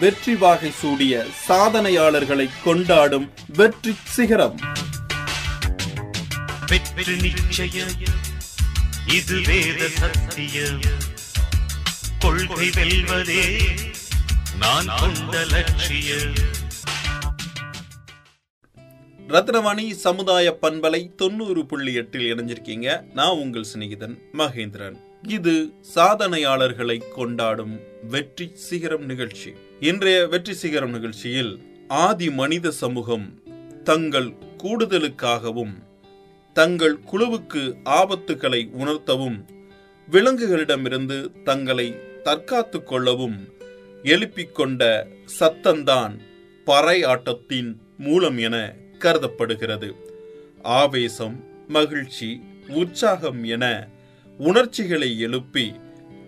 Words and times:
வெற்றி 0.00 0.34
வாகை 0.36 0.70
சூடிய 0.70 1.24
சாதனையாளர்களை 1.48 2.50
கொண்டாடும் 2.64 3.30
வெற்றி 3.56 3.94
சிகரம். 4.04 4.60
வெற்றி 6.66 7.16
நிச்சயம். 7.20 8.14
இது 9.06 9.40
வேத 9.46 9.88
சத்தியம். 9.88 10.80
கொள்கை 12.18 12.68
வெல்வதே 12.68 13.58
நான் 14.58 14.86
கொண்ட 14.98 15.44
லட்சியம். 15.44 16.34
ரத்னவாணி 19.28 19.90
சமுதாய 19.90 20.58
பண்பலை 20.62 21.14
தொண்ணூறு 21.14 21.66
புள்ளி 21.66 21.94
எட்டில் 21.94 22.34
இணைஞ்சிருக்கீங்க. 22.34 23.12
நான் 23.12 23.36
உங்கள் 23.36 23.66
சிநேகிதன் 23.74 24.18
மகேந்திரன். 24.32 24.96
இது 25.22 25.74
சாதனையாளர்களை 25.94 27.02
கொண்டாடும் 27.14 27.80
வெற்றி 28.02 28.52
சிகரம் 28.54 29.04
நிகழ்ச்சி. 29.04 29.54
இன்றைய 29.80 30.28
வெற்றி 30.28 30.54
சிகரம் 30.54 30.90
நிகழ்ச்சியில் 30.90 31.62
ஆதி 31.88 32.30
மனித 32.30 32.70
சமூகம் 32.70 33.42
தங்கள் 33.84 34.34
கூடுதலுக்காகவும் 34.58 35.74
தங்கள் 36.52 36.98
குழுவுக்கு 37.12 37.76
ஆபத்துக்களை 37.84 38.70
உணர்த்தவும் 38.78 39.44
விலங்குகளிடமிருந்து 40.10 41.42
தங்களை 41.44 41.94
தற்காத்து 42.24 42.82
கொள்ளவும் 42.82 43.48
எழுப்பிக் 44.02 44.54
கொண்ட 44.54 45.06
சத்தந்தான் 45.40 46.18
பறை 46.64 47.02
ஆட்டத்தின் 47.02 47.80
மூலம் 47.98 48.38
என 48.38 48.74
கருதப்படுகிறது. 48.98 49.94
ஆவேசம் 50.62 51.68
மகிழ்ச்சி 51.68 52.40
உற்சாகம் 52.68 53.44
என 53.44 53.88
உணர்ச்சிகளை 54.38 55.18
எழுப்பி 55.18 55.72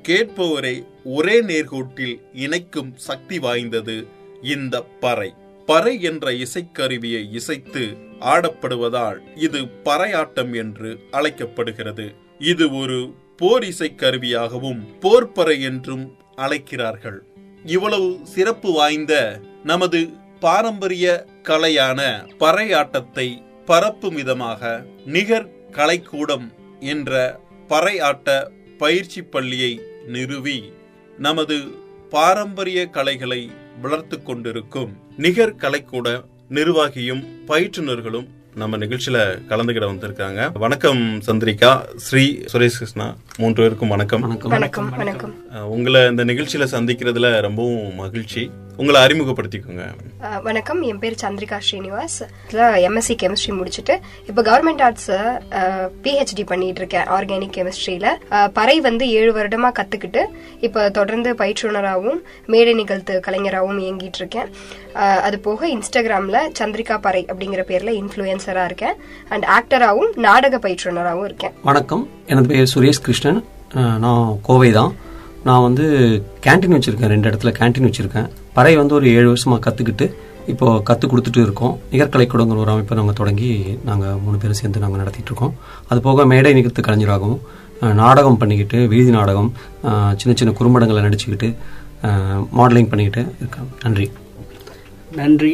கேட்பவரை 0.08 0.86
ஒரே 1.04 1.42
நேர்கோட்டில் 1.42 2.14
இணைக்கும் 2.32 2.92
சக்தி 2.96 3.38
வாய்ந்தது 3.38 3.96
இந்த 4.42 4.82
பறை. 4.82 5.34
பறை 5.66 6.00
என்ற 6.00 6.32
இசைக்கருவியை 6.32 7.22
இசைத்து 7.32 7.82
ஆடப்படுவதால் 8.20 9.18
இது 9.34 9.60
பறையாட்டம் 9.84 10.52
என்று 10.54 10.90
அழைக்கப்படுகிறது. 11.10 12.06
இது 12.38 12.76
ஒரு 12.76 12.98
போர் 13.36 13.62
இசைக்கருவியாகவும் 13.62 14.80
போர்ப்பறை 15.00 15.60
என்றும் 15.60 16.16
அழைக்கிறார்கள். 16.34 17.18
இவ்வளவு 17.64 18.18
சிறப்பு 18.24 18.72
வாய்ந்த 18.72 19.40
நமது 19.64 20.00
பாரம்பரிய 20.40 21.26
கலையான 21.42 22.00
பறையாட்டத்தை 22.38 23.28
பரப்பும் 23.64 24.14
விதமாக 24.14 24.84
நிகர் 25.04 25.48
கலைக்கூடம் 25.72 26.48
என்ற 26.80 27.40
பறையாட்ட 27.68 28.50
பயிற்சி 28.78 29.22
பள்ளியை 29.22 29.80
நிறுவி. 30.08 30.72
நமது 31.18 31.56
பாரம்பரிய 32.10 32.86
கலைகளை 32.86 33.50
வளர்த்து 33.82 34.22
கொண்டிருக்கும் 34.22 34.92
நிகர் 35.16 35.56
கலைக்கூட 35.56 36.24
நிர்வாகியும் 36.50 37.22
பயிற்றுனர்களும் 37.48 38.28
நம்ம 38.54 38.76
நிகழ்ச்சியில 38.76 39.18
கலந்துகிட 39.48 39.86
வந்திருக்காங்க. 39.92 40.58
வணக்கம் 40.58 41.02
சந்திரிகா. 41.26 41.96
ஸ்ரீ 41.96 42.24
சுரேஷ் 42.52 42.78
கிருஷ்ணா 42.78 43.16
மூன்று 43.40 43.62
பேருக்கும் 43.62 43.88
வணக்கம். 43.88 44.20
வணக்கம் 44.42 44.88
வணக்கம். 45.00 45.34
உங்களை 45.74 46.00
இந்த 46.06 46.24
நிகழ்ச்சியில 46.24 46.64
சந்திக்கிறதுல 46.72 47.40
ரொம்பவும் 47.40 47.94
மகிழ்ச்சி. 47.94 48.50
உங்களை 48.76 48.98
அறிமுகப்படுத்திக்கோங்க. 49.04 49.84
வணக்கம். 50.42 50.80
என் 50.88 50.98
பேர் 50.98 51.14
சந்திரிகா 51.22 51.58
ஸ்ரீனிவாஸ். 51.66 52.18
எம்எஸ்சி 52.86 53.14
கெமிஸ்ட்ரி 53.22 53.52
முடிச்சுட்டு 53.58 53.94
இப்போ 54.28 54.42
கவர்மெண்ட் 54.48 54.82
ஆர்ட்ஸ் 54.86 55.10
பிஹெச்டி 56.04 56.44
பண்ணிட்டு 56.46 56.80
இருக்கேன் 56.82 57.06
ஆர்கானிக் 57.16 57.54
கெமிஸ்ட்ரியில 57.58 58.08
பறை 58.58 58.80
வந்து 58.80 59.10
ஏழு 59.10 59.32
வருடமா 59.38 59.70
கத்துக்கிட்டு 59.78 60.24
இப்போ 60.60 60.90
தொடர்ந்து 60.98 61.32
பயிற்றுனராகவும் 61.34 62.20
மேடை 62.46 62.74
நிகழ்த்து 62.74 63.20
கலைஞராகவும் 63.20 63.80
இயங்கிட்டு 63.86 64.20
இருக்கேன். 64.22 64.50
அது 65.26 65.38
போக 65.38 65.68
இன்ஸ்டாகிராம்ல 65.76 66.38
சந்திரிகா 66.58 66.98
பறை 67.00 67.24
அப்படிங்கிற 67.32 67.64
பேர்ல 67.70 67.90
இன்ஃபுளுசரா 68.02 68.64
இருக்கேன். 68.64 68.94
அண்ட் 69.28 69.46
ஆக்டராகவும் 69.58 70.12
நாடக 70.28 70.58
பயிற்றுனராகவும் 70.68 71.24
இருக்கேன். 71.24 71.52
வணக்கம். 71.62 72.04
எனது 72.26 72.48
பெயர் 72.48 72.72
சுரேஷ் 72.74 73.04
கிருஷ்ணன். 73.04 73.27
அஹ் 73.28 73.98
நான் 74.04 74.38
கோவை 74.42 74.70
தான் 74.78 74.92
நான் 75.44 75.62
வந்து 75.62 75.84
கேண்டீன் 76.46 76.76
வச்சுருக்கேன். 76.76 77.12
ரெண்டு 77.12 77.28
இடத்துல 77.28 77.54
கேண்டீன் 77.58 77.86
வச்சுருக்கேன். 77.88 78.28
பறை 78.52 78.76
வந்து 78.76 78.94
ஒரு 78.94 79.06
ஏழு 79.18 79.26
வருஷமாக 79.26 79.70
கற்றுக்கிட்டு 79.70 80.06
இப்போது 80.46 80.82
கற்றுக் 80.82 81.12
கொடுத்துட்டு 81.12 81.42
இருக்கோம். 81.42 81.78
நிகர்கலை 81.92 82.24
கூடங்கிற 82.26 82.56
ஒரு 82.56 82.70
அமைப்பை 82.70 82.96
நாங்கள் 82.98 83.14
தொடங்கி 83.14 83.78
நாங்கள் 83.84 84.14
மூணு 84.24 84.36
பேரும் 84.36 84.60
சேர்ந்து 84.60 84.78
நாங்கள் 84.78 85.00
நடத்திட்டுருக்கோம் 85.00 85.52
அது 85.88 86.00
போக 86.00 86.26
மேடை 86.26 86.52
நிகழ்த்து 86.52 86.82
கலைஞராகவும் 86.82 87.40
நாடகம் 87.94 88.36
பண்ணிக்கிட்டு 88.36 88.88
வீதி 88.88 89.10
நாடகம் 89.10 89.50
சின்ன 90.16 90.34
சின்ன 90.34 90.54
குறும்படங்களை 90.58 91.00
நடிச்சுக்கிட்டு 91.06 91.48
மாடலிங் 92.56 92.90
பண்ணிக்கிட்டு 92.92 93.22
இருக்கேன் 93.38 93.68
நன்றி. 93.82 94.10
நன்றி. 95.16 95.52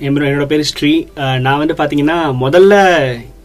என்னோட 0.00 0.46
பேர் 0.46 0.62
ஸ்ரீ. 0.62 0.92
நான் 1.14 1.58
வந்து 1.58 1.74
பார்த்தீங்கன்னா 1.74 2.18
முதல்ல 2.42 2.74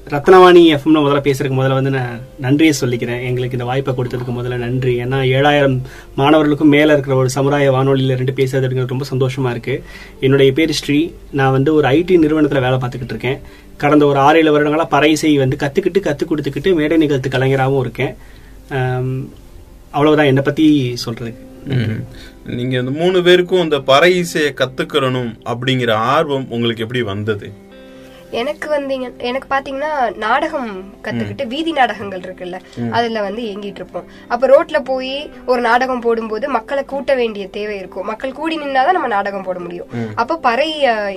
ரத்னவாணி 0.10 0.62
எஃப்எம்ல 0.76 1.00
முதல்ல 1.04 1.20
பேசுறதுக்கு 1.28 1.58
முதல்ல 1.58 1.74
வந்து 1.74 1.90
நான் 1.90 2.20
நன்றியை 2.40 2.74
சொல்லிக்கிறேன். 2.80 3.22
எங்களுக்கு 3.24 3.58
இந்த 3.58 3.66
வாய்ப்பை 3.66 3.94
கொடுத்ததுக்கு 3.98 4.34
முதல்ல 4.38 4.56
நன்றி. 4.56 5.04
ஏன்னா 5.04 5.20
ஏழாயிரம் 5.36 5.78
மாணவர்களுக்கும் 6.16 6.74
மேல 6.76 6.92
இருக்கிற 6.92 7.16
ஒரு 7.16 7.30
சமுதாய 7.30 7.72
வானொலியில 7.72 8.16
ரெண்டு 8.16 8.34
பேசுறதுங்கிறது 8.40 8.94
ரொம்ப 8.94 9.06
சந்தோஷமா 9.14 9.50
இருக்கு. 9.50 9.84
என்னுடைய 10.20 10.52
பேர் 10.52 10.72
ஸ்ரீ. 10.72 11.12
நான் 11.32 11.52
வந்து 11.52 11.74
ஒரு 11.74 11.88
ஐடி 11.88 12.18
நிறுவனத்துல 12.26 12.62
வேலை 12.66 12.78
பார்த்துக்கிட்டு 12.84 13.14
இருக்கேன். 13.14 13.40
கடந்த 13.78 14.06
ஒரு 14.06 14.20
ஆறு 14.20 14.40
ஏழு 14.40 14.52
வருடங்களா 14.56 14.86
பறைசை 14.96 15.38
வந்து 15.38 15.58
கத்துக்கிட்டு 15.60 16.06
கத்து 16.10 16.26
கொடுத்துக்கிட்டு 16.28 16.76
மேடை 16.76 16.98
நிகழ்த்து 16.98 17.30
கலைஞராகவும் 17.30 17.82
இருக்கேன். 17.82 18.14
அவ்வளவுதான். 19.92 20.26
என்னை 20.26 20.44
பத்தி 20.44 20.94
சொல்றதுக்கு. 21.06 21.42
நீங்கள் 21.66 22.00
நீங்க 22.46 22.80
இந்த 22.80 22.92
மூணு 22.92 23.24
பேருக்கும் 23.24 23.62
இந்த 23.64 23.80
பறை 23.80 24.18
இசையை 24.18 24.54
கத்துக்கிறணும் 24.54 25.30
அப்படிங்கிற 25.52 25.92
ஆர்வம் 25.92 26.48
உங்களுக்கு 26.50 26.84
எப்படி 26.84 27.02
வந்தது? 27.02 27.48
எனக்கு 28.42 28.68
வந்தீங்க 28.74 29.08
எனக்கு 29.30 29.48
பாத்தீங்கன்னா 29.54 29.92
நாடகம் 30.24 30.70
கத்துக்கிட்டு 31.06 31.46
வீதி 31.54 31.72
நாடகங்கள் 31.80 32.24
இருக்குல்ல 32.26 32.60
அதுல 32.98 33.22
வந்து 33.28 33.42
இயங்கிட்டு 33.50 33.80
இருப்போம். 33.82 34.08
அப்ப 34.34 34.48
ரோட்ல 34.52 34.80
போய் 34.92 35.16
ஒரு 35.52 35.62
நாடகம் 35.68 36.04
போடும்போது 36.06 36.46
மக்களை 36.58 36.84
கூட்ட 36.94 37.12
வேண்டிய 37.22 37.46
தேவை 37.58 37.76
இருக்கும். 37.82 38.08
மக்கள் 38.12 38.38
கூடி 38.40 38.56
நின்னாதான் 38.64 38.98
நம்ம 38.98 39.12
நாடகம் 39.16 39.46
போட 39.48 39.60
முடியும். 39.66 39.92
அப்ப 40.22 40.40
பறை 40.48 40.70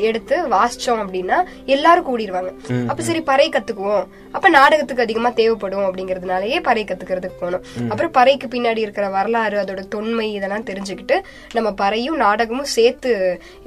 எடுத்து 0.09 0.37
வாசிச்சோம் 0.55 1.03
அப்படின்னா 1.05 1.39
எல்லாரும் 1.77 2.09
கூடிடுவாங்க 2.11 2.53
அப்ப 2.91 3.01
சரி 3.09 3.23
பறை 3.31 3.49
கத்துக்குவோம். 3.57 4.07
அப்ப 4.37 4.49
நாடகத்துக்கு 4.59 5.05
அதிகமா 5.07 5.31
தேவைப்படும் 5.41 5.87
அப்படிங்கறதுனாலயே 5.87 6.59
பறை 6.69 6.85
கத்துக்கிறதுக்கு 6.89 7.41
போனோம். 7.43 7.65
அப்புறம் 7.91 8.15
பறைக்கு 8.19 8.47
பின்னாடி 8.55 8.81
இருக்கிற 8.87 9.07
வரலாறு 9.17 9.57
அதோட 9.63 9.83
தொன்மை 9.95 10.29
இதெல்லாம் 10.39 10.67
தெரிஞ்சுக்கிட்டு 10.71 11.19
நம்ம 11.57 11.69
பறையும் 11.83 12.19
நாடகமும் 12.25 12.73
சேர்த்து 12.77 13.13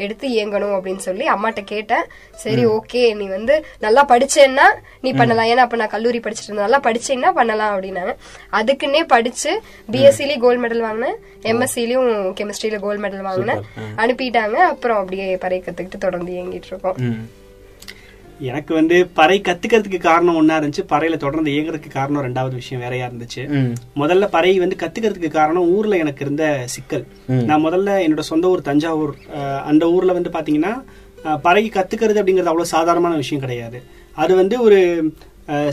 எடுத்து 0.04 0.26
இயங்கணும் 0.36 0.76
அப்படின்னு 0.78 1.04
சொல்லி 1.08 1.26
அம்மாட்ட 1.36 1.62
கேட்டேன். 1.74 2.06
சரி 2.44 2.64
ஓகே 2.76 3.04
நீ 3.20 3.26
வந்து 3.28 3.38
நல்லா 3.86 4.02
படிச்சேன்னா 4.12 4.68
நீ 5.06 5.12
பண்ணலாம். 5.20 5.50
ஏன்னா 5.52 5.66
அப்ப 5.66 5.80
நான் 5.82 5.94
கல்லூரி 5.96 6.20
படிச்சிட்டு 6.26 6.50
இருந்தேன். 6.50 6.66
நல்லா 6.68 6.82
படிச்சேன்னா 6.88 7.32
பண்ணலாம் 7.40 7.74
அப்படின்னாங்க. 7.76 8.14
அதுக்குன்னே 8.60 9.02
படிச்சு 9.16 9.52
பிஎஸ்சிலயும் 9.96 10.44
கோல்டு 10.46 10.64
மெடல் 10.66 10.86
வாங்கினேன். 10.88 11.18
எம்எஸ்சிலயும் 11.52 12.08
கெமிஸ்ட்ரியில 12.40 12.80
கோல்டு 12.86 13.04
மெடல் 13.08 13.28
வாங்கினேன். 13.30 13.62
அனுப்பிட்டாங்க. 14.04 14.58
அப்புறம் 14.72 15.02
அப்படியே 15.04 15.28
பறை 15.44 15.60
கத்துக்கிட்டு 15.66 16.06
தொடர்ந்து 16.08 16.34
இயங்கிட்டு 16.38 16.72
இருக்கோம். 16.74 16.98
எனக்கு 18.50 18.72
வந்து 18.78 18.98
பறை 19.18 19.38
கத்துக்கிறதுக்கு 19.46 19.98
காரணம் 20.06 20.38
ஒண்ணா 20.40 20.58
இருந்துச்சு. 20.60 20.84
பறையில 20.92 21.16
தொடர்ந்து 21.24 21.50
இயங்குறதுக்கு 21.54 21.90
காரணம் 21.96 22.24
ரெண்டாவது 22.28 22.56
விஷயம் 22.60 22.84
வேறையா 22.84 23.08
இருந்துச்சு. 23.08 23.44
முதல்ல 24.02 24.28
பறை 24.36 24.52
வந்து 24.64 24.78
கத்துக்கிறதுக்கு 24.84 25.30
காரணம் 25.34 25.68
ஊர்ல 25.76 25.98
எனக்கு 26.04 26.24
இருந்த 26.26 26.46
சிக்கல். 26.76 27.04
நான் 27.50 27.66
முதல்ல 27.66 27.98
என்னோட 28.06 28.24
சொந்த 28.30 28.52
ஊர் 28.54 28.68
தஞ்சாவூர் 28.70 29.14
அந்த 29.72 29.90
ஊர்ல 29.96 30.16
வந்து 30.18 30.34
பாத்தீங்கன்னா 30.38 30.74
பறை 31.48 31.66
கத்துக்கிறது 31.78 32.22
அப்படிங்கிறது 32.22 32.54
அவ்வளவு 32.54 32.74
சாதாரணமான 32.76 33.18
விஷயம் 33.24 33.44
கிடையாது. 33.48 33.80
அது 34.24 34.34
வந்து 34.44 34.56
ஒரு 34.68 34.80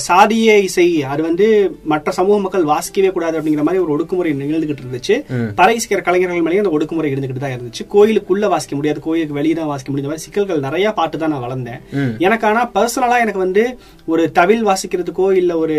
சாதிய 0.08 0.50
இசை 0.66 0.84
அது 1.12 1.22
வந்து 1.26 1.46
மற்ற 1.92 2.12
சமூக 2.18 2.36
மக்கள் 2.44 2.68
வாசிக்கவே 2.70 3.10
கூடாது 3.16 3.36
அப்படிங்கிற 3.38 3.64
மாதிரி 3.66 3.82
ஒரு 3.82 3.92
ஒடுக்குமுறை 3.94 4.30
நிகழ்ந்துகிட்டு 4.38 4.84
இருந்துச்சு. 4.84 5.14
பறை 5.58 5.74
இசைக்கிற 5.78 6.02
கலைஞர்கள் 6.06 6.44
மேலேயும் 6.46 6.64
அந்த 6.64 6.72
ஒடுக்குமுறை 6.76 7.10
இருந்துகிட்டு 7.12 7.42
தான் 7.44 7.54
இருந்துச்சு. 7.56 7.84
கோயிலுக்குள்ள 7.94 8.48
வாசிக்க 8.52 8.74
முடியாது 8.78 9.00
கோயிலுக்கு 9.06 9.38
வெளியே 9.38 9.56
தான் 9.58 9.70
வாசிக்க 9.72 9.90
முடியாத. 9.92 10.10
மாதிரி 10.12 10.26
சிக்கல்கள் 10.26 10.64
நிறைய 10.68 10.92
பார்த்து 10.98 11.20
தான் 11.22 11.34
நான் 11.34 11.44
வளர்ந்தேன். 11.46 11.82
எனக்கு 12.26 12.46
ஆனா 12.50 12.62
பர்சனலா 12.78 13.18
எனக்கு 13.24 13.44
வந்து 13.46 13.64
ஒரு 14.14 14.24
தவில் 14.38 14.64
வாசிக்கிறதுக்கோ 14.70 15.28
இல்ல 15.42 15.54
ஒரு 15.64 15.76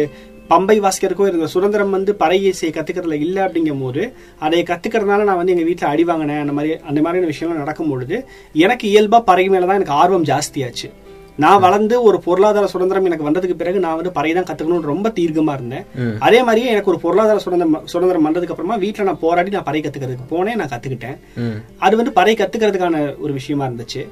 பம்பை 0.50 0.76
வாசிக்கிறதுக்கோ 0.86 1.28
இருந்த 1.28 1.48
சுதந்திரம் 1.48 1.90
வந்து 1.90 2.16
பறை 2.16 2.38
இசையை 2.46 2.74
கத்துக்கிறதுல 2.78 3.20
இல்லை 3.26 3.42
அப்படிங்கும் 3.44 3.82
போது 3.82 4.14
அதை 4.40 4.64
கத்துக்கிறதுனால 4.64 5.26
நான் 5.30 5.42
வந்து 5.42 5.54
எங்க 5.56 5.64
வீட்டில் 5.64 5.92
அடி 5.94 6.04
வாங்கினேன். 6.04 6.40
அந்த 6.40 6.54
மாதிரி 6.54 6.74
அந்த 6.80 7.02
மாதிரியான 7.02 7.32
விஷயங்கள் 7.34 7.64
நடக்கும் 7.64 7.90
பொழுது 7.90 8.18
எனக்கு 8.66 8.88
இயல்பா 8.94 9.20
பறை 9.32 9.50
மேலதான் 9.50 9.80
எனக்கு 9.80 9.98
ஆர்வம் 10.04 10.30
ஜாஸ்தியாச்சு. 10.32 10.90
நான் 11.44 11.62
வளர்ந்து 11.66 11.96
ஒரு 12.08 12.18
பொருளாதார 12.26 12.68
சுதந்திரம் 12.74 13.08
எனக்கு 13.10 13.26
வந்ததுக்கு 13.28 13.56
பிறகு 13.62 13.80
நான் 13.86 13.98
வந்து 14.00 14.12
பறை 14.18 14.32
தான் 14.38 14.48
கத்துக்கணும்னு 14.50 14.90
ரொம்ப 14.92 15.08
தீர்க்கமா 15.18 15.54
இருந்தேன். 15.58 15.86
அதே 16.28 16.40
மாதிரியே 16.48 16.70
எனக்கு 16.74 16.92
ஒரு 16.94 17.00
பொருளாதார 17.04 17.42
சுதந்திரம் 17.46 17.76
சுதந்திரம் 17.94 18.26
வந்ததுக்கு 18.28 18.54
அப்புறமா 18.56 18.78
வீட்டுல 18.84 19.06
நான் 19.10 19.22
போராடி 19.26 19.54
நான் 19.56 19.68
பறை 19.68 19.82
கத்துக்கிறதுக்கு 19.86 20.26
போனேன் 20.34 20.60
நான் 20.62 20.72
கத்துக்கிட்டேன். 20.74 21.18
அது 21.86 21.94
வந்து 22.00 22.14
பறை 22.20 22.34
கத்துக்கிறதுக்கான 22.42 22.96
ஒரு 23.24 23.34
விஷயமா 23.40 23.66
இருந்துச்சு. 23.70 24.04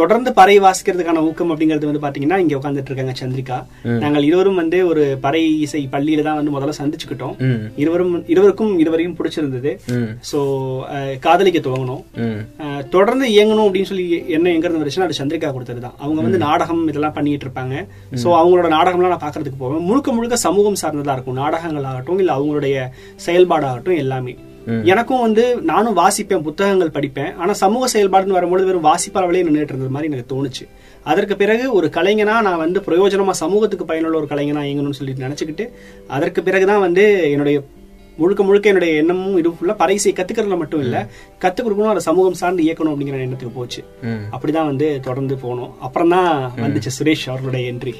தொடர்ந்து 0.00 0.32
பறை 0.40 0.56
வாசிக்கிறதுக்கான 0.66 1.22
ஊக்கம் 1.28 1.52
அப்படிங்கிறது 1.54 1.90
வந்து 1.90 2.04
பாத்தீங்கன்னா 2.06 2.38
இங்க 2.44 2.56
உட்காந்துட்டு 2.60 2.92
இருக்காங்க 2.92 3.14
சந்திரிகா. 3.22 3.58
நாங்கள் 4.04 4.26
இருவரும் 4.30 4.60
வந்து 4.62 4.80
ஒரு 4.90 5.04
பறை 5.26 5.44
இசை 5.66 5.82
பள்ளியில 5.94 6.26
தான் 6.28 6.38
வந்து 6.40 6.54
முதல்ல 6.56 6.74
சந்திச்சுக்கிட்டோம். 6.80 7.36
இருவரும் 7.84 8.14
இருவருக்கும் 8.34 8.74
இருவரையும் 8.84 9.16
பிடிச்சிருந்தது. 9.20 9.72
சோ 10.32 10.40
காதலிக்க 11.26 11.60
துவங்கணும் 11.68 12.02
தொடர்ந்து 12.96 13.26
இயங்கணும் 13.36 13.66
அப்படின்னு 13.68 13.90
சொல்லி 13.92 14.06
என்ன 14.36 14.52
எங்க 14.56 14.66
இருந்து 14.66 14.82
வந்துச்சுன்னா 14.82 15.08
அது 15.08 15.20
சந்திரிகா 15.22 15.54
கொடுத்தது 15.56 15.80
தான் 15.86 15.96
அவங்க 16.04 16.20
வந்து 16.26 16.44
நாடகம் 16.46 16.70
இதெல்லாம் 16.90 17.16
பண்ணிட்டு 17.18 17.46
இருப்பாங்க 17.46 17.74
சோ 18.22 18.28
அவங்களோட 18.40 18.68
நாடகம்லாம் 18.76 19.12
நான் 19.14 19.24
பாக்குறதுக்கு 19.26 19.62
போவேன். 19.64 19.84
முழுக்க 19.88 20.12
முழுக்க 20.16 20.36
சமூகம் 20.46 20.80
சார்ந்ததா 20.82 21.16
இருக்கும். 21.16 21.38
நாடகங்கள் 21.42 21.90
ஆகட்டும் 21.90 22.22
இல்ல 22.22 22.32
அவங்களுடைய 22.38 22.86
செயல்பாடாகட்டும் 23.26 24.00
எல்லாமே. 24.04 24.34
எனக்கும் 24.92 25.22
வந்து 25.26 25.44
நானும் 25.70 25.96
வாசிப்பேன் 26.00 26.44
புத்தகங்கள் 26.48 26.92
படிப்பேன். 26.96 27.30
ஆனா 27.42 27.52
சமூக 27.62 27.84
செயல்பாடுன்னு 27.94 28.36
வரும்பொழுது 28.38 28.68
வெறும் 28.68 28.86
வாசிப்பாளர்களே 28.88 29.44
நின்றுட்டு 29.46 29.72
இருந்தது 29.74 29.94
மாதிரி 29.94 30.10
எனக்கு 30.10 30.32
தோணுச்சு. 30.34 30.64
அதற்கு 31.10 31.34
பிறகு 31.42 31.64
ஒரு 31.78 31.86
கலைஞனா 31.96 32.34
நான் 32.48 32.62
வந்து 32.64 32.80
பிரயோஜனமா 32.88 33.34
சமூகத்துக்கு 33.44 33.88
பயனுள்ள 33.90 34.16
ஒரு 34.20 34.28
கலைஞனா 34.32 34.62
இயங்கணும்னு 34.68 34.98
சொல்லிட்டு 35.00 35.26
நினைச்சுக்கிட்டு 35.26 35.66
அதற்கு 36.16 36.42
பிறகுதான் 36.48 36.84
வந்து 36.86 37.06
என்னுடைய 37.30 37.58
முழுக்க 38.20 38.42
முழுக்க 38.48 38.72
என்னுடைய 38.72 39.00
எண்ணமும் 39.02 39.36
இது 39.40 39.50
ஃபுல்லா 39.58 39.74
பறைசை 39.82 40.10
கத்துக்கிறதுல 40.16 40.56
மட்டும் 40.62 40.82
இல்ல 40.86 40.96
கத்துக் 41.42 41.66
கொடுக்கணும் 41.66 41.92
அதை 41.92 42.02
சமூகம் 42.08 42.40
சார்ந்து 42.40 42.66
இயக்கணும் 42.66 42.92
அப்படிங்கிற 42.92 43.22
எண்ணத்துக்கு 43.26 43.58
போச்சு. 43.60 43.82
அப்படிதான் 44.34 44.70
வந்து 44.70 44.88
தொடர்ந்து 45.06 45.36
போனோம். 45.44 45.72
அப்புறம் 45.86 46.12
தான் 46.16 46.32
வந்துச்சு 46.64 46.96
சுரேஷ் 46.98 47.28
அவர்களுடைய 47.30 47.72
என்ட்ரி. 47.72 47.94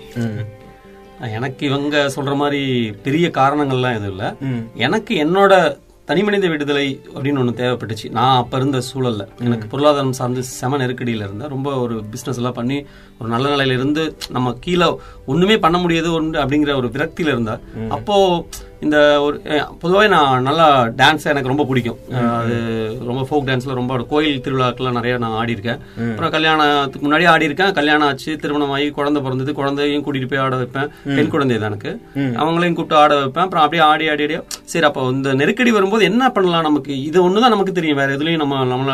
எனக்கு 1.38 1.62
இவங்க 1.70 1.96
சொல்ற 2.16 2.34
மாதிரி 2.42 2.60
பெரிய 3.06 3.26
காரணங்கள்லாம் 3.40 3.96
எதுவும் 3.98 4.12
இல்ல. 4.14 4.26
எனக்கு 4.86 5.14
என்னோட 5.24 5.52
தனிமனித 6.08 6.46
விடுதலை 6.52 6.86
அப்படின்னு 7.14 7.40
ஒன்று 7.42 7.52
தேவைப்பட்டுச்சு. 7.60 8.08
நான் 8.16 8.38
அப்ப 8.40 8.58
இருந்த 8.60 8.78
சூழல்ல. 8.88 9.24
எனக்கு 9.46 9.66
பொருளாதாரம் 9.72 10.16
சார்ந்து 10.18 10.42
செம 10.56 10.78
நெருக்கடியில 10.82 11.26
இருந்தேன். 11.26 11.52
ரொம்ப 11.54 11.70
ஒரு 11.82 11.96
பிசினஸ் 12.14 12.40
எல்லாம் 12.40 12.56
பண்ணி 12.58 12.78
ஒரு 13.20 13.28
நல்ல 13.34 13.46
நிலையில 13.54 13.76
இருந்து 13.78 14.04
நம்ம 14.36 14.52
கீழே 14.64 14.88
ஒண்ணுமே 15.32 15.58
பண்ண 15.66 15.78
முடியாது 15.84 16.10
ஒன்று 16.18 16.40
அப்படிங்கிற 16.42 16.74
ஒரு 16.80 16.90
விரக்தியில 16.96 17.34
இருந்தா 17.34 17.56
அப்போ 17.96 18.16
இந்த 18.84 18.98
ஒரு 19.24 19.36
பொதுவாக 19.82 20.06
நான் 20.12 20.46
நல்லா 20.46 20.66
டான்ஸ் 21.00 21.24
எனக்கு 21.32 21.50
ரொம்ப 21.50 21.64
பிடிக்கும். 21.68 21.98
அது 22.38 22.54
ரொம்ப 23.08 23.22
ஃபோக் 23.28 23.46
டான்ஸ்ல 23.48 23.76
ரொம்ப 23.78 23.96
கோயில் 24.12 24.40
திருவிழாக்கெல்லாம் 24.44 24.96
நிறைய 24.98 25.14
நான் 25.24 25.36
ஆடி 25.40 25.54
இருக்கேன் 25.56 25.80
அப்புறம் 26.08 26.32
கல்யாணத்துக்கு 26.36 27.04
முன்னாடி 27.06 27.26
ஆடி 27.32 27.48
இருக்கேன் 27.48 27.72
கல்யாணம் 27.78 28.06
ஆச்சு 28.08 28.32
திருமணம் 28.42 28.72
ஆகி 28.76 28.88
குழந்தை 28.98 29.20
பிறந்தது 29.26 29.52
குழந்தையும் 29.60 30.04
கூட்டிட்டு 30.06 30.30
போய் 30.32 30.42
ஆட 30.44 30.56
வைப்பேன். 30.62 30.88
பெண் 31.18 31.32
குழந்தை 31.34 31.58
தான் 31.58 31.70
எனக்கு. 31.72 31.92
அவங்களையும் 32.42 32.76
கூப்பிட்டு 32.78 33.00
ஆட 33.02 33.12
வைப்பேன். 33.20 33.44
அப்புறம் 33.46 33.64
அப்படியே 33.64 33.84
ஆடி 33.90 34.08
ஆடி 34.14 34.24
ஆடி 34.28 34.38
சரி 34.72 34.86
அப்போ 34.88 35.04
இந்த 35.16 35.34
நெருக்கடி 35.42 35.70
வரும்போது 35.76 36.08
என்ன 36.10 36.30
பண்ணலாம் 36.36 36.66
நமக்கு? 36.68 36.92
இது 37.08 37.18
ஒண்ணுதான் 37.28 37.54
நமக்கு 37.56 37.76
தெரியும். 37.78 38.00
வேற 38.02 38.10
எதுலயும் 38.16 38.42
நம்ம 38.44 38.64
நம்மள 38.72 38.92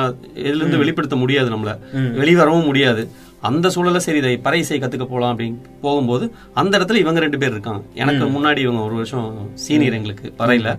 எதுல 0.48 0.62
இருந்து 0.62 0.82
வெளிப்படுத்த 0.82 1.16
முடியாது 1.22 1.50
நம்மள. 1.56 1.74
வெளிவரவும் 2.20 2.68
முடியாது. 2.70 3.04
அந்த 3.42 3.68
சூழல்ல 3.68 3.96
சரி 3.96 4.18
இதை 4.18 4.36
பறை 4.38 4.58
இசை 4.58 4.78
கத்துக்க 4.78 5.04
போலாம் 5.04 5.38
அப்படின்னு 5.38 5.58
போகும்போது 5.80 6.24
அந்த 6.54 6.78
இடத்துல 6.78 6.94
இவங்க 6.94 7.20
ரெண்டு 7.20 7.38
பேர் 7.38 7.50
இருக்காங்க. 7.50 7.82
எனக்கு 7.94 8.24
முன்னாடி 8.28 8.58
இவங்க 8.58 8.82
ஒரு 8.82 8.94
வருஷம் 8.94 9.28
சீனியர் 9.54 9.92
எங்களுக்கு 9.92 10.32
பறையில. 10.38 10.70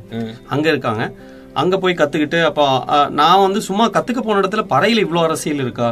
அங்க 0.48 0.70
இருக்காங்க. 0.70 1.04
அங்க 1.54 1.78
போய் 1.78 1.94
கத்துக்கிட்டு 1.94 2.44
அப்ப 2.44 2.64
நான் 3.10 3.42
வந்து 3.42 3.62
சும்மா 3.62 3.90
கத்துக்க 3.90 4.20
போன 4.20 4.40
இடத்துல 4.40 4.64
பறையில 4.70 4.98
இவ்வளவு 4.98 5.26
அரசியல் 5.26 5.58
இருக்கா? 5.58 5.88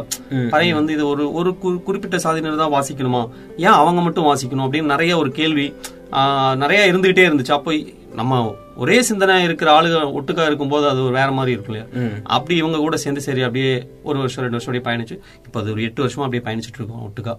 பறை 0.49 0.73
வந்து 0.73 0.93
இது 0.93 1.07
ஒரு 1.07 1.33
ஒரு 1.33 1.57
கு- 1.63 1.83
குறிப்பிட்ட 1.83 2.17
சாதியினர் 2.17 2.55
தான் 2.55 2.73
வாசிக்கணுமா? 2.73 3.21
ஏன் 3.57 3.77
அவங்க 3.77 4.01
மட்டும் 4.01 4.25
வாசிக்கணும் 4.25 4.65
அப்படின்னு 4.65 4.81
நிறைய 4.85 5.17
ஒரு 5.17 5.31
கேள்வி 5.31 5.67
ஆஹ், 6.11 6.55
நிறைய 6.55 6.93
இருந்துகிட்டே 6.93 7.25
இருந்துச்சு. 7.27 7.51
அப்போ 7.51 7.71
நம்ம 8.15 8.33
ஒரே 8.77 9.05
சிந்தனை 9.05 9.43
இருக்கிற 9.43 9.73
ஆளுங்க 9.73 10.17
ஒட்டுக்கா 10.17 10.45
இருக்கும்போது 10.45 10.89
அது 10.89 11.03
ஒரு 11.03 11.15
வேற 11.15 11.33
மாதிரி 11.33 11.53
இருக்கும் 11.53 11.73
இல்லையா? 11.73 12.11
அப்படி 12.29 12.57
இவங்க 12.57 12.79
கூட 12.79 12.95
சேர்ந்து 13.03 13.23
சரி 13.23 13.39
அப்படியே 13.45 13.83
ஒரு 14.03 14.19
வருஷம் 14.19 14.43
ரெண்டு 14.43 14.57
வருஷம் 14.57 14.69
அப்படியே 14.69 14.87
பயணிச்சு 14.87 15.15
இப்போ 15.45 15.61
அது 15.61 15.73
ஒரு 15.73 15.81
எட்டு 15.87 16.03
வருஷமா 16.03 16.25
அப்படியே 16.25 16.45
பயணிச்சுட்டு 16.45 16.79
இருக்கோம் 16.79 17.07
ஒட்டுக்கா. 17.07 17.33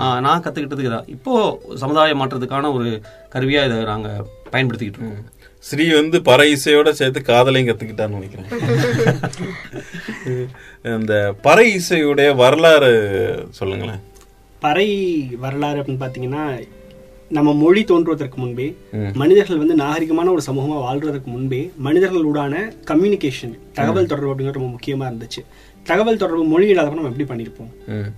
ஆஹ், 0.00 0.20
நான் 0.20 0.42
கத்துக்கிட்டதுக்கு 0.44 0.86
இதான். 0.86 1.04
இப்போ 1.14 1.58
சமுதாய 1.76 2.16
மாற்றத்துக்கான 2.16 2.74
ஒரு 2.74 3.02
கருவியா 3.34 3.66
இதை 3.66 3.76
நாங்க 3.90 4.08
பயன்படுத்திக்கிட்டு 4.52 5.00
இருக்கோம். 5.00 5.24
ஸ்ரீ 5.64 5.94
வந்து 5.94 6.22
பறை 6.22 6.52
இசையோட 6.52 6.88
சேர்த்து 6.94 7.24
காதலையும் 7.24 7.68
கத்துக்கிட்டான்னு 7.68 8.18
நினைக்கிறேன். 8.18 8.50
இந்த 10.92 11.34
பறை 11.42 11.76
இசையுடைய 11.76 12.36
வரலாறு 12.36 12.90
சொல்லுங்களேன். 13.58 14.00
பறை 14.62 14.88
வரலாறு 15.38 15.80
அப்படின்னு 15.80 16.02
பாத்தீங்கன்னா 16.02 16.42
நம்ம 17.34 17.52
மொழி 17.60 17.80
தோன்றுவதற்கு 17.84 18.36
முன்பே 18.40 18.66
மனிதர்கள் 19.20 19.60
வந்து 19.60 19.76
நாகரிகமான 19.80 20.30
ஒரு 20.34 20.42
சமூகமா 20.46 20.76
வாழ்றதுக்கு 20.84 21.30
முன்பே 21.34 21.58
மனிதர்களோடான 21.86 22.60
கம்யூனிகேஷன் 22.90 23.54
தகவல் 23.78 24.10
தொடர்பு 24.10 24.30
அப்படிங்கிறது 24.32 24.60
ரொம்ப 24.60 24.70
முக்கியமா 24.74 25.06
இருந்துச்சு. 25.08 25.42
தகவல் 25.86 26.20
தொடர்பு 26.20 26.44
மொழி 26.44 26.66
இல்லாதப்ப 26.72 26.98
நம்ம 26.98 27.10
எப்படி 27.12 27.26
பண்ணிருப்போம். 27.32 27.72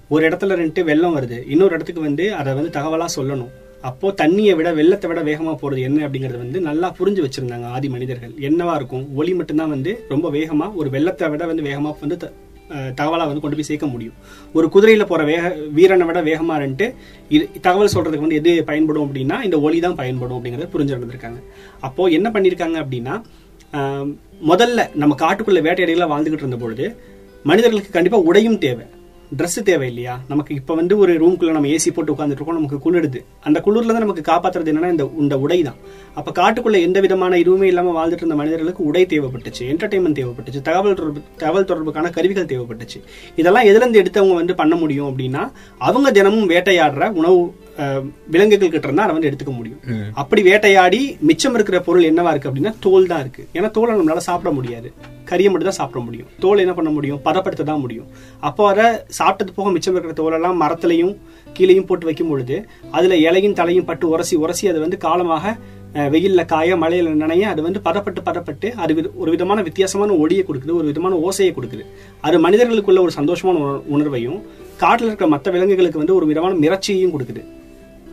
ஒரு 0.08 0.22
இடத்துல 0.28 0.58
ரெண்டு 0.62 0.82
வெள்ளம் 0.90 1.16
வருது 1.16 1.38
இன்னொரு 1.54 1.74
இடத்துக்கு 1.76 2.02
வந்து 2.08 2.26
அதை 2.40 2.54
வந்து 2.58 2.74
தகவலா 2.78 3.08
சொல்லணும். 3.16 3.50
அப்போ 3.88 4.08
தண்ணியை 4.20 4.54
விட 4.58 4.68
வெள்ளத்தை 4.78 5.08
விட 5.10 5.20
வேகமா 5.30 5.52
போறது 5.60 5.80
என்ன 5.88 5.98
அப்படிங்கறது 6.06 6.38
வந்து 6.44 6.60
நல்லா 6.68 6.88
புரிஞ்சு 6.98 7.20
வச்சிருந்தாங்க 7.24 7.66
ஆதி 7.76 7.88
மனிதர்கள். 7.88 8.32
என்னவா 8.48 8.74
இருக்கும்? 8.80 9.04
ஒளி 9.20 9.34
மட்டும்தான் 9.40 9.74
வந்து 9.74 9.92
ரொம்ப 10.12 10.26
வேகமா 10.38 10.68
ஒரு 10.80 10.90
வெள்ளத்தை 10.96 11.28
விட 11.34 11.46
வந்து 11.46 11.66
வேகமா 11.68 11.92
வந்து 12.00 12.18
தகவலை 12.98 13.26
வந்து 13.30 13.42
கொண்டு 13.44 13.58
போய் 13.58 13.70
சேர்க்க 13.70 13.86
முடியும். 13.94 14.16
ஒரு 14.58 14.66
குதிரையில் 14.76 15.10
போகிற 15.10 15.24
வேக 15.32 15.54
வீரனை 15.78 16.06
விட 16.08 16.20
வேகமாறன்ட்டு 16.30 16.78
இருந்துட்டு 16.78 16.86
இது 17.36 17.60
தகவல் 17.66 17.94
சொல்கிறதுக்கு 17.94 18.26
வந்து 18.26 18.38
எது 18.40 18.52
பயன்படும் 18.70 19.06
அப்படின்னா 19.06 19.36
இந்த 19.46 19.56
ஒளி 19.66 19.78
தான் 19.86 19.98
பயன்படும் 20.00 20.36
அப்படிங்கிறத 20.38 20.68
புரிஞ்சு 20.74 20.94
இருந்திருக்காங்க 20.96 21.40
அப்போது 21.88 22.14
என்ன 22.18 22.28
பண்ணியிருக்காங்க 22.34 22.78
அப்படின்னா 22.84 23.14
முதல்ல 24.50 24.80
நம்ம 25.02 25.14
காட்டுக்குள்ள 25.22 25.60
வேட்டையடிகளா 25.66 26.10
வாழ்ந்துக்கிட்டு 26.12 26.46
இருந்த 26.46 26.60
பொழுது 26.64 26.86
மனிதர்களுக்கு 27.48 27.90
கண்டிப்பாக 27.96 28.28
உடையும் 28.28 28.60
தேவை. 28.66 28.84
ட்ரெஸ் 29.36 29.56
தேவை 29.62 29.88
இல்லையா 29.88 30.20
நமக்கு 30.28 30.54
இப்போ 30.54 30.74
வந்து 30.74 30.98
ஒரு 30.98 31.12
ரூம்குள்ளே 31.22 31.52
நம்ம 31.52 31.68
ஏசி 31.68 31.90
போட்டு 31.94 32.12
உட்காந்துட்டு 32.12 32.38
இருக்கோம் 32.40 32.58
நமக்கு 32.58 32.78
குளிருது. 32.84 33.20
அந்த 33.42 33.62
குளிர்ல 33.64 33.86
தான் 33.86 34.04
நமக்கு 34.04 34.22
காப்பாத்துறது 34.30 34.70
என்னன்னா 34.72 34.90
இந்த 34.90 35.10
இந்த 35.18 35.38
உடை 35.38 35.62
தான் 35.62 35.78
அப்போ 36.14 36.30
காட்டுக்குள்ள 36.38 36.80
எந்த 36.80 37.00
விதமான 37.00 37.36
இதுவுமே 37.36 37.62
இல்லாமல் 37.62 37.96
வாழ்ந்துட்டு 37.98 38.24
இருந்த 38.24 38.34
மனிதர்களுக்கு 38.34 38.84
உடை 38.84 39.06
தேவைப்பட்டுச்சு 39.06 39.64
என்டர்டைன்மெண்ட் 39.72 40.18
தேவைப்பட்டுச்சு 40.20 40.62
தகவல் 40.62 40.94
தொடர்பு 40.94 41.20
தகவல் 41.36 41.64
தொடர்புக்கான 41.64 42.10
கருவிகள் 42.10 42.44
தேவைப்பட்டுச்சு. 42.44 43.00
இதெல்லாம் 43.36 43.64
எதுலேருந்து 43.64 44.02
எடுத்து 44.02 44.20
அவங்க 44.20 44.34
வந்து 44.34 44.54
பண்ண 44.54 44.76
முடியும் 44.76 45.10
அப்படின்னா 45.10 45.50
அவங்க 45.78 46.10
தினமும் 46.10 46.50
வேட்டையாடுற 46.50 47.12
உணவு 47.12 47.54
விலங்குகள் 48.26 48.68
கிட்ட 48.68 48.86
இருந்தா 48.86 49.02
அதை 49.02 49.14
வந்து 49.14 49.30
எடுத்துக்க 49.30 49.56
முடியும். 49.56 49.80
அப்படி 50.14 50.42
வேட்டையாடி 50.42 51.16
மிச்சம் 51.20 51.54
இருக்கிற 51.54 51.80
பொருள் 51.80 52.02
என்னவா 52.02 52.30
இருக்கு 52.30 52.50
அப்படின்னா 52.50 52.74
தோல் 52.80 53.06
தான் 53.06 53.20
இருக்கு. 53.20 53.48
ஏன்னா 53.54 53.70
தோலை 53.70 53.94
நம்மளால 53.94 54.16
சாப்பிட 54.16 54.54
முடியாது. 54.54 54.92
கறியை 55.24 55.44
மட்டும் 55.44 55.62
தான் 55.62 55.70
சாப்பிட 55.70 56.04
முடியும். 56.04 56.26
தோல் 56.40 56.58
என்ன 56.58 56.72
பண்ண 56.72 56.90
முடியும்? 56.90 57.20
பதப்படுத்த 57.24 57.64
தான் 57.64 57.80
முடியும். 57.80 58.06
அப்போ 58.40 58.68
அதை 58.68 58.84
சாப்பிட்டது 59.18 59.52
போக 59.54 59.70
மிச்சம் 59.70 59.96
இருக்கிற 59.96 60.14
தோலெல்லாம் 60.14 60.62
மரத்துலையும் 60.62 61.16
கீழையும் 61.58 61.86
போட்டு 61.86 62.04
வைக்கும் 62.04 62.28
பொழுது 62.28 62.68
அதுல 62.90 63.16
இலையும் 63.16 63.52
தலையும் 63.52 63.84
பட்டு 63.84 64.08
உரசி 64.08 64.36
உரசி 64.36 64.68
அது 64.68 64.80
வந்து 64.80 64.96
காலமாக 64.96 65.56
வெயில்ல 65.94 66.44
காய 66.44 66.76
மழையில 66.76 67.12
நனைய 67.22 67.40
அது 67.40 67.62
வந்து 67.62 67.80
பதப்பட்டு 67.84 68.18
பதப்பட்டு 68.24 68.72
அது 68.72 69.12
ஒரு 69.14 69.30
விதமான 69.30 69.62
வித்தியாசமான 69.62 70.12
ஒளியை 70.12 70.44
கொடுக்குது 70.44 70.72
ஒரு 70.72 70.84
விதமான 70.84 71.14
ஓசையை 71.14 71.52
கொடுக்குது. 71.52 71.84
அது 72.20 72.50
மனிதர்களுக்குள்ள 72.50 73.00
ஒரு 73.00 73.10
சந்தோஷமான 73.16 73.58
உணர்- 73.58 73.82
உணர்வையும் 73.94 74.42
காட்டுல 74.80 75.02
இருக்கிற 75.02 75.26
மற்ற 75.26 75.50
விலங்குகளுக்கு 75.50 75.98
வந்து 75.98 76.14
ஒரு 76.14 76.26
விதமான 76.26 76.54
மிரட்சியையும் 76.54 77.12
கொடுக்குது. 77.18 77.44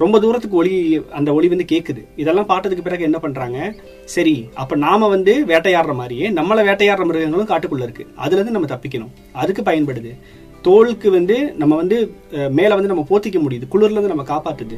ரொம்ப 0.01 0.19
தூரத்துக்கு 0.23 0.59
ஒளி 0.61 0.73
அந்த 1.17 1.29
ஒளி 1.37 1.47
வந்து 1.51 1.65
கேக்குது. 1.71 2.01
இதெல்லாம் 2.21 2.49
பார்த்ததுக்கு 2.49 2.85
பிறகு 2.87 3.07
என்ன 3.07 3.19
பண்றாங்க? 3.25 3.59
சரி 4.15 4.35
அப்ப 4.61 4.79
நாம 4.85 5.07
வந்து 5.13 5.33
வேட்டையாடுற 5.51 5.93
மாதிரியே 5.99 6.25
நம்மள 6.39 6.65
வேட்டையாடுற 6.69 7.05
மிருகங்களும் 7.09 7.51
காட்டுக்குள்ள 7.51 7.87
இருக்கு. 7.87 8.05
அதுல 8.25 8.39
இருந்து 8.39 8.57
நம்ம 8.57 8.69
தப்பிக்கணும். 8.73 9.13
அதுக்கு 9.43 9.63
பயன்படுது. 9.69 10.13
தோலுக்கு 10.67 11.07
வந்து 11.17 11.35
நம்ம 11.61 11.73
வந்து 11.81 11.97
மேல 12.59 12.71
வந்து 12.77 12.91
நம்ம 12.91 13.05
போத்திக்க 13.09 13.39
முடியுது. 13.45 13.65
குளிர்ல 13.73 13.97
இருந்து 13.97 14.13
நம்ம 14.13 14.27
காப்பாத்துது. 14.33 14.77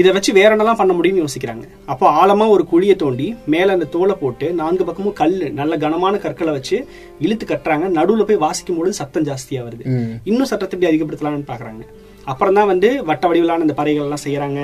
இதை 0.00 0.10
வச்சு 0.14 0.30
வேற 0.38 0.50
என்னலாம் 0.54 0.78
பண்ண 0.78 0.92
முடியும்னு 0.98 1.24
யோசிக்கிறாங்க. 1.24 1.66
அப்போ 1.92 2.06
ஆழமா 2.20 2.44
ஒரு 2.54 2.64
குழியை 2.70 2.94
தோண்டி 3.02 3.26
மேல 3.54 3.74
அந்த 3.76 3.86
தோலை 3.92 4.14
போட்டு 4.22 4.46
நான்கு 4.60 4.84
பக்கமும் 4.88 5.18
கல் 5.20 5.36
நல்ல 5.60 5.76
கனமான 5.84 6.18
கற்களை 6.24 6.52
வச்சு 6.56 6.78
இழுத்து 7.24 7.46
கட்டுறாங்க. 7.46 7.86
நடுவுல 7.98 8.24
போய் 8.30 8.44
வாசிக்கும் 8.46 8.78
பொழுது 8.78 9.00
சத்தம் 9.00 9.26
ஜாஸ்தியா 9.28 9.60
வருது. 9.66 9.84
இன்னும் 10.30 10.50
சத்தத்தை 10.52 10.74
எப்படி 10.76 10.90
அதிகப்படுத்தலாம்னு 10.92 11.50
பாக்குறாங்க. 11.52 11.84
அப்புறம் 12.30 12.56
தான் 12.58 12.68
வந்து 12.72 12.88
வட்ட 13.08 13.24
வடிவிலான 13.28 13.64
இந்த 13.66 13.74
பறைகள் 13.80 14.06
எல்லாம் 14.06 14.22
செய்யறாங்க. 14.26 14.60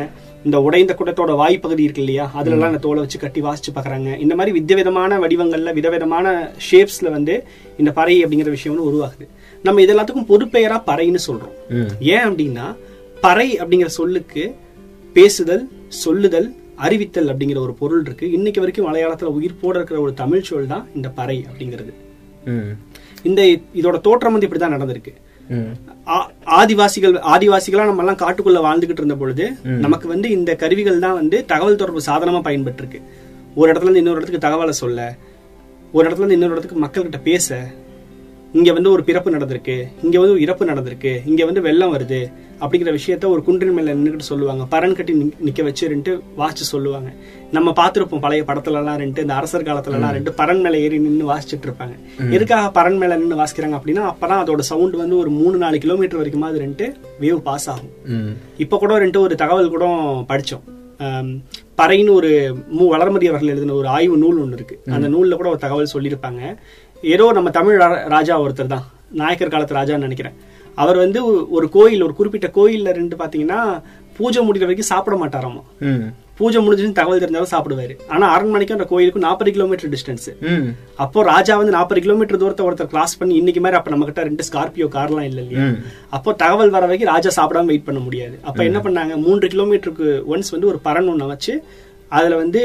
இந்த 0.47 0.57
உடைந்த 0.67 0.93
குடத்தோட 0.99 1.33
வாய்ப்பகுதி 1.40 1.83
இருக்கு 1.87 2.02
இல்லையா? 2.05 2.26
அதுல 2.35 2.55
எல்லாம் 2.57 2.71
இந்த 2.73 2.83
தோலை 2.85 3.00
வச்சு 3.05 3.19
கட்டி 3.25 3.40
வாசிச்சு 3.47 3.73
பாக்குறாங்க. 3.75 4.11
இந்த 4.25 4.35
மாதிரி 4.35 4.52
விதவிதமான 4.59 5.19
வடிவங்கள்ல 5.25 5.73
விதவிதமான 5.79 6.52
ஷேப்ஸ்ல 6.71 7.11
வந்து 7.17 7.35
இந்த 7.81 7.93
பறை 7.99 8.17
அப்படிங்கிற 8.25 8.50
விஷயம் 8.57 8.75
வந்து 8.75 8.88
உருவாகுது. 8.90 9.26
நம்ம 9.67 9.83
இது 9.83 9.95
எல்லாத்துக்கும் 9.95 10.31
பொதுப்பெயரா 10.33 10.79
பறைன்னு 10.90 11.23
சொல்றோம். 11.29 11.55
ஏன் 12.14 12.26
அப்படின்னா 12.31 12.67
பறை 13.26 13.49
அப்படிங்கிற 13.62 13.90
சொல்லுக்கு 14.00 14.45
பேசுதல் 15.12 15.64
சொல்லுதல் 16.05 16.49
அறிவித்தல் 16.87 17.31
அப்படிங்கிற 17.33 17.59
ஒரு 17.67 17.75
பொருள் 17.81 18.02
இருக்கு. 18.07 18.26
இன்னைக்கு 18.37 18.61
வரைக்கும் 18.62 18.87
மலையாளத்துல 18.88 19.33
உயிர்ப்போட 19.38 19.75
இருக்கிற 19.79 19.99
ஒரு 20.00 20.12
தமிழ் 20.21 20.47
சொல் 20.49 20.71
தான் 20.75 20.87
இந்த 20.95 21.09
பறை 21.19 21.37
அப்படிங்கிறது. 21.49 21.93
இந்த 23.29 23.43
இதோட 23.81 23.97
தோற்றம் 24.07 24.35
வந்து 24.35 24.49
இப்படிதான் 24.49 24.75
நடந்திருக்கு. 24.76 25.12
ஆதிவாசிகள் 26.54 27.14
ஆதிவாசிகளா 27.33 27.87
நம்ம 27.87 28.02
எல்லாம் 28.02 28.21
காட்டுக்குள்ள 28.21 28.61
வாழ்ந்துகிட்டு 28.62 29.02
இருந்த 29.02 29.16
பொழுது 29.16 29.45
நமக்கு 29.78 30.07
வந்து 30.09 30.28
இந்த 30.30 30.50
கருவிகள் 30.54 30.99
தான் 30.99 31.19
வந்து 31.19 31.38
தகவல் 31.45 31.76
தொடர்பு 31.76 32.02
சாதனமா 32.07 32.40
பயன்பட்டு 32.40 32.83
இருக்கு 32.85 33.00
ஒரு 33.57 33.69
இடத்துல 33.71 33.88
இருந்து 33.88 34.02
இன்னொரு 34.02 34.19
இடத்துக்கு 34.19 34.47
தகவலை 34.47 34.75
சொல்ல 34.75 35.00
ஒரு 35.95 36.04
இடத்துல 36.07 36.25
இருந்து 36.25 36.38
இன்னொரு 36.38 36.54
இடத்துக்கு 36.54 36.83
மக்கள்கிட்ட 36.83 37.21
பேச 37.23 37.59
இங்க 38.52 38.71
வந்து 38.73 38.90
ஒரு 38.90 39.02
பிறப்பு 39.04 39.30
நடந்திருக்கு 39.30 39.76
இங்க 40.02 40.16
வந்து 40.19 40.35
ஒரு 40.35 40.42
இறப்பு 40.42 40.64
நடந்திருக்கு 40.64 41.12
இங்க 41.25 41.42
வந்து 41.45 41.61
வெள்ளம் 41.61 41.95
வருது 41.95 42.21
அப்படிங்கிற 42.64 42.90
விஷயத்த 42.99 43.26
ஒரு 43.35 43.43
குன்றின் 43.47 43.75
மேல 43.76 43.95
நின்னுக்கிட்டு 43.95 44.31
சொல்லுவாங்க. 44.31 44.62
பரன் 44.75 44.97
கட்டி 44.99 45.12
நிக்க 45.47 45.62
வச்சு 45.69 45.85
ரெண்டு 45.93 46.11
வாசிச்சு 46.40 46.67
சொல்லுவாங்க. 46.73 47.11
நம்ம 47.57 47.73
பார்த்திருப்போம் 47.79 48.23
பழைய 48.25 48.43
படத்துல 48.49 48.81
எல்லாம் 48.81 48.99
ரெண்டு 49.02 49.23
இந்த 49.25 49.35
அரசர் 49.35 49.69
காலத்துல 49.69 49.97
எல்லாம் 49.99 50.14
ரெண்டு 50.17 50.33
பரன் 50.40 50.61
மேல 50.64 50.79
ஏறி 50.85 50.99
நின்னு 51.07 51.31
வாசிச்சுட்டு 51.33 51.67
இருப்பாங்க 51.69 51.95
எதுக்காக 52.37 52.67
பரன் 52.81 52.99
மேல 53.02 53.17
நின்னு 53.17 53.40
வாசிக்கிறாங்க 53.43 53.79
அப்படின்னா 53.79 54.02
அப்பதான் 54.11 54.43
அதோட 54.43 54.64
சவுண்ட் 54.73 54.97
வந்து 55.02 55.17
ஒரு 55.19 55.31
மூணு 55.31 55.57
நாலு 55.57 55.79
கிலோமீட்டர் 55.79 56.21
வரைக்கும் 56.21 56.47
அது 56.50 56.59
ரெண்டு 56.67 56.87
வேவ் 57.21 57.40
பாஸ் 57.49 57.69
ஆகும். 57.71 57.95
இப்ப 58.64 58.79
கூட 58.79 58.99
ரெண்டு 58.99 59.21
ஒரு 59.21 59.35
தகவல் 59.35 59.75
கூட 59.76 59.87
படிச்சோம். 60.31 60.64
ஆம், 61.07 61.33
பறைன்னு 61.81 62.12
ஒரு 62.12 62.31
மு 62.79 62.87
வளர்மதி 62.95 63.29
அவர்கள் 63.31 63.52
எழுதின 63.55 63.75
ஒரு 63.75 63.88
ஆய்வு 63.97 64.17
நூல் 64.17 64.40
ஒன்று 64.43 64.59
இருக்கு. 64.59 64.76
அந்த 64.95 65.09
நூல்ல 65.09 65.37
கூட 65.37 65.49
ஒரு 65.49 65.59
தகவல் 65.59 65.93
சொல்லியிருப்பாங்க. 65.95 66.43
ஏதோ 67.14 67.26
நம்ம 67.33 67.50
தமிழ் 67.50 67.79
ராஜா 68.14 68.35
ஒருத்தர் 68.43 68.75
தான். 68.75 68.87
நாயக்கர் 69.21 69.52
காலத்து 69.55 69.79
ராஜான்னு 69.79 70.07
நினைக்கிறேன். 70.09 70.35
அவர் 70.82 70.98
வந்து 71.04 71.20
ஒரு 71.56 71.68
கோயில் 71.76 72.04
ஒரு 72.06 72.14
குறிப்பிட்ட 72.18 72.48
கோயில்ல 72.58 72.92
ரெண்டு 73.00 73.16
பாத்தீங்கன்னா 73.22 73.60
பூஜை 74.18 74.40
முடிகிற 74.46 74.66
வரைக்கும் 74.68 74.92
சாப்பிட 74.92 75.16
மாட்டாராமா. 75.20 75.62
பூஜை 76.38 76.60
முடிஞ்சுன்னு 76.64 76.98
தகவல் 76.98 77.22
தெரிஞ்சாலும் 77.22 77.52
சாப்பிடுவாரு. 77.52 77.94
ஆனா 78.14 78.26
அரண்மனைக்கும் 78.34 78.76
அந்த 78.78 78.86
கோயிலுக்கும் 78.92 79.24
நாற்பது 79.26 79.50
கிலோமீட்டர் 79.56 79.90
டிஸ்டன்ஸ் 79.94 80.28
அப்போ 81.04 81.22
ராஜா 81.30 81.54
வந்து 81.60 81.74
நாற்பது 81.76 82.00
கிலோமீட்டர் 82.04 82.40
தூரத்தை 82.42 82.64
ஒருத்தர் 82.66 82.90
கிராஸ் 82.92 83.18
பண்ணி 83.20 83.34
இன்னைக்கு 83.40 83.62
மாதிரி 83.64 83.78
அப்ப 83.78 83.92
நம்ம 83.94 84.06
கிட்ட 84.08 84.22
ரெண்டு 84.28 84.46
ஸ்கார்பியோ 84.48 84.86
கார்லாம் 84.96 85.26
இல்ல 85.30 85.40
இல்லையா. 85.44 85.66
அப்போ 86.18 86.32
தகவல் 86.42 86.74
வர 86.76 86.82
வரைக்கும் 86.88 87.12
ராஜா 87.14 87.32
சாப்பிடாம 87.38 87.70
வெயிட் 87.72 87.86
பண்ண 87.88 88.02
முடியாது. 88.06 88.38
அப்ப 88.48 88.64
என்ன 88.68 88.80
பண்ணாங்க? 88.86 89.16
மூன்று 89.26 89.48
கிலோமீட்டருக்கு 89.54 90.08
ஒன்ஸ் 90.32 90.54
வந்து 90.54 90.70
ஒரு 90.72 90.80
பரன் 90.88 91.10
ஒண்ண 91.14 91.26
வச்சு 91.34 91.54
அதுல 92.18 92.36
வந்து 92.42 92.62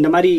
இந்த 0.00 0.08
மாதிரி 0.14 0.32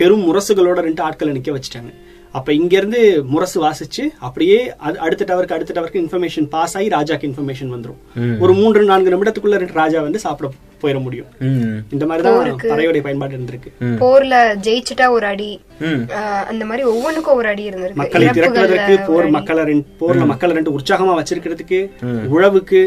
பெரும் 0.00 0.26
முரசுகளோட 0.28 0.80
ரெண்டு 0.88 1.02
ஆட்களை 1.08 1.32
நிக்க 1.36 1.52
வச்சுட்டாங்க. 1.54 1.92
அப்ப 2.38 2.52
இங்க 2.60 2.74
இருந்து 2.76 3.00
முரசு 3.32 3.58
வாசிச்சு 3.64 4.04
அப்படியே 4.26 4.58
அடுத்த 5.06 5.22
டவருக்கு 5.28 5.56
அடுத்த 5.56 5.74
டவருக்கு 5.76 6.02
இன்ஃபர்மேஷன் 6.04 6.48
பாஸ் 6.54 6.76
ஆகி 6.78 6.88
ராஜாக்கு 6.96 7.28
இன்ஃபர்மேஷன் 7.30 7.74
வந்துரும். 7.74 8.00
ஒரு 8.44 8.52
மூன்று 8.60 8.88
நான்கு 8.90 9.12
நிமிடத்துக்குள்ள 9.14 9.60
ரெண்டு 9.62 9.78
ராஜா 9.82 10.00
வந்து 10.06 10.24
சாப்பிட 10.24 10.50
போயிட 10.82 10.98
முடியும். 11.04 11.30
இந்த 11.94 12.04
மாதிரி 12.08 12.22
தான் 12.26 12.60
பறையோடைய 12.72 13.02
பயன்பாடு 13.06 13.36
இருந்திருக்கு. 13.36 13.70
போர்ல 14.02 14.34
ஜெயிச்சுட்டா 14.66 15.06
ஒரு 15.16 15.26
அடி 15.32 15.50
அந்த 16.50 16.62
மாதிரி 16.68 16.82
ஒவ்வொன்றுக்கும் 16.92 17.38
ஒரு 17.40 17.48
அடி 17.52 17.64
இருந்திருக்கு. 17.70 18.00
மக்களை 18.02 18.28
திரட்டுவதற்கு 18.38 18.94
போர். 19.08 19.28
மக்களை 19.38 19.64
ரெண்டு 19.70 19.88
போர்ல 20.02 20.26
மக்களை 20.32 20.54
ரெண்டு 20.58 20.76
உற்சாகமா 20.78 21.16
வச்சிருக்கிறதுக்கு 21.20 21.80
உழவுக்கு 22.36 22.82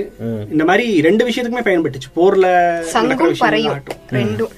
இந்த 0.53 0.65
மாதிரி 0.71 0.87
ரெண்டு 1.09 1.25
விஷயத்துக்குமே 1.29 1.67
பயன்பட்டுச்சு. 1.69 2.11
போர்ல 2.19 2.47
சங்கும் 2.95 3.37
பறையும். 3.45 3.79
ரெண்டும். 4.19 4.55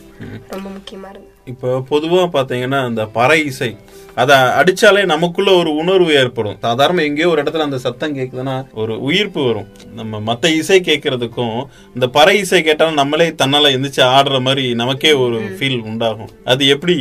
ரொம்ப 0.47 0.67
முக்கியமா 0.69 1.09
இருந்தது 1.09 1.31
இப்போ 1.45 1.69
பொதுவா 1.89 2.21
பாத்தீங்கன்னா 2.35 2.87
இந்த 2.89 3.05
பறை 3.05 3.45
இசை 3.45 3.77
அத 4.15 4.33
அடிச்சாலே 4.59 5.05
நமக்குள்ள 5.05 5.51
ஒரு 5.51 5.75
உணர்வு 5.75 6.11
ஏற்படும். 6.13 6.57
சாதாரண 6.61 7.03
எங்கேயோ 7.03 7.29
ஒரு 7.29 7.43
இடத்துல 7.43 7.67
அந்த 7.67 7.77
சத்தம் 7.77 8.15
கேக்குதுன்னா 8.17 8.55
ஒரு 8.73 9.01
உயிர்ப்பு 9.01 9.41
வரும். 9.45 9.69
நம்ம 9.95 10.33
மத்த 10.33 10.53
இசை 10.55 10.81
கேட்கறதுக்கும் 10.81 11.57
இந்த 11.93 12.07
பறை 12.07 12.37
இசை 12.37 12.61
கேட்டாலும் 12.63 12.93
நம்மளே 12.93 13.29
தன்னால 13.29 13.71
எந்திரிச்சு 13.75 14.03
ஆடுற 14.17 14.41
மாதிரி 14.41 14.73
நமக்கே 14.73 15.13
ஒரு 15.13 15.39
ஃபீல் 15.59 15.81
உண்டாகும். 15.81 16.29
அது 16.45 16.67
எப்படி 16.67 16.97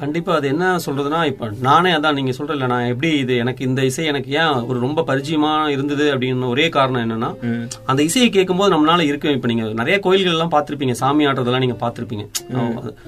கண்டிப்பா 0.00 0.32
அது 0.34 0.46
என்ன 0.48 0.64
சொல்றதுன்னா 0.84 1.18
இப்ப 1.28 1.46
நானே 1.66 1.90
அதான் 1.90 2.16
நீங்க 2.18 2.32
சொல்றல 2.38 2.66
நான் 2.72 2.88
எப்படி 2.92 3.10
இது 3.18 3.34
எனக்கு 3.36 3.62
இந்த 3.64 3.80
இசை 3.84 4.04
எனக்கு 4.04 4.30
ஏன் 4.40 4.56
ஒரு 4.68 4.78
ரொம்ப 4.78 5.04
பரிச்சயமா 5.10 5.52
இருந்தது 5.74 6.04
அப்படின்னு 6.14 6.50
ஒரே 6.54 6.66
காரணம் 6.68 7.02
என்னன்னா 7.04 7.30
அந்த 7.86 8.00
இசையை 8.02 8.28
கேட்கும்போது 8.30 8.72
நம்மளால 8.74 9.06
இருக்க 9.10 9.36
இப்ப 9.36 9.48
நீங்க 9.52 9.66
நிறைய 9.80 9.96
கோயில்கள் 10.06 10.36
எல்லாம் 10.36 10.52
பார்த்திருப்பீங்க 10.54 10.96
சாமி 11.02 11.26
ஆடுறதெல்லாம் 11.26 11.64
நீங்க 11.64 11.78
பார்த்திருப்பீங்க. 11.84 12.26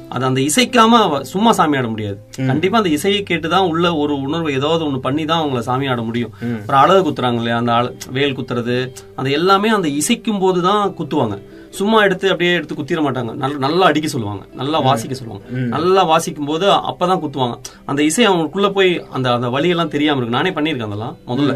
அது 0.09 0.25
அந்த 0.30 0.40
இசைக்காம 0.49 1.02
சும்மா 1.33 1.52
சாமி 1.59 1.78
ஆட 1.80 1.88
முடியாது. 1.88 2.18
கண்டிப்பா 2.50 2.80
அந்த 2.83 2.92
இசையை 2.99 3.21
கேட்டுதான் 3.30 3.68
உள்ள 3.73 3.95
ஒரு 4.04 4.16
உணர்வு 4.26 4.57
ஏதாவது 4.59 4.85
ஒண்ணு 4.88 5.00
பண்ணி 5.09 5.25
தான் 5.25 5.42
அவங்கள 5.42 5.62
சாமி 5.68 5.92
ஆட 5.95 6.02
முடியும். 6.09 6.33
அப்புறம் 6.61 6.83
அழகு 6.83 7.04
குத்துறாங்க 7.09 7.40
இல்லையா 7.42 7.61
அந்த 7.62 7.75
வேல் 8.18 8.37
குத்துறது 8.40 8.78
அந்த 9.16 9.28
எல்லாமே 9.40 9.71
அந்த 9.78 9.90
இசைக்கும் 10.00 10.42
போது 10.47 10.62
தான் 10.71 10.83
குத்துவாங்க. 11.00 11.38
சும்மா 11.78 11.99
எடுத்து 12.06 12.26
அப்படியே 12.32 12.52
எடுத்து 12.58 12.76
குத்திர 12.78 13.02
மாட்டாங்க. 13.06 13.32
நல்ல 13.42 13.56
நல்லா 13.64 13.85
அடிக்க 13.90 14.08
சொல்லுவாங்க. 14.12 14.42
நல்லா 14.61 14.78
வாசிக்க 14.87 15.14
சொல்லுவாங்க. 15.20 15.44
நல்லா 15.75 16.02
வாசிக்கும் 16.11 16.50
போது 16.50 16.66
அப்பதான் 16.90 17.23
குத்துவாங்க. 17.25 17.56
அந்த 17.90 18.00
இசை 18.08 18.26
அவங்களுக்குள்ள 18.30 18.70
போய் 18.78 18.90
அந்த 19.16 19.28
அந்த 19.37 19.49
வழியெல்லாம் 19.56 19.92
தெரியாம 19.94 20.20
இருக்கு. 20.20 20.37
நானே 20.37 20.52
பண்ணியிருக்கேன் 20.58 20.90
அதெல்லாம் 20.90 21.16
முதல்ல. 21.30 21.54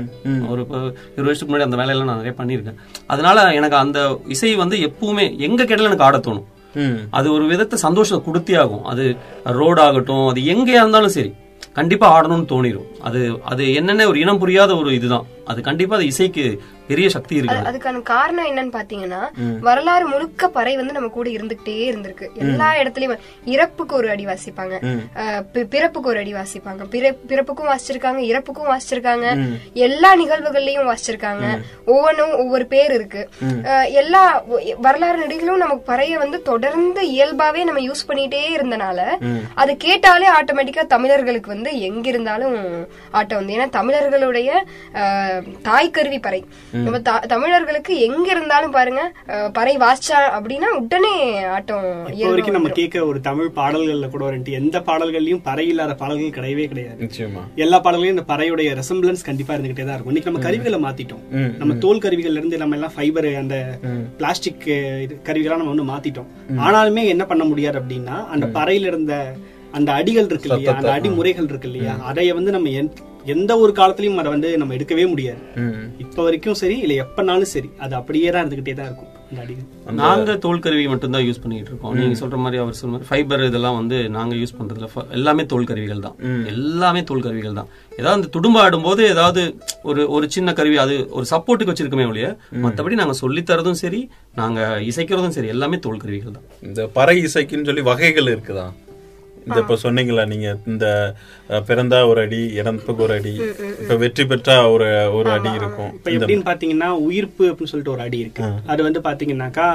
ஒரு 0.52 0.61
இருபது 0.62 1.26
வருஷத்துக்கு 1.26 1.52
முன்னாடி 1.52 1.69
அந்த 1.69 1.81
வேலையெல்லாம் 1.83 2.11
நான் 2.12 2.23
நிறைய 2.23 2.37
பண்ணியிருக்கேன். 2.41 2.81
அதனால 3.14 3.47
எனக்கு 3.61 3.79
அந்த 3.85 4.00
இசை 4.37 4.55
வந்து 4.62 4.79
எப்பவுமே 4.88 5.26
எங்க 5.49 5.61
கேட்டாலும் 5.64 5.91
எனக்கு 5.93 6.09
ஆட 6.09 6.19
தோணும். 6.29 6.49
அது 7.19 7.29
ஒரு 7.37 7.45
விதத்தை 7.52 7.79
சந்தோஷத்தை 7.87 8.21
கொடுத்தே 8.26 8.55
ஆகும். 8.64 8.85
அது 8.93 9.05
ரோட் 9.61 9.81
ஆகட்டும் 9.87 10.26
அது 10.33 10.41
எங்கேயா 10.55 10.83
இருந்தாலும் 10.85 11.17
சரி. 11.17 11.33
கண்டிப்பா 11.79 12.07
ஆடணும்னு 12.14 12.47
தோணிரும். 12.52 12.88
அது 13.09 13.21
அது 13.50 13.62
என்னென்ன 13.79 14.07
ஒரு 14.11 14.19
இனம் 14.23 14.41
புரியாத 14.43 14.71
ஒரு 14.81 14.91
இதுதான். 14.99 15.26
அது 15.45 15.63
கண்டிப்பா 15.63 15.97
அது 15.97 16.05
இசைக்கு 16.07 16.63
பெரிய 16.89 17.09
சக்தி 17.09 17.37
இருக்கு 17.37 17.57
அது- 17.57 17.69
அதுக்கான 17.69 18.03
காரணம் 18.03 18.47
என்னன்னு 18.47 18.75
பாத்தீங்கன்னா 18.75 19.23
வரலாறு 19.61 20.07
முழுக்க 20.07 20.49
பறை 20.49 20.77
வந்து 20.77 20.93
நம்ம 20.93 21.09
கூட 21.09 21.31
இருந்துகிட்டே 21.31 21.75
இருந்திருக்கு. 21.83 22.33
எல்லா 22.35 22.75
இடத்துலயும் 22.75 23.19
இறப்புக்கு 23.45 23.97
ஒரு 23.97 24.11
அடி 24.11 24.25
வாசிப்பாங்க. 24.27 24.75
பிறப்புக்கு 25.69 26.09
ஒரு 26.09 26.19
அடி 26.19 26.35
வாசிப்பாங்க. 26.35 26.85
பிற- 26.91 27.17
பிறப்புக்கும் 27.29 27.71
வாசிச்சிருக்காங்க 27.73 28.17
இறப்புக்கும் 28.17 28.71
வாசிச்சிருக்காங்க. 28.73 29.27
எல்லா 29.73 30.17
நிகழ்வுகள்லயும் 30.17 30.91
வாசிச்சிருக்காங்க. 30.91 31.45
ஒவ்வொன்றும் 31.87 32.33
ஒவ்வொரு 32.33 32.67
பேர் 32.67 32.93
இருக்கு. 32.93 33.29
எல்லா 33.93 34.45
வரலாறு 34.77 35.19
நடிகளும் 35.19 35.57
நமக்கு 35.57 35.93
பறைய 35.93 36.19
வந்து 36.19 36.43
தொடர்ந்து 36.43 37.03
இயல்பாவே 37.13 37.65
நம்ம 37.65 37.81
யூஸ் 37.81 38.07
பண்ணிட்டே 38.09 38.43
இருந்தனால 38.57 39.01
அது 39.55 39.77
கேட்டாலே 39.77 40.27
ஆட்டோமேட்டிக்கா 40.41 40.87
தமிழர்களுக்கு 40.87 41.51
வந்து 41.51 41.81
எங்க 41.81 42.09
இருந்தாலும் 42.09 42.87
ஆட்டம் 43.11 43.39
வந்து. 43.39 43.55
ஏன்னா 43.57 43.69
தமிழர்களுடைய 43.69 44.65
அஹ், 45.33 45.47
தாய்க்கருவி 45.65 46.19
பறை. 46.21 46.41
நம்ம 46.79 46.99
தமிழர்களுக்கு 47.33 47.93
எங்க 48.03 48.27
இருந்தாலும் 48.31 48.73
பாருங்க 48.73 49.03
பறை 49.53 49.75
வாசிச்சா 49.79 50.19
அப்படின்னா 50.37 50.69
உடனே 50.79 51.12
ஆட்டம் 51.53 51.87
வரைக்கும் 52.27 52.57
நம்ம. 52.57 52.71
கேட்க 52.79 53.05
ஒரு 53.07 53.21
தமிழ் 53.23 53.51
பாடல்கள்ல 53.57 54.09
கூட 54.11 54.23
வந்துட்டு 54.27 54.59
எந்த 54.59 54.77
பாடல்கள்லயும் 54.87 55.45
பறை 55.45 55.67
இல்லாத 55.69 55.95
பாடல்கள் 55.97 56.37
கிடையவே 56.37 56.67
கிடையாது. 56.69 56.99
நிச்சயமா. 57.05 57.43
எல்லா 57.59 57.79
பாடல்களையும் 57.81 58.17
இந்த 58.17 58.27
பறையுடைய 58.29 58.51
ரெசம்பிளன்ஸ் 58.79 59.01
கண்டிப்பா 59.25 59.55
இருந்துகிட்டே 59.55 59.85
தான் 59.85 59.95
இருக்கும். 59.95 60.12
இன்னைக்கு 60.12 60.31
நம்ம 60.31 60.45
கருவிகளை 60.45 60.81
மாத்திட்டோம். 60.83 61.23
நம்ம 61.59 61.77
தோல் 61.83 62.03
கருவிகள்ல 62.03 62.41
இருந்து 62.41 62.59
நம்ம 62.59 62.77
எல்லாம் 62.77 62.95
ஃபைபர் 62.95 63.11
அந்த 63.37 63.57
பிளாஸ்டிக் 64.19 64.65
கருவிகளா 65.27 65.59
நம்ம 65.59 65.75
வந்து 65.75 65.89
மாத்திட்டோம். 65.89 66.29
ஆனாலுமே 66.65 67.05
என்ன 67.09 67.25
பண்ண 67.27 67.45
முடியாது 67.47 67.79
அப்படின்னா 67.81 68.17
அந்த 68.31 68.47
பறையில 68.55 68.91
இருந்த 68.91 69.15
அந்த 69.73 69.91
அடிகள் 69.93 70.26
இருக்கு 70.26 70.49
இல்லையா? 70.49 70.75
அந்த 70.75 70.91
அடிமுறைகள் 70.97 71.49
இருக்கு 71.49 71.69
இல்லையா? 71.69 71.95
அதைய 72.09 72.35
வந்து 72.35 72.50
நம்ம 72.50 72.71
எந்த- 72.79 73.00
எந்த 73.33 73.52
ஒரு 73.59 73.73
காலத்திலயும் 73.73 74.21
அதை 74.21 74.31
வந்து 74.31 74.49
நம்ம 74.59 74.75
எடுக்கவே 74.75 75.05
முடியாது. 75.09 75.43
ம். 75.61 75.83
இப்ப 75.99 76.23
வரைக்கும் 76.23 76.61
சரி 76.61 76.76
இல்ல 76.79 76.95
எப்பனாலும் 77.02 77.50
சரி 77.50 77.69
அது 77.79 77.95
அப்படியே 77.95 78.31
தான் 78.31 78.43
இருந்துகிட்டே 78.43 78.75
தான் 78.75 78.88
இருக்கும் 78.88 79.11
அந்த 79.26 79.43
அடிகள். 79.43 79.67
நாங்க 80.00 80.33
தோல் 80.38 80.59
கருவி 80.59 80.87
மட்டும்தான் 80.87 81.25
யூஸ் 81.26 81.41
பண்ணிட்டு 81.41 81.71
இருக்கோம். 81.71 81.95
நீங்க 81.99 82.17
சொல்ற 82.19 82.38
மாதிரி 82.38 82.59
அவர் 82.62 82.76
சொல்ற 82.79 82.91
மாதிரி 82.91 83.09
ஃபைபர் 83.09 83.45
இதெல்லாம் 83.45 83.79
வந்து 83.79 83.99
நாங்க 84.11 84.35
யூஸ் 84.35 84.57
பண்றதுல 84.59 84.88
எல்லாமே 85.12 85.45
தோல் 85.47 85.64
கருவிகள் 85.64 86.05
தான். 86.07 86.17
எல்லாமே 86.52 87.02
தோல் 87.02 87.23
கருவிகள் 87.23 87.59
தான். 87.61 87.71
ஏதாவது 87.99 88.19
இந்த 88.21 88.31
துடும்பு 88.31 88.61
ஆடும்போது 88.61 89.02
ஏதாவது 89.09 89.43
ஒரு 89.85 90.05
ஒரு 90.11 90.26
சின்ன 90.31 90.52
கருவி 90.52 90.79
அது 90.79 90.97
ஒரு 91.12 91.26
சப்போர்ட்டுக்கு 91.31 91.73
வச்சிருக்கமே 91.73 92.09
ஒழிய 92.09 92.29
மத்தபடி 92.62 92.95
நாங்க 92.95 93.17
சொல்லித் 93.21 93.49
தரதும் 93.49 93.81
சரி 93.81 94.02
நாங்க 94.35 94.61
இசைக்கிறதும் 94.88 95.37
சரி 95.37 95.49
எல்லாமே 95.49 95.79
தோல் 95.79 95.99
கருவிகள் 95.99 96.37
தான். 96.37 96.47
இந்த 96.62 96.83
பறை 96.93 97.17
இசைக்குன்னு 97.25 97.64
சொல்லி 97.64 97.85
வகைகள் 97.87 98.33
இருக்குதா? 98.35 98.67
இந்த 99.47 99.59
இப்ப 99.61 99.77
சொன்னீங்களா 99.83 100.25
நீங்க 100.27 100.49
இந்த 100.67 100.87
பிறந்தா 101.69 101.99
ஒரு 102.07 102.21
அடி 102.21 102.41
இறந்ததுக்கு 102.61 103.05
ஒரு 103.07 103.15
அடி 103.15 103.35
இப்ப 103.83 103.97
வெற்றி 103.97 104.25
பெற்றா 104.25 104.57
ஒரு 104.73 104.89
ஒரு 105.19 105.31
அடி 105.31 105.51
இருக்கும். 105.61 105.93
இப்ப 105.95 106.11
எப்படின்னு 106.11 106.49
பாத்தீங்கன்னா 106.51 106.89
உயிர்ப்பு 107.09 107.45
அப்படின்னு 107.51 107.73
சொல்லிட்டு 107.73 107.95
ஒரு 107.97 108.05
அடி 108.07 108.19
இருக்கு. 108.19 108.43
அது 108.67 108.83
வந்து 108.83 109.01
பாத்தீங்கன்னாக்கா 109.01 109.69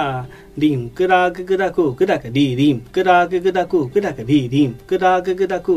தீம் 0.62 0.84
கிதா 0.98 1.18
கிதா 1.38 1.66
கு 1.74 1.84
கிதா 1.98 2.16
கதி 2.22 2.44
தீம் 2.60 2.78
கிதா 2.94 3.16
கிதா 3.32 3.64
கு 3.72 3.80
கிதா 3.96 4.12
கதி 4.20 4.38
தீம் 4.54 4.72
கிதா 4.90 5.12
கிதா 5.26 5.58
கு 5.66 5.74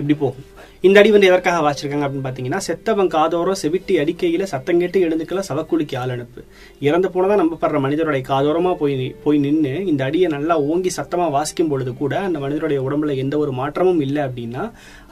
இப்படி 0.00 0.14
போகும். 0.22 0.46
இந்த 0.86 0.96
அடி 1.00 1.10
வந்து 1.14 1.28
எதற்காக 1.30 1.58
வாசிச்சிருக்காங்க 1.64 2.06
அப்படின்னு 2.06 2.26
பாத்தீங்கன்னா 2.26 2.60
செத்தவன் 2.66 3.10
காதோரம் 3.14 3.58
செவிட்டி 3.62 3.94
அடிக்கையில 4.02 4.46
சத்தம் 4.52 4.80
கேட்டு 4.82 5.02
எழுந்துக்கல 5.06 5.42
சவக்குழிக்கு 5.48 5.98
ஆள் 6.02 6.14
அனுப்பு. 6.14 6.40
இறந்து 6.86 7.10
போனதா 7.16 7.36
நம்பப்படுற 7.42 7.80
மனிதருடைய 7.86 8.24
காதோரமா 8.30 8.72
போய் 8.82 8.96
போய் 9.26 9.42
நின்று 9.44 9.74
இந்த 9.92 10.02
அடியை 10.08 10.30
நல்லா 10.36 10.56
ஓங்கி 10.70 10.92
சத்தமா 10.98 11.26
வாசிக்கும் 11.36 11.70
பொழுது 11.74 11.94
கூட 12.00 12.14
அந்த 12.28 12.40
மனிதருடைய 12.46 12.80
உடம்புல 12.86 13.18
எந்த 13.24 13.36
ஒரு 13.44 13.54
மாற்றமும் 13.60 14.02
இல்லை 14.06 14.22
அப்படின்னா 14.28 14.64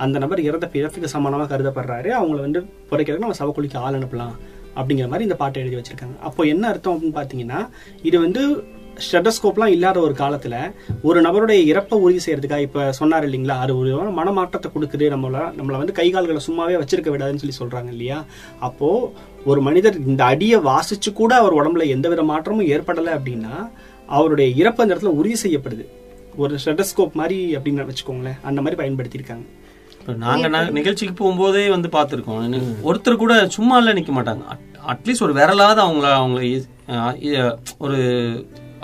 அந்த 0.07 0.19
நபர் 0.25 0.47
இறந்த 0.49 0.69
பிறப்புக்கு 0.77 1.15
சமானமா 1.17 1.47
கருதப்படுறாரு. 1.55 2.11
அவங்கள 2.21 2.41
வந்து 2.49 2.63
புதைக்கிறதுக்கு 2.91 3.27
நம்ம 3.29 3.41
சவக்குழிக்கு 3.43 3.81
ஆள் 3.85 3.99
அனுப்பலாம் 4.01 4.35
அப்படிங்கிற 4.81 5.07
மாதிரி 5.13 5.27
இந்த 5.29 5.37
பாட்டை 5.41 5.59
எழுதி 5.63 5.77
வச்சிருக்காங்க. 5.79 6.15
அப்போ 6.29 6.43
என்ன 6.53 6.65
அர்த்தம் 6.69 6.95
அப்படின்னு 6.95 7.19
பாத்தீங்கன்னா 7.19 7.59
இது 8.09 8.17
வந்து 8.27 8.43
ஸ்டெட்டஸ்கோப்லாம் 9.11 9.67
இல்லாத 9.67 10.01
ஒரு 10.01 10.15
காலத்துல 10.19 10.73
ஒரு 11.03 11.21
நபருடைய 11.21 11.67
இறப்பை 11.67 11.95
உறுதி 11.95 12.21
செய்யறதுக்காக 12.27 12.61
இப்ப 12.61 12.93
சொன்னார் 12.93 13.29
இல்லைங்களா? 13.29 13.49
அது 13.49 13.79
ஒரு 13.79 14.13
மனமாற்றத்தை 14.13 14.71
கொடுக்குது. 14.75 15.11
நம்மள 15.11 15.53
நம்மள 15.59 15.77
வந்து 15.77 15.93
கை 15.93 16.11
கால்களை 16.11 16.41
சும்மாவே 16.47 16.79
வச்சிருக்க 16.79 17.11
விடாதுன்னு 17.11 17.49
சொல்லி 17.49 17.75
சொல்றாங்க 17.75 17.89
இல்லையா? 17.89 18.25
அப்போ 18.61 19.13
ஒரு 19.45 19.61
மனிதர் 19.61 20.07
இந்த 20.07 20.25
அடியை 20.25 20.61
வாசிச்சு 20.61 21.13
கூட 21.15 21.35
அவர் 21.35 21.55
உடம்புல 21.55 21.87
எந்தவித 21.87 22.23
மாற்றமும் 22.23 22.67
ஏற்படலை 22.67 23.11
அப்படின்னா 23.11 23.71
அவருடைய 24.07 24.55
இறப்பு 24.55 24.83
அந்த 24.83 24.95
இடத்துல 24.95 25.05
உறுதி 25.05 25.37
செய்யப்படுது. 25.43 25.87
ஒரு 26.37 26.59
ஸ்டெட்டஸ்கோப் 26.65 27.13
மாதிரி 27.13 27.57
அப்படின்னு 27.57 27.89
வச்சுக்கோங்களேன். 27.89 28.41
அந்த 28.43 28.61
மாதிரி 28.61 28.89
பயன்படுத்தியிருக்காங்க. 28.89 29.47
இப்ப 30.01 30.13
நாங்க 30.13 30.49
ந- 30.49 30.71
நிகழ்ச்சிக்கு 30.71 31.25
போகும்போதே 31.25 31.69
வந்து 31.71 31.89
பார்த்திருக்கோம். 31.89 32.63
ஒருத்தர் 32.85 33.17
கூட 33.17 33.49
சும்மா 33.49 33.77
எல்லாம் 33.77 33.97
நிக்க 33.97 34.09
மாட்டாங்க. 34.09 34.43
அட்லீஸ்ட் 34.89 35.23
ஒரு 35.23 35.33
விரலாவது 35.33 35.81
அவங்கள 35.83 36.13
அவங்க 36.13 36.41
இ- 36.41 36.65
அஹ் 36.89 37.17
இ- 37.21 37.57
ஒரு 37.79 37.99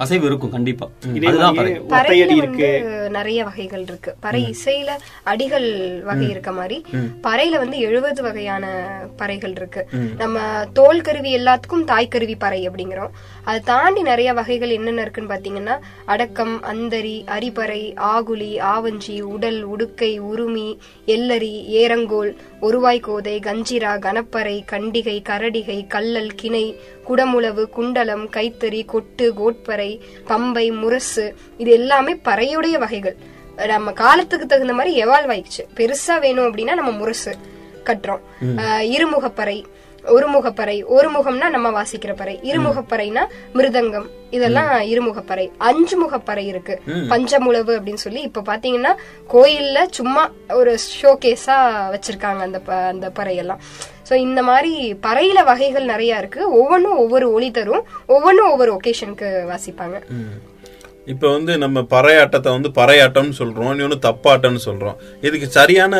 அசைவு 0.02 0.26
இருக்கும் 0.26 0.52
கண்டிப்பா. 0.54 0.86
இருக்கு 1.12 2.68
வந்து 2.70 3.10
நிறைய 3.16 3.40
வகைகள் 3.48 3.84
இருக்கு. 3.88 4.10
பறை 4.24 4.40
இசையில 4.52 4.90
அடிகள் 5.32 5.66
வகை 6.08 6.26
இருக்க 6.32 6.50
மாதிரி 6.58 6.76
பறையில 7.26 7.58
வந்து 7.62 7.78
எழுபது 7.88 8.20
வகையான 8.26 8.64
பறைகள் 9.20 9.54
இருக்கு. 9.58 9.82
நம்ம 10.22 10.38
தோல் 10.78 11.04
கருவி 11.08 11.30
எல்லாத்துக்கும் 11.38 11.86
தாய் 11.92 12.12
கருவி 12.14 12.36
பறை 12.44 12.60
அப்படிங்கிறோம். 12.68 13.14
அதை 13.44 13.60
தாண்டி 13.70 14.02
நிறைய 14.02 14.30
வகைகள் 14.40 14.74
என்னென்ன 14.76 15.04
இருக்குன்னு 15.06 15.32
பாத்தீங்கன்னா 15.34 15.76
அடக்கம் 16.14 16.54
அந்தரி 16.72 17.16
அரிப்பறை 17.36 17.82
ஆகுலி 18.14 18.52
ஆவஞ்சி 18.74 19.16
உடல் 19.34 19.60
உடுக்கை 19.74 20.12
உருமி 20.32 20.68
எல்லரி 21.16 21.54
ஏரங்கோல் 21.82 22.32
ஒருவாய் 22.60 23.04
கோதை 23.08 23.36
கஞ்சிரா 23.48 23.94
கனப்பறை 24.06 24.56
கண்டிகை 24.72 25.16
கரடிகை 25.30 25.80
கல்லல் 25.86 26.34
கிணை 26.34 26.64
குடமுளவு 27.08 27.62
குண்டலம் 27.76 28.24
கைத்தறி 28.36 28.80
கொட்டு 28.84 29.26
கோட்பறை 29.38 29.87
பம்பை 30.30 30.66
முரசு 30.82 31.26
இது 31.62 31.70
எல்லாமே 31.80 32.14
பறையுடைய 32.28 32.76
வகைகள். 32.84 33.16
நம்ம 33.72 33.92
காலத்துக்கு 34.02 34.46
தகுந்த 34.46 34.74
மாதிரி 34.78 34.92
எவால்வ் 35.04 35.32
ஆயிடுச்சு. 35.34 35.64
பெருசா 35.78 36.16
வேணும் 36.24 36.48
அப்படின்னா 36.48 36.78
நம்ம 36.80 36.92
முரசு 37.00 37.34
கட்டுறோம். 37.88 38.24
இருமுகப்பறை 38.94 39.58
ஒருமுகப்பறை 40.14 40.76
ஒரு 40.96 41.08
முகம்னா 41.14 41.46
நம்ம 41.54 41.68
வாசிக்கிற 41.78 42.12
பறை 42.16 42.34
இருமுகப்பறைனா 42.50 43.22
மிருதங்கம் 43.56 44.06
இதெல்லாம் 44.36 44.70
இருமுகப்பறை. 44.92 45.46
அஞ்சு 45.68 45.96
முகப்பறை 46.02 46.44
இருக்கு 46.52 46.74
பஞ்சமுழவு 47.12 47.72
அப்படின்னு 47.78 48.04
சொல்லி 48.04 48.20
இப்ப 48.28 48.44
பாத்தீங்கன்னா 48.50 48.92
கோயில்ல 49.34 49.78
சும்மா 49.98 50.22
ஒரு 50.60 50.72
ஷோகேஸா 51.00 51.56
வச்சிருக்காங்க 51.94 52.42
அந்த 52.48 52.60
அந்த 52.92 53.08
பறையெல்லாம். 53.18 53.62
சோ 54.08 54.14
இந்த 54.26 54.42
மாதிரி 54.42 54.72
பறையில 55.06 55.44
வகைகள் 55.44 55.90
நிறைய 55.92 56.18
இருக்கு. 56.18 56.42
ஒவ்வொன்றும் 56.58 56.96
ஒவ்வொரு 56.96 57.32
ஒளி 57.32 57.50
தரும். 57.50 57.86
ஒவ்வொன்றும் 58.06 58.50
ஒவ்வொரு 58.50 58.72
ஒகேஷனுக்கு 58.76 59.30
வாசிப்பாங்க. 59.50 59.98
இப்ப 61.12 61.26
வந்து 61.28 61.58
நம்ம 61.58 61.80
பறையாட்டத்தை 61.92 62.50
வந்து 62.54 62.68
பறையாட்டம்னு 62.78 63.36
சொல்றோம். 63.38 63.70
இன்னொன்னு 63.72 63.98
தப்பாட்டம்னு 64.06 64.60
சொல்றோம். 64.64 64.96
இதுக்கு 65.20 65.46
சரியான 65.48 65.94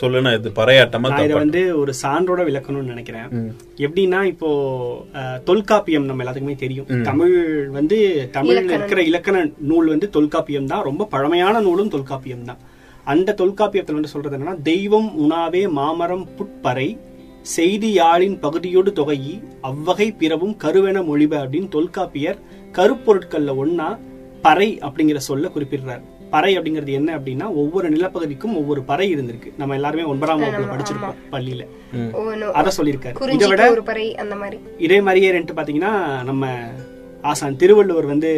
சொல்லுனா 0.00 0.30
இது 0.38 0.50
பறையாட்டமா 0.60 1.08
இதை 1.08 1.36
வந்து 1.40 1.62
ஒரு 1.76 1.92
சான்றோட 2.02 2.42
விளக்கணும்னு 2.44 2.92
நினைக்கிறேன். 2.92 3.26
எப்படின்னா 3.78 4.20
இப்போ 4.24 4.50
அஹ், 5.20 5.38
தொல்காப்பியம் 5.44 6.08
நம்ம 6.10 6.22
எல்லாத்துக்குமே 6.24 6.56
தெரியும். 6.56 6.88
தமிழ் 7.04 7.34
வந்து 7.70 7.98
தமிழ்ல 8.32 8.46
இருக்கிற 8.78 9.02
இலக்கண 9.02 9.36
நூல் 9.70 9.88
வந்து 9.88 10.08
தொல்காப்பியம் 10.10 10.70
தான். 10.72 10.82
ரொம்ப 10.82 11.06
பழமையான 11.06 11.60
நூலும் 11.60 11.92
தொல்காப்பியம் 11.96 12.48
தான். 12.50 12.62
அந்த 13.06 13.36
தொல்காப்பியத்துல 13.40 13.98
வந்து 14.00 14.14
சொல்றது 14.14 14.36
என்னன்னா 14.36 14.62
தெய்வம் 14.62 15.10
உணாவே 15.24 15.64
மாமரம் 15.80 16.26
புட்பறை 16.38 16.88
செய்தி 17.54 17.88
யாழின் 17.98 18.36
பகுதியோடு 18.44 18.90
தொகையி 18.90 19.34
அவ்வகை 19.68 20.06
பிறவும் 20.20 20.54
கருவென 20.64 20.98
மொழிப 21.08 21.32
அப்படின்னு 21.42 21.68
தொல்காப்பியர் 21.74 22.38
கருப்பொருட்கள்ல 22.78 23.52
ஒன்னா 23.62 23.88
பறை 24.44 24.68
அப்படிங்கிற 24.86 25.20
சொல்ல 25.26 25.50
குறிப்பிடுறார். 25.54 26.02
பறை 26.30 26.52
அப்படிங்கிறது 26.58 26.92
என்ன 26.98 27.10
அப்படின்னா 27.18 27.46
ஒவ்வொரு 27.62 27.86
நிலப்பகுதிக்கும் 27.92 28.56
ஒவ்வொரு 28.60 28.80
பறை 28.90 29.06
இருந்திருக்கு. 29.14 29.50
நம்ம 29.60 29.74
எல்லாருமே 29.74 30.06
ஒன்பதாம் 30.12 30.42
வகுப்புல 30.42 30.66
படிச்சிருப்போம் 30.72 31.20
பள்ளியில. 31.34 31.62
அத 32.60 32.72
சொல்லியிருக்காரு. 32.78 33.14
இதை 33.36 33.48
விட 33.48 33.62
குறிஞ்சிக்கு 33.62 33.76
ஒரு 33.76 33.86
பறை 33.90 34.06
அந்த 34.24 34.36
மாதிரி. 34.42 34.58
இதே 34.88 34.98
மாதிரியே 35.00 35.30
ரெண்டு 35.38 35.54
பாத்தீங்கன்னா 35.60 35.92
நம்ம 36.24 36.50
ஆசான் 37.22 37.60
திருவள்ளுவர் 37.62 38.12
வந்து 38.12 38.32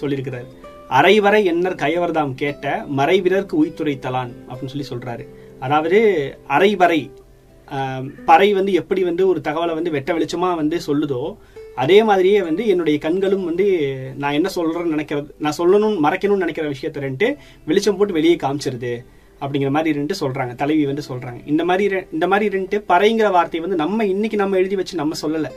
சொல்லியிருக்கிறார். 0.00 0.48
அரைவரை 0.98 1.42
எண்ணர் 1.52 1.80
கயவர்தாம் 1.84 2.34
கேட்ட 2.34 2.84
மறைவிரர்க்கு 2.98 3.56
உய்த்துரைத்தலான் 3.62 4.32
அப்படின்னு 4.48 4.74
சொல்லி 4.74 4.88
சொல்றாரு. 4.92 5.26
அதாவது 5.60 5.98
அரைவரை 6.48 7.02
பறை 8.24 8.52
வந்து 8.52 8.72
எப்படி 8.72 9.04
வந்து 9.04 9.28
ஒரு 9.28 9.40
தகவலை 9.44 9.74
வந்து 9.74 9.90
வெட்ட 9.90 10.12
வெளிச்சமா 10.12 10.54
வந்து 10.54 10.80
சொல்லுதோ 10.86 11.36
அதே 11.74 12.02
மாதிரியே 12.02 12.42
வந்து 12.42 12.66
என்னுடைய 12.66 12.98
கண்களும் 12.98 13.44
வந்து 13.44 13.66
நான் 14.18 14.32
என்ன 14.32 14.48
சொல்றேன்னு 14.54 14.94
நினைக்கிறது 14.96 15.26
நான் 15.38 15.58
சொல்லணும் 15.58 15.96
மறைக்கணும்னு 16.02 16.44
நினைக்கிற 16.44 16.70
விஷயத்த 16.70 17.00
ரெண்டு 17.00 17.36
வெளிச்சம் 17.64 17.96
போட்டு 17.96 18.12
வெளியே 18.12 18.34
காமிச்சிருது 18.34 19.04
அப்படிங்கிற 19.40 19.70
மாதிரி 19.70 19.96
ரெண்டு 19.96 20.14
சொல்றாங்க 20.20 20.54
தலைவி 20.54 20.86
வந்து 20.86 21.02
சொல்றாங்க 21.08 21.40
இந்த 21.46 21.64
மாதிரி 21.64 22.04
இந்த 22.12 22.26
மாதிரி 22.26 22.50
ரெண்டு 22.56 22.84
பறைங்கிற 22.88 23.30
வார்த்தையை 23.30 23.60
வந்து 23.60 23.84
நம்ம 23.84 24.04
இன்னைக்கு 24.04 24.36
நம்ம 24.36 24.56
எழுதி 24.56 24.76
வச்சு 24.76 24.96
நம்ம 24.96 25.14
சொல்லல. 25.22 25.48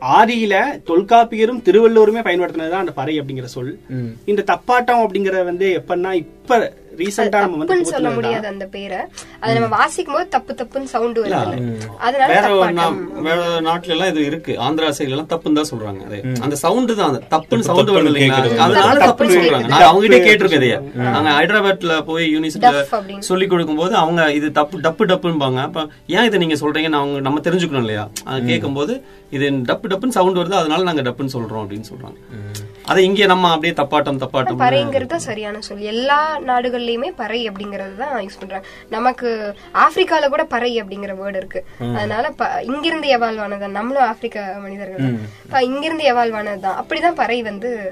ஆதியில 0.00 0.54
தொல்காப்பியரும் 0.86 1.62
திருவள்ளுவருமே 1.64 2.22
பயன்படுத்தினதுதான் 2.24 2.82
அந்த 2.84 2.92
பறை 2.92 3.20
அப்படிங்கிற 3.20 3.44
சொல். 3.44 3.78
இந்த 4.24 4.44
தப்பாட்டம் 4.46 5.02
அப்படிங்கறது 5.04 5.44
வந்து 5.44 5.84
எப்பன்னா 5.86 6.12
இப்ப 6.12 6.72
ரீசெண்டா 6.98 7.40
நம்ம 7.40 7.56
வந்து 7.56 7.80
தப்புன்னு 7.80 7.82
சொல்ல 7.82 8.08
புகுத்துனதுதான். 8.08 8.14
முடியாது 8.14 8.46
அந்த 8.46 8.66
பேரை. 8.66 8.98
அதை 9.40 9.58
நம்ம 9.58 9.76
வாசிக்கும் 9.76 10.14
போது 10.14 10.28
தப்பு 10.28 10.54
தப்புன்னு 10.54 10.84
சவுண்ட் 10.84 11.18
வருது 11.18 11.76
அதனால 11.98 12.40
வேற 12.40 12.56
ஒரு 12.56 12.72
தப்பாட்டம். 12.72 12.74
நா- 12.74 13.20
வேற 13.20 13.60
நாட்டுல 13.60 13.88
எல்லாம் 13.88 14.08
இது 14.08 14.24
இருக்கு. 14.24 14.52
ஆந்திரா 14.52 14.92
சைடுல 14.98 15.08
எல்லாம் 15.08 15.28
தப்புன்னு 15.28 15.52
தான் 15.52 15.64
சொல்றாங்க. 15.74 16.04
அது 16.04 16.22
அந்த 16.40 16.56
சவுண்ட் 16.56 16.96
தான் 16.96 17.08
அந்த 17.08 17.22
தப்புன்னு 17.36 17.60
சவுண்ட் 17.60 17.90
வருது 17.90 17.92
இல்லைங்களா. 17.92 18.56
அதனால 18.56 18.98
தப்பு 18.98 19.24
தப்புன்னு 19.24 19.28
சொல்றாங்க. 19.28 19.66
நான் 19.66 19.80
அவங்க 19.80 20.06
கிட்டே 20.06 20.34
கேட்டிருக்கேன் 20.34 20.60
இதைய. 20.60 20.94
நாங்க 20.94 21.30
ஹைதராபாத்ல 21.30 22.04
போய் 22.04 22.36
யூனிவர்சிட்டியில. 22.36 22.82
சொல்லி 23.18 23.46
கொடுக்கும்போது 23.46 23.94
அவங்க 23.94 24.32
இது 24.32 24.52
தப்பு 24.52 24.80
டப்பு 24.80 25.08
டப்புன்பாங்க. 25.08 25.60
அப்ப 25.60 25.88
ஏன் 26.06 26.24
இதை 26.24 26.38
நீங்க 26.38 26.54
சொல்றீங்கன்னு 26.54 26.92
அவங்க 26.92 27.20
நம்ம 27.20 27.40
தெரிஞ்சுக்கணும் 27.40 27.78
இல்லையா? 27.78 28.08
அது 28.24 28.46
கேட்கும்போது 28.46 29.04
இது 29.30 29.50
டப்பு 29.50 29.84
டப்புன்னு 29.88 30.08
சவுண்ட் 30.08 30.36
வருது. 30.36 30.52
அதனால 30.52 30.82
நாங்க 30.82 31.02
டப்புன்னு 31.02 31.28
சொல்றோம் 31.32 31.58
அப்படின்னு 31.58 31.84
சொல்றாங்க. 31.94 32.16
அதை 32.84 33.04
இங்க 33.04 33.26
நம்ம 33.26 33.50
அப்படியே 33.50 33.72
தப்பாட்டம் 33.72 34.18
தப்பாட்டம். 34.18 34.56
பறைங்கிறது 34.58 35.16
சரியான 35.16 35.60
சொல். 35.60 35.78
எல்லா 35.78 36.40
நாடுகள்லயுமே 36.40 37.12
பறை 37.16 37.50
அப்படிங்கறது 37.50 37.96
தான் 37.96 38.24
யூஸ் 38.26 38.38
பண்றாங்க. 38.38 38.66
நமக்கு 38.90 39.54
ஆப்பிரிக்கால 39.74 40.28
கூட 40.28 40.44
பறை 40.44 40.82
அப்படிங்கிற 40.82 41.14
வேர்டு 41.24 41.36
இருக்கு. 41.36 41.64
அதனால 41.96 42.34
இங்கிருந்து 42.62 43.18
எவால்வ் 43.18 43.38
ஆனது 43.38 43.68
நம்மளும் 43.68 44.02
ஆப்பிரிக்க 44.02 44.56
மனிதர்கள் 44.62 45.18
இங்கிருந்து 45.60 46.14
எவால்வ் 46.14 46.34
ஆனதுதான் 46.34 46.84
அப்படிதான் 46.84 47.14
பறை 47.14 47.42
வந்து 47.42 47.90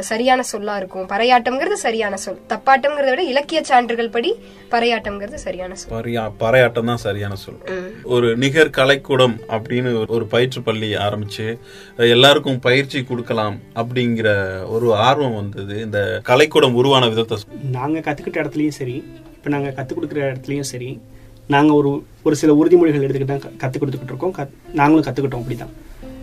சரியான 0.00 0.42
சொல்லா 0.52 0.76
இருக்கும். 0.76 1.08
பறையாட்டம்ங்கிறது 1.08 1.72
சரியான 1.72 2.16
சொல். 2.16 2.40
தப்பாட்டம்ங்கிறத 2.48 3.08
விட 3.08 3.22
இலக்கிய 3.22 3.62
சான்றுகள் 3.64 4.08
படி 4.08 4.34
பறையாட்டம்ங்கிறது 4.70 5.34
சரியான 5.34 5.74
சொல். 5.74 6.00
பறையா 6.00 6.32
பறையாட்டம் 6.40 6.84
தான் 6.84 6.96
சரியான 6.96 7.34
சொல். 7.34 7.92
ஒரு 8.02 8.36
நிகர் 8.36 8.70
கலைக்கூடம் 8.70 9.36
அப்படின்னு 9.48 9.92
ஒரு- 9.92 10.06
ஒரு 10.06 10.26
பயிற்று 10.26 10.62
பள்ளி 10.62 10.94
ஆரம்பிச்சு 10.94 11.58
எல்லாருக்கும் 11.96 12.58
பயிற்சி 12.58 13.02
கொடுக்கலாம் 13.02 13.58
அப்படிங்கிற 14.04 14.58
ஒரு 14.68 14.94
ஆர்வம் 14.94 15.34
வந்தது. 15.34 15.82
இந்த 15.82 16.22
கலைக்கூடம் 16.28 16.72
உருவான 16.72 17.08
விதத்தை. 17.08 17.38
நாங்க 17.70 17.98
கத்துக்கிட்ட 17.98 18.34
இடத்துலயும் 18.34 18.68
சரி 18.68 19.04
இப்ப 19.34 19.50
நாங்க 19.50 19.74
கத்துக் 19.76 19.94
கொடுக்குற 20.02 20.16
இடத்துலயும் 20.16 20.60
சரி 20.60 21.00
நாங்க 21.48 21.74
ஒரு 21.74 22.04
ஒரு 22.22 22.36
சில 22.36 22.64
உறுதிமொழிகள் 22.64 23.02
எடுத்துக்கிட்டு 23.02 23.24
தான் 23.24 23.38
கத்துக் 23.38 23.82
கொடுத்துக்கிட்டு 23.82 24.04
இருக்கோம். 24.04 24.34
கத்- 24.34 24.72
நாங்களும் 24.72 25.04
கத்துக்கிட்டோம் 25.04 25.44
அப்படிதான். 25.44 25.70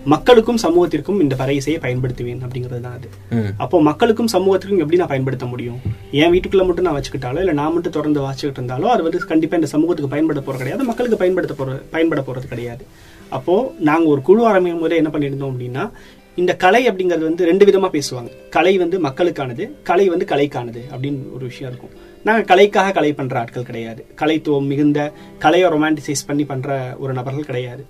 மக்களுக்கும் 0.06 0.58
சமூகத்திற்கும் 0.64 1.22
இந்த 1.22 1.54
இசையை 1.54 1.82
பயன்படுத்துவேன் 1.82 2.40
அப்படிங்கிறது 2.48 2.80
தான் 2.80 2.94
அது. 2.94 3.10
அப்போ 3.58 3.82
மக்களுக்கும் 3.82 4.28
சமூகத்திற்கும் 4.34 4.78
எப்படி 4.78 4.98
நான் 4.98 5.08
பயன்படுத்த 5.08 5.46
முடியும்? 5.46 5.80
என் 6.12 6.32
வீட்டுக்குள்ள 6.32 6.66
மட்டும் 6.66 6.84
நான் 6.84 7.02
வச்சுக்கிட்டாலோ 7.02 7.38
இல்ல 7.38 7.52
நான் 7.52 7.74
மட்டும் 7.74 7.92
தொடர்ந்து 7.92 8.22
வாசிச்சுக்கிட்டு 8.22 8.60
இருந்தாலோ 8.60 8.82
அது 8.82 9.04
வந்து 9.04 9.26
கண்டிப்பா 9.26 9.56
இந்த 9.56 9.68
சமூகத்துக்கு 9.68 10.12
பயன்பட 10.12 10.40
போறது 10.40 10.58
கிடையாது. 10.58 10.84
மக்களுக்கு 10.84 11.18
பயன்படுத்த 11.18 11.54
போற 11.54 11.82
பயன்பட 11.92 12.22
போறது 12.22 12.48
கிடையாது. 12.48 12.86
அப்போ 13.30 13.74
நாங்க 13.80 14.10
ஒரு 14.10 14.22
குழு 14.22 14.46
ஆரம்பிக்கும் 14.46 14.82
போதே 14.82 14.96
என்ன 14.96 15.10
பண்ணியிருந்தோம் 15.10 15.50
அப்படின்னா 15.50 15.90
இந்த 16.36 16.52
கலை 16.56 16.82
அப்படிங்கிறது 16.90 17.26
வந்து 17.30 17.48
ரெண்டு 17.50 17.66
விதமாக 17.66 17.92
பேசுவாங்க. 17.98 18.30
கலை 18.50 18.78
வந்து 18.78 18.98
மக்களுக்கானது 19.06 19.64
கலை 19.84 20.06
வந்து 20.10 20.26
கலைக்கானது 20.32 20.82
அப்படின்னு 20.94 21.22
ஒரு 21.36 21.46
விஷயம் 21.50 21.70
இருக்கும். 21.72 21.94
நாங்கள் 22.28 22.48
கலைக்காக 22.52 22.92
கலை 22.92 23.12
பண்ணுற 23.18 23.36
ஆட்கள் 23.42 23.68
கிடையாது. 23.70 24.06
கலைத்துவம் 24.22 24.70
மிகுந்த 24.72 25.00
கலையை 25.40 25.70
ரொமான்டிசைஸ் 25.70 26.28
பண்ணி 26.28 26.44
பண்ணுற 26.52 26.98
ஒரு 26.98 27.14
நபர்கள் 27.14 27.50
கிடையாது. 27.50 27.86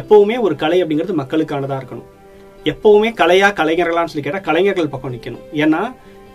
எப்பவுமே 0.00 0.40
ஒரு 0.40 0.56
கலை 0.56 0.84
அப்படிங்கிறது 0.84 1.20
மக்களுக்கானதாக 1.22 1.80
இருக்கணும். 1.82 2.08
எப்பவுமே 2.72 3.10
கலையாக 3.20 3.56
கலைஞர்களான்னு 3.60 4.12
சொல்லி 4.12 4.26
கேட்டால் 4.26 4.46
கலைஞர்கள் 4.48 4.92
பக்கம் 4.94 5.14
நிற்கணும் 5.14 5.46
ஏன்னா 5.64 5.82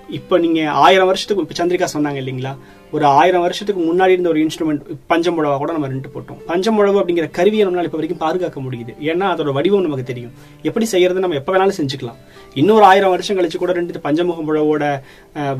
இப்போ 0.09 0.37
நீங்கள் 0.43 0.73
ஆயிரம் 0.85 1.09
வருஷத்துக்கு 1.11 1.43
இப்போ 1.43 1.55
சந்திரிகா 1.59 1.87
சொன்னாங்க 1.93 2.19
இல்லைங்களா? 2.23 2.51
ஒரு 2.95 3.05
ஆயிரம் 3.19 3.43
வருஷத்துக்கு 3.45 3.81
முன்னாடி 3.87 4.13
இருந்த 4.15 4.29
ஒரு 4.29 4.39
இன்ஸ்ட்ருமெண்ட் 4.43 4.83
பஞ்சமுழவா 5.11 5.55
கூட 5.61 5.71
நம்ம 5.75 5.87
ரெண்டு 5.93 6.09
போட்டோம். 6.13 6.39
பஞ்சமுழவு 6.49 6.99
அப்படிங்கிற 7.01 7.25
கருவியை 7.37 7.63
நம்மளால 7.67 7.89
இப்ப 7.89 7.99
வரைக்கும் 7.99 8.21
பாதுகாக்க 8.23 8.59
முடியுது. 8.65 8.93
ஏன்னா 9.09 9.25
அதோட 9.33 9.53
வடிவம் 9.57 9.85
நமக்கு 9.87 10.05
தெரியும். 10.11 10.33
எப்படி 10.69 10.85
செய்யறது 10.93 11.23
நம்ம 11.23 11.39
எப்ப 11.41 11.51
வேணாலும் 11.53 11.77
செஞ்சுக்கலாம். 11.79 12.19
இன்னொரு 12.61 12.85
ஆயிரம் 12.91 13.13
வருஷம் 13.15 13.37
கழிச்சு 13.39 13.61
கூட 13.63 13.73
ரெண்டு 13.79 14.05
பஞ்சமுக 14.07 14.45
முழவோட 14.49 14.83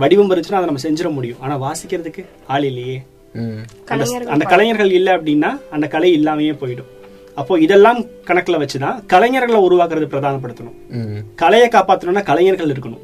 வடிவம் 0.04 0.32
இருந்துச்சுன்னா 0.32 0.60
அதை 0.60 0.70
நம்ம 0.72 0.86
செஞ்சிட 0.88 1.12
முடியும். 1.18 1.42
ஆனா 1.46 1.56
வாசிக்கிறதுக்கு 1.66 2.24
ஆள் 2.56 2.68
இல்லையே. 2.72 2.98
அந்த 4.34 4.46
கலைஞர்கள் 4.54 4.92
இல்ல 5.00 5.10
அப்படின்னா 5.18 5.52
அந்த 5.76 5.88
கலை 5.96 6.12
இல்லாமையே 6.20 6.54
போயிடும். 6.62 6.92
அப்போ 7.42 7.54
இதெல்லாம் 7.64 8.00
கணக்குல 8.28 8.58
வச்சுதான் 8.62 9.00
கலைஞர்களை 9.14 9.60
உருவாக்குறது 9.68 10.06
பிரதானப்படுத்தணும். 10.14 10.78
கலையை 11.42 11.68
காப்பாத்தணும்னா 11.76 12.24
கலைஞர்கள் 12.30 12.74
இருக்கணும். 12.76 13.04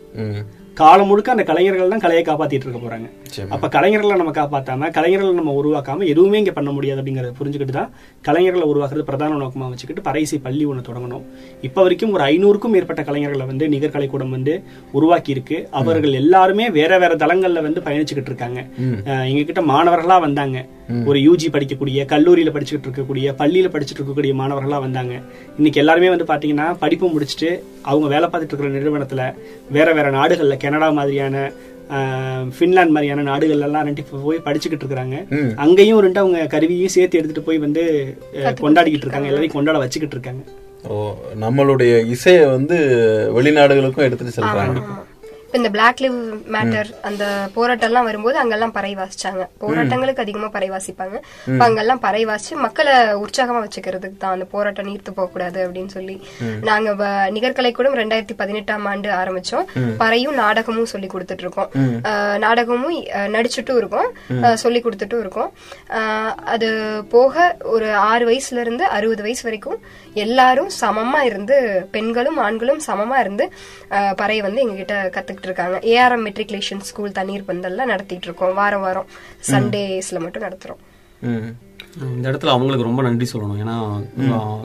காலம் 0.73 1.07
முழுக்க 1.07 1.31
அந்த 1.31 1.43
கலைஞர்கள் 1.43 1.89
தான் 1.89 1.99
கலையை 1.99 2.23
காப்பாத்திட்டு 2.23 2.65
இருக்க 2.65 2.79
போறாங்க. 2.79 3.07
அப்ப 3.49 3.67
கலைஞர்களை 3.67 4.15
நம்ம 4.15 4.31
காப்பாத்தாம 4.31 4.91
கலைஞர்களை 4.91 5.31
நம்ம 5.31 5.63
உருவாக்காம 5.63 6.05
எதுவுமே 6.05 6.37
இங்க 6.37 6.51
பண்ண 6.51 6.71
முடியாது 6.71 7.01
அப்படிங்கறத 7.01 7.33
புரிஞ்சுக்கிட்டு 7.39 7.71
தான் 7.71 7.91
கலைஞர்களை 8.27 8.65
உருவாக்குறது 8.65 8.99
பிரதான 8.99 9.37
நோக்கமா 9.37 9.69
வச்சுக்கிட்டு 9.69 10.11
பறைசை 10.11 10.41
பள்ளி 10.41 10.65
ஒண்ணு 10.65 10.87
தொடங்கணும். 10.89 11.23
இப்ப 11.61 11.81
வரைக்கும் 11.81 12.11
ஒரு 12.11 12.23
ஐநூறுக்கும் 12.23 12.69
மேற்பட்ட 12.69 13.01
கலைஞர்களை 13.01 13.45
வந்து 13.45 13.67
நிகர் 13.67 14.09
கூடம் 14.09 14.29
வந்து 14.29 14.63
உருவாக்கி 14.91 15.31
இருக்கு 15.31 15.67
அவர்கள் 15.71 16.13
எல்லாருமே 16.13 16.69
வேற 16.69 16.97
வேற 16.97 17.15
தளங்கள்ல 17.15 17.61
வந்து 17.61 17.81
பயணிச்சுக்கிட்டு 17.81 18.31
இருக்காங்க. 18.33 18.67
அஹ் 19.05 19.25
எங்க 19.29 19.43
கிட்ட 19.43 19.61
மாணவர்களா 19.61 20.19
வந்தாங்க. 20.19 20.65
ஒரு 21.05 21.19
யூஜி 21.19 21.47
படிக்கக்கூடிய 21.49 22.05
கல்லூரியில 22.05 22.51
படிச்சுக்கிட்டு 22.51 22.89
இருக்கக்கூடிய 22.89 23.35
பள்ளியில 23.37 23.67
படிச்சுட்டு 23.69 23.99
இருக்கக்கூடிய 23.99 24.33
மாணவர்களா 24.33 24.79
வந்தாங்க. 24.79 25.13
இன்னைக்கு 25.57 25.79
எல்லாருமே 25.79 26.09
வந்து 26.09 26.25
பாத்தீங்கன்னா 26.25 26.77
படிப்பு 26.79 27.07
முடிச்சுட்டு 27.09 27.49
அவங்க 27.83 28.07
வேலை 28.07 28.27
பார்த்துட்டு 28.27 28.53
இருக்கிற 28.53 28.73
நிறுவனத்துல 28.77 29.23
வேற 29.71 29.93
வேற 29.93 30.11
நாடுகள்ல 30.11 30.57
கனடா 30.57 30.89
மாதிரியான 30.91 31.37
ஆஹ், 31.89 32.45
பின்லாந்து 32.57 32.93
மாதிரியான 32.93 33.23
நாடுகள்ல 33.23 33.61
எல்லாம் 33.61 33.85
ரெண்டு 33.85 34.03
போய் 34.21 34.45
படிச்சுக்கிட்டு 34.45 34.85
இருக்காங்க 34.85 35.17
அங்கேயும் 35.57 35.99
ரெண்டு 35.99 36.19
அவங்க 36.19 36.47
கருவியும் 36.47 36.89
சேர்த்து 36.89 37.17
எடுத்துட்டு 37.17 37.41
போய் 37.41 37.57
வந்து 37.57 37.81
அஹ், 38.37 38.55
கொண்டாடிக்கிட்டு 38.61 39.05
இருக்காங்க. 39.05 39.27
எல்லாரையும் 39.27 39.55
கொண்டாட 39.55 39.77
வச்சுக்கிட்டு 39.77 40.15
இருக்காங்க. 40.17 40.43
ஓ 40.85 40.95
நம்மளுடைய 41.39 41.91
இசையை 42.07 42.45
வந்து 42.47 42.77
வெளிநாடுகளுக்கும் 43.35 44.05
எடுத்துட்டு 44.05 44.35
செல்றாங்க. 44.35 44.79
இப்ப 45.53 45.61
இந்த 45.61 45.73
பிளாக் 45.73 45.99
லிவ் 46.03 46.15
மேட்டர் 46.53 46.87
அந்த 47.07 47.23
போராட்டம் 47.55 47.89
எல்லாம் 47.89 48.07
வரும்போது 48.07 48.37
அங்கெல்லாம் 48.41 48.71
பறை 48.77 48.91
வாசிச்சாங்க. 48.99 49.43
போராட்டங்களுக்கு 49.63 50.23
அதிகமா 50.23 50.47
பறை 50.55 50.69
வாசிப்பாங்க. 50.71 51.17
அப்ப 51.49 51.63
அங்கெல்லாம் 51.65 52.01
பறை 52.05 52.21
வாசிச்சு 52.29 52.55
மக்களை 52.63 52.93
உற்சாகமா 53.23 53.59
வச்சுக்கிறதுக்கு 53.65 54.17
தான் 54.23 54.33
அந்த 54.35 54.45
போராட்டம் 54.53 54.87
நீர்த்து 54.89 55.11
போக 55.17 55.27
கூடாது 55.33 55.59
அப்படின்னு 55.65 55.91
சொல்லி 55.97 56.15
நாங்க 56.69 57.09
நிகர்கலை 57.35 57.71
கூட 57.79 57.91
ரெண்டாயிரத்தி 58.01 58.37
பதினெட்டாம் 58.41 58.87
ஆண்டு 58.93 59.11
ஆரம்பிச்சோம். 59.19 59.67
பறையும் 60.01 60.39
நாடகமும் 60.41 60.89
சொல்லி 60.93 61.09
கொடுத்துட்டு 61.13 61.45
இருக்கோம் 61.45 61.69
நாடகமும் 62.45 62.97
நடிச்சுட்டும் 63.35 63.79
இருக்கோம். 63.81 64.09
சொல்லி 64.63 64.81
கொடுத்துட்டும் 64.87 65.23
இருக்கோம். 65.25 65.51
அது 66.55 66.71
போக 67.15 67.45
ஒரு 67.75 67.89
ஆறு 68.09 68.25
வயசுல 68.31 68.65
இருந்து 68.65 68.87
அறுபது 68.97 69.27
வயசு 69.27 69.45
வரைக்கும் 69.49 69.79
எல்லாரும் 70.15 70.69
சமமா 70.81 71.21
இருந்து 71.21 71.55
பெண்களும் 71.91 72.37
ஆண்களும் 72.37 72.81
சமமா 72.87 73.19
இருந்து 73.19 73.45
அஹ், 73.91 74.13
பறையை 74.13 74.41
வந்து 74.41 74.63
எங்ககிட்ட 74.63 74.95
கத்துக்கிட்டு 75.15 75.45
இருக்காங்க 75.45 75.77
ஏஆர்எம் 75.91 76.25
மெட்ரிகுலேஷன் 76.27 76.83
ஸ்கூல் 76.83 77.11
தண்ணீர் 77.11 77.47
பந்தல்ல 77.47 77.85
நடத்திட்டு 77.85 78.25
இருக்கோம் 78.25 78.53
வாரம். 78.53 78.81
வாரம் 78.81 79.09
சண்டேஸ்ல 79.49 80.19
மட்டும் 80.19 80.45
நடத்துறோம். 80.45 80.81
இந்த 82.11 82.25
இடத்துல 82.29 82.47
அவங்களுக்கு 82.47 82.83
ரொம்ப 82.83 83.01
நன்றி 83.01 83.27
சொல்லணும். 83.31 83.59
ஏன்னா 83.59 83.75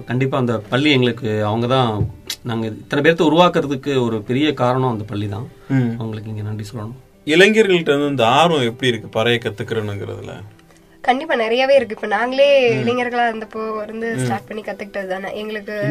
கண்டிப்பா 0.05 0.37
அந்த 0.39 0.55
பள்ளி 0.69 0.91
எங்களுக்கு 0.91 1.45
அவங்க 1.45 1.67
தான் 1.67 1.91
நாங்க 2.43 2.67
இத்தனை 2.77 3.03
பேர்த்த 3.05 3.23
உருவாக்குறதுக்கு 3.25 3.93
ஒரு 4.03 4.19
பெரிய 4.23 4.55
காரணம் 4.55 4.93
அந்த 4.93 5.05
பள்ளி 5.05 5.29
தான். 5.29 5.47
அவங்களுக்கு 5.99 6.31
இங்க 6.31 6.43
நன்றி 6.43 6.67
சொல்லணும். 6.71 6.99
இளைஞர்கள்ட்ட 7.27 7.95
வந்து 7.95 8.09
இந்த 8.09 8.27
ஆர்வம் 8.37 8.63
எப்படி 8.63 8.89
இருக்கு? 8.89 9.09
பறைய 9.15 9.39
கத்துக்கிறேனுங்கிறதுல 9.39 10.35
கண்டிப்பா 11.09 11.35
நிறையவே 11.43 11.75
இருக்கு. 11.79 11.97
இப்ப 11.99 12.09
நாங்களே 12.17 12.49
இளைஞர்களா 12.81 13.25
இருந்தப்போ 13.31 13.63
இருந்து 13.85 14.09
ஸ்டார்ட் 14.23 14.49
பண்ணி 14.49 14.63
கத்துக்கிட்டது 14.69 15.09
தானே. 15.15 15.31
எங்களுக்கு 15.43 15.77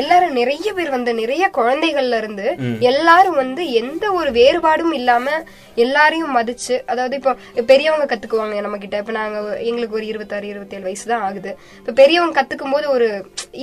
எல்லாரும் 0.00 0.36
நிறைய 0.38 0.68
பேர் 0.76 0.92
வந்து 0.94 1.10
நிறைய 1.20 1.44
குழந்தைகள்ல 1.58 2.18
இருந்து 2.22 2.46
எல்லாரும் 2.90 3.38
வந்து 3.42 3.62
எந்த 3.80 4.04
ஒரு 4.18 4.30
வேறுபாடும் 4.38 4.94
இல்லாம 4.98 5.26
எல்லாரையும் 5.84 6.34
மதிச்சு 6.36 6.74
அதாவது 6.92 7.14
இப்போ 7.20 7.32
பெரியவங்க 7.70 8.06
கத்துக்குவாங்க 8.10 8.60
நம்ம 8.66 8.78
கிட்ட. 8.84 8.96
இப்ப 9.02 9.14
நாங்க 9.18 9.38
எங்களுக்கு 9.70 9.98
ஒரு 10.00 10.06
இருபத்தாறு 10.12 10.46
இருபத்தேழு 10.52 10.86
வயசு 10.88 11.06
தான் 11.12 11.24
ஆகுது. 11.28 11.52
இப்ப 11.80 11.94
பெரியவங்க 12.00 12.36
கத்துக்கும் 12.38 12.74
போது 12.76 12.86
ஒரு 12.96 13.08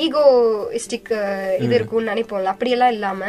ஈகோஸ்டிக் 0.05 1.11
இது 1.65 1.73
இருக்கும்னு 1.77 2.11
நினைப்போம்ல. 2.11 2.53
அப்படியெல்லாம் 2.53 2.93
இல்லாம 2.97 3.21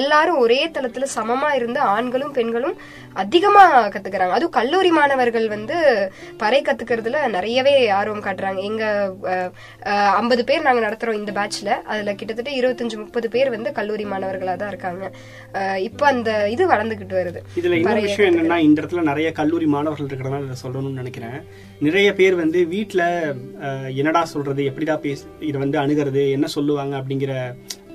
எல்லாரும் 0.00 0.40
ஒரே 0.44 0.60
தளத்துல 0.76 1.06
சமமா 1.16 1.50
இருந்து 1.58 1.80
ஆண்களும் 1.94 2.34
பெண்களும் 2.38 2.76
அதிகமா 3.16 3.62
கத்துக்கிறாங்க. 3.88 4.30
அதுவும் 4.30 4.50
கல்லூரி 4.50 4.90
மாணவர்கள் 4.90 5.48
வந்து 5.48 5.76
பறை 6.38 6.62
கத்துக்கிறதுல 6.62 7.20
நிறையவே 7.28 7.74
ஆர்வம் 7.90 8.22
காட்டுறாங்க. 8.22 8.60
எங்க 8.62 8.84
ஐம்பது 10.18 10.44
பேர் 10.44 10.62
நாங்க 10.62 10.82
நடத்துறோம் 10.86 11.18
இந்த 11.18 11.32
பேட்ச்ல 11.32 11.70
அதுல 11.86 12.14
கிட்டத்தட்ட 12.14 12.52
இருபத்தஞ்சு 12.52 12.96
முப்பது 12.96 13.28
பேர் 13.28 13.50
வந்து 13.50 13.72
கல்லூரி 13.72 14.04
மாணவர்களா 14.04 14.56
தான் 14.56 14.68
இருக்காங்க. 14.68 15.04
இப்ப 15.80 16.06
அந்த 16.06 16.48
இது 16.48 16.66
வளர்ந்துகிட்டு 16.66 17.18
வருது. 17.20 17.42
இதுல 17.56 17.78
இன்னொரு 17.78 18.00
விஷயம் 18.00 18.30
என்னன்னா 18.32 18.58
இந்த 18.58 18.82
இடத்துல 18.82 19.02
நிறைய 19.02 19.32
கல்லூரி 19.32 19.66
மாணவர்கள் 19.66 20.08
இருக்கிறனால 20.08 20.44
இதை 20.44 20.58
சொல்லணும்னு 20.62 21.02
நினைக்கிறேன். 21.02 21.38
நிறைய 21.80 22.14
பேர் 22.14 22.34
வந்து 22.34 22.60
அஹ், 23.60 23.90
என்னடா 23.96 24.24
சொல்றது 24.24 24.64
எப்படிடா 24.64 24.96
பேச 24.98 25.20
இதை 25.40 25.58
வந்து 25.60 25.78
அணுகிறது 25.78 26.30
என்ன 26.30 26.46
சொல்லுவாங்க 26.46 26.94
அப்படிங்கிற 27.00 27.32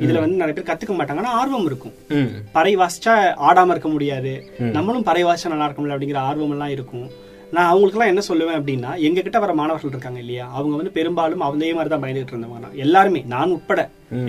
இதுல 0.03 0.21
வந்து 0.23 0.39
நிறைய 0.41 0.55
பேர் 0.57 0.69
கத்துக்க 0.69 0.93
மாட்டாங்க. 0.99 1.23
ஆனா 1.23 1.33
ஆர்வம் 1.41 1.67
இருக்கும். 1.71 1.95
பறை 2.55 2.73
வாசிச்சா 2.83 3.15
ஆடாம 3.49 3.75
இருக்க 3.75 3.89
முடியாது. 3.95 4.33
நம்மளும் 4.77 5.07
பறை 5.09 5.23
வாசிச்சா 5.27 5.53
நல்லா 5.53 5.67
இருக்கும்ல 5.69 5.95
அப்படிங்கிற 5.97 6.21
ஆர்வம் 6.29 6.55
எல்லாம் 6.55 6.73
இருக்கும். 6.77 7.07
நான் 7.55 7.71
அவங்களுக்குலாம் 7.71 8.11
என்ன 8.11 8.21
சொல்லுவேன் 8.27 8.57
அப்படின்னா 8.59 8.91
எங்க 9.07 9.19
கிட்ட 9.25 9.39
வர 9.41 9.51
மாணவர்கள் 9.57 9.91
இருக்காங்க 9.93 10.19
இல்லையா? 10.21 10.45
அவங்க 10.57 10.75
வந்து 10.79 10.93
பெரும்பாலும் 10.95 11.43
அதே 11.47 11.69
மாதிரி 11.77 11.91
தான் 11.93 12.03
பயந்துகிட்டு 12.03 12.33
இருந்தவங்க 12.33 12.61
தான் 12.65 12.77
எல்லாருமே 12.85 13.21
நான் 13.33 13.53
உட்பட 13.57 13.81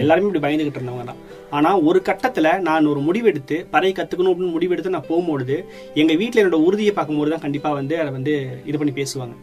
எல்லாருமே 0.03 0.29
இப்படி 0.29 0.43
பயந்துகிட்டு 0.47 0.81
இருந்தவங்க 0.81 1.07
தான் 1.11 1.23
ஆனா 1.57 1.71
ஒரு 1.89 1.99
கட்டத்துல 2.09 2.51
நான் 2.69 2.91
ஒரு 2.93 3.01
முடிவெடுத்து 3.07 3.57
பறை 3.75 3.93
கத்துக்கணும் 3.99 4.33
அப்படின்னு 4.33 4.57
முடிவெடுத்து 4.57 4.95
நான் 4.97 5.09
போகும்போது 5.11 5.57
எங்க 6.03 6.13
வீட்ல 6.23 6.43
என்னோட 6.43 6.61
உறுதியை 6.69 6.93
பார்க்கும்போது 6.99 7.33
தான் 7.35 7.45
கண்டிப்பா 7.47 7.73
வந்து 7.81 7.97
அதை 8.03 8.13
வந்து 8.19 8.35
இது 8.69 8.77
பண்ணி 8.83 8.95
பேசுவாங்க. 9.01 9.35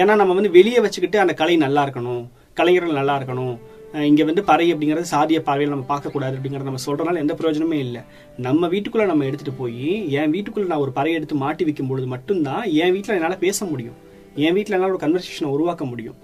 ஏன்னா 0.00 0.14
நம்ம 0.22 0.34
வந்து 0.38 0.56
வெளியே 0.58 0.80
வச்சுக்கிட்டு 0.86 1.24
அந்த 1.24 1.34
கலை 1.40 1.56
நல்லா 1.66 1.84
இருக்கணும் 1.86 2.22
கலைஞர்கள் 2.60 3.00
நல்லா 3.00 3.16
இருக்கணும் 3.20 3.54
இங்க 3.94 4.24
வந்து 4.24 4.44
பறை 4.44 4.74
அப்படிங்கறது 4.74 5.04
சாதிய 5.10 5.38
பார்வையில் 5.40 5.70
நம்ம 5.70 5.84
பார்க்க 5.84 6.08
கூடாது 6.10 6.36
அப்படிங்கறத 6.36 6.62
நம்ம 6.62 6.78
சொல்றதுனால 6.86 7.16
எந்த 7.16 7.34
பிரயோஜனமே 7.34 7.72
இல்லை. 7.72 8.00
நம்ம 8.38 8.68
வீட்டுக்குள்ள 8.68 9.06
நம்ம 9.06 9.24
எடுத்துட்டு 9.24 9.52
போய் 9.52 10.10
என் 10.10 10.32
வீட்டுக்குள்ள 10.32 10.66
நான் 10.66 10.78
ஒரு 10.78 10.92
பறை 10.92 11.12
எடுத்து 11.12 11.34
மாட்டி 11.34 11.64
வைக்கும் 11.64 11.86
பொழுது 11.86 12.06
மட்டும்தான் 12.06 12.64
என் 12.72 12.94
வீட்டுல 12.94 13.08
என்னால 13.08 13.36
பேச 13.36 13.64
முடியும். 13.64 13.94
என் 14.34 14.54
வீட்டுல 14.54 14.70
என்னால 14.70 14.92
ஒரு 14.92 15.06
கன்வர்சேஷனை 15.06 15.48
உருவாக்க 15.48 15.84
முடியும். 15.84 16.18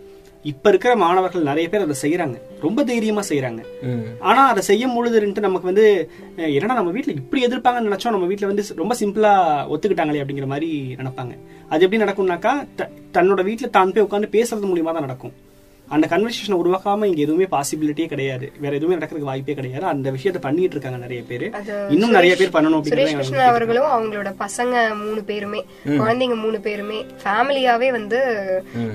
இப்ப 0.44 0.68
இருக்கிற 0.68 0.96
மாணவர்கள் 0.96 1.42
நிறைய 1.42 1.68
பேர் 1.68 1.80
அதை 1.80 1.94
செய்யறாங்க 2.02 2.60
ரொம்ப 2.60 2.84
தைரியமா 2.84 3.22
செய்யறாங்க 3.28 3.60
ஆனா 4.20 4.46
அதை 4.46 4.62
செய்யும் 4.62 4.96
பொழுதுன்ட்டு 4.96 5.40
நமக்கு 5.40 5.66
வந்து 5.66 6.10
என்னடா 6.36 6.74
நம்ம 6.74 6.90
வீட்ல 6.90 7.12
இப்படி 7.12 7.46
எதிர்ப்பாங்கன்னு 7.46 7.88
நினைச்சோம் 7.90 8.10
நம்ம 8.10 8.26
வீட்ல 8.26 8.46
வந்து 8.46 8.64
ரொம்ப 8.74 8.96
சிம்பிளா 9.00 9.32
ஒத்துக்கிட்டாங்களே 9.68 10.22
அப்படிங்கிற 10.22 10.46
மாதிரி 10.46 10.96
நினைப்பாங்க. 10.96 11.34
அது 11.68 11.84
எப்படி 11.84 12.02
நடக்கும்னாக்கா 12.02 12.66
த- 12.76 12.90
தன்னோட 13.14 13.44
வீட்ல 13.44 13.66
தான் 13.66 13.92
போய் 13.92 14.04
உட்காந்து 14.04 14.34
பேசுறது 14.36 14.76
மூலியமா 14.76 14.92
தான் 14.92 15.02
நடக்கும். 15.02 15.32
அந்த 15.94 16.04
கன்வர்சேஷனை 16.12 16.56
உருவாக்காம 16.62 17.06
இங்க 17.08 17.20
எதுவுமே 17.24 17.46
பாசிபிலிட்டியே 17.52 18.06
கிடையாது. 18.12 18.46
வேற 18.62 18.72
எதுவுமே 18.78 18.96
நடக்கிறதுக்கு 18.96 19.30
வாய்ப்பே 19.30 19.54
கிடையாது. 19.58 19.84
அந்த 19.92 20.08
விஷயத்தை 20.16 20.40
பண்ணிட்டு 20.46 20.74
இருக்காங்க 20.76 21.00
நிறைய 21.04 21.22
பேர். 21.28 21.44
இன்னும் 21.94 22.14
நிறைய 22.16 22.32
பேர் 22.40 22.54
பண்ணணும் 22.56 22.82
கிருஷ்ணன் 22.86 23.50
அவர்களும் 23.50 23.92
அவங்களோட 23.96 24.32
பசங்க 24.44 24.74
மூணு 25.04 25.20
பேருமே 25.30 25.60
குழந்தைங்க 26.00 26.38
மூணு 26.44 26.60
பேருமே 26.66 26.98
ஃபேமிலியாவே 27.22 27.90
வந்து 27.98 28.20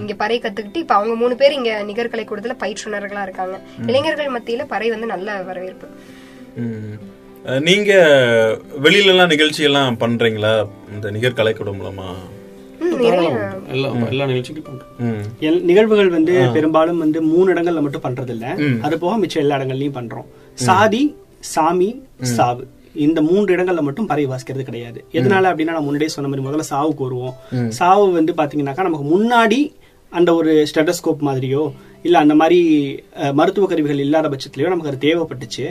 இங்க 0.02 0.16
பறை 0.24 0.40
கத்துக்கிட்டு 0.40 0.84
இப்ப 0.84 0.96
அவங்க 1.00 1.16
மூணு 1.22 1.38
பேர் 1.44 1.58
இங்க 1.60 1.72
நிகர்கலை 1.92 2.26
கூடத்துல 2.26 2.56
பயிற்றுனர்களா 2.64 3.24
இருக்காங்க. 3.28 3.56
இளைஞர்கள் 3.88 4.34
மத்தியில 4.36 4.66
பறை 4.74 4.90
வந்து 4.96 5.10
நல்ல 5.14 5.38
வரவேற்பு. 5.50 5.88
நீங்க 7.68 7.92
வெளியில 8.84 9.14
எல்லாம் 9.14 9.32
நிகழ்ச்சி 9.34 9.62
எல்லாம் 9.70 9.98
பண்றீங்களா? 10.04 10.54
இந்த 10.96 11.08
நிகர் 11.16 11.38
கலைக்கூடம் 11.40 11.80
மூலமா? 11.80 12.10
நிகழ்வுகள் 15.70 16.12
வந்து 16.18 16.34
பெரும்பாலும் 16.56 17.02
வந்து 17.04 17.20
மூணு 17.32 17.48
இடங்கள்ல 17.54 17.82
மட்டும் 17.86 18.06
பண்றது 18.06 18.34
இல்ல 18.36 18.48
அது 18.88 18.96
போக 19.04 19.16
மிச்சம் 19.24 19.44
எல்லா 19.44 19.58
இடங்கள்லயும் 19.60 19.98
பண்றோம். 20.00 20.28
சாதி 20.68 21.04
சாமி 21.54 21.90
சாவு. 22.36 22.64
இந்த 23.06 23.20
மூன்று 23.28 23.50
இடங்கள்ல 23.56 23.82
மட்டும் 23.88 24.08
பறை 24.10 24.26
வாசிக்கிறது 24.32 24.64
கிடையாது 24.70 25.00
எதனால 25.18 25.52
அப்படின்னா 25.52 25.76
நான் 25.76 25.88
முன்னாடியே 25.88 26.14
சொன்ன 26.16 26.30
மாதிரி 26.32 26.48
முதல்ல 26.48 26.66
சாவுக்கு 26.72 27.06
வருவோம். 27.08 27.36
சாவு 27.80 28.08
வந்து 28.18 28.34
பாத்தீங்கன்னாக்கா 28.40 28.88
நமக்கு 28.88 29.08
முன்னாடி 29.16 29.60
அந்த 30.12 30.30
ஒரு 30.40 30.54
ஸ்டெட்டஸ்கோப் 30.72 31.22
மாதிரியோ 31.30 31.64
இல்ல 32.08 32.16
அந்த 32.20 32.36
மாதிரி 32.42 32.60
மருத்துவ 33.40 33.68
கருவிகள் 33.72 34.04
இல்லாத 34.06 34.30
பட்சத்திலயோ 34.34 34.72
நமக்கு 34.74 34.92
அது 34.92 35.06
தேவைப்பட்டுச்சு. 35.08 35.66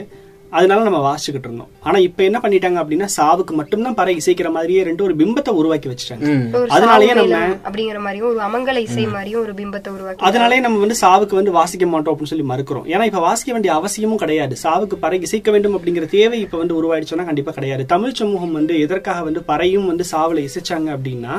அதனால 0.57 0.79
நம்ம 0.87 0.99
வாசிச்சுக்கிட்டு 1.07 1.49
இருந்தோம். 1.49 1.69
ஆனா 1.87 1.97
இப்ப 2.07 2.19
என்ன 2.27 2.39
பண்ணிட்டாங்க 2.43 2.79
அப்படின்னா 2.81 3.07
சாவுக்கு 3.17 3.53
மட்டும்தான் 3.59 3.95
பறை 3.99 4.13
இசைக்கிற 4.21 4.49
மாதிரியே 4.55 4.81
ரெண்டு 4.87 5.03
ஒரு 5.07 5.13
பிம்பத்தை 5.21 5.51
உருவாக்கி 5.59 5.87
வச்சுட்டாங்க. 5.91 6.31
அதனாலயே 6.75 7.13
நம்ம 7.19 7.39
அப்படிங்கிற 7.67 7.99
மாதிரியும் 8.05 8.29
ஒரு 8.31 8.41
அமங்கல 8.47 8.81
இசை 8.87 9.05
மாதிரியும் 9.15 9.41
ஒரு 9.43 9.53
பிம்பத்தை 9.59 9.91
உருவாக்கி 9.95 10.25
அதனாலே 10.29 10.59
நம்ம 10.65 10.81
வந்து 10.83 10.97
சாவுக்கு 11.03 11.39
வந்து 11.39 11.53
வாசிக்க 11.59 11.87
மாட்டோம் 11.93 12.13
அப்படின்னு 12.13 12.33
சொல்லி 12.33 12.47
மறுக்கிறோம். 12.51 12.85
ஏன்னா 12.93 13.07
இப்ப 13.11 13.21
வாசிக்க 13.27 13.51
வேண்டிய 13.55 13.73
அவசியமும் 13.79 14.21
கிடையாது. 14.23 14.57
சாவுக்கு 14.63 14.97
பறை 15.05 15.19
இசைக்க 15.27 15.51
வேண்டும் 15.55 15.77
அப்படிங்கிற 15.77 16.07
தேவை 16.17 16.39
இப்ப 16.45 16.59
வந்து 16.63 16.77
உருவாயிடுச்சுன்னா 16.79 17.27
கண்டிப்பா 17.29 17.53
கிடையாது. 17.59 17.85
தமிழ் 17.93 18.17
சமூகம் 18.21 18.53
வந்து 18.59 18.73
எதற்காக 18.85 19.23
வந்து 19.29 19.43
பறையும் 19.51 19.89
வந்து 19.91 20.07
சாவுல 20.11 20.45
இசைச்சாங்க 20.49 20.89
அப்படின்னா 20.97 21.33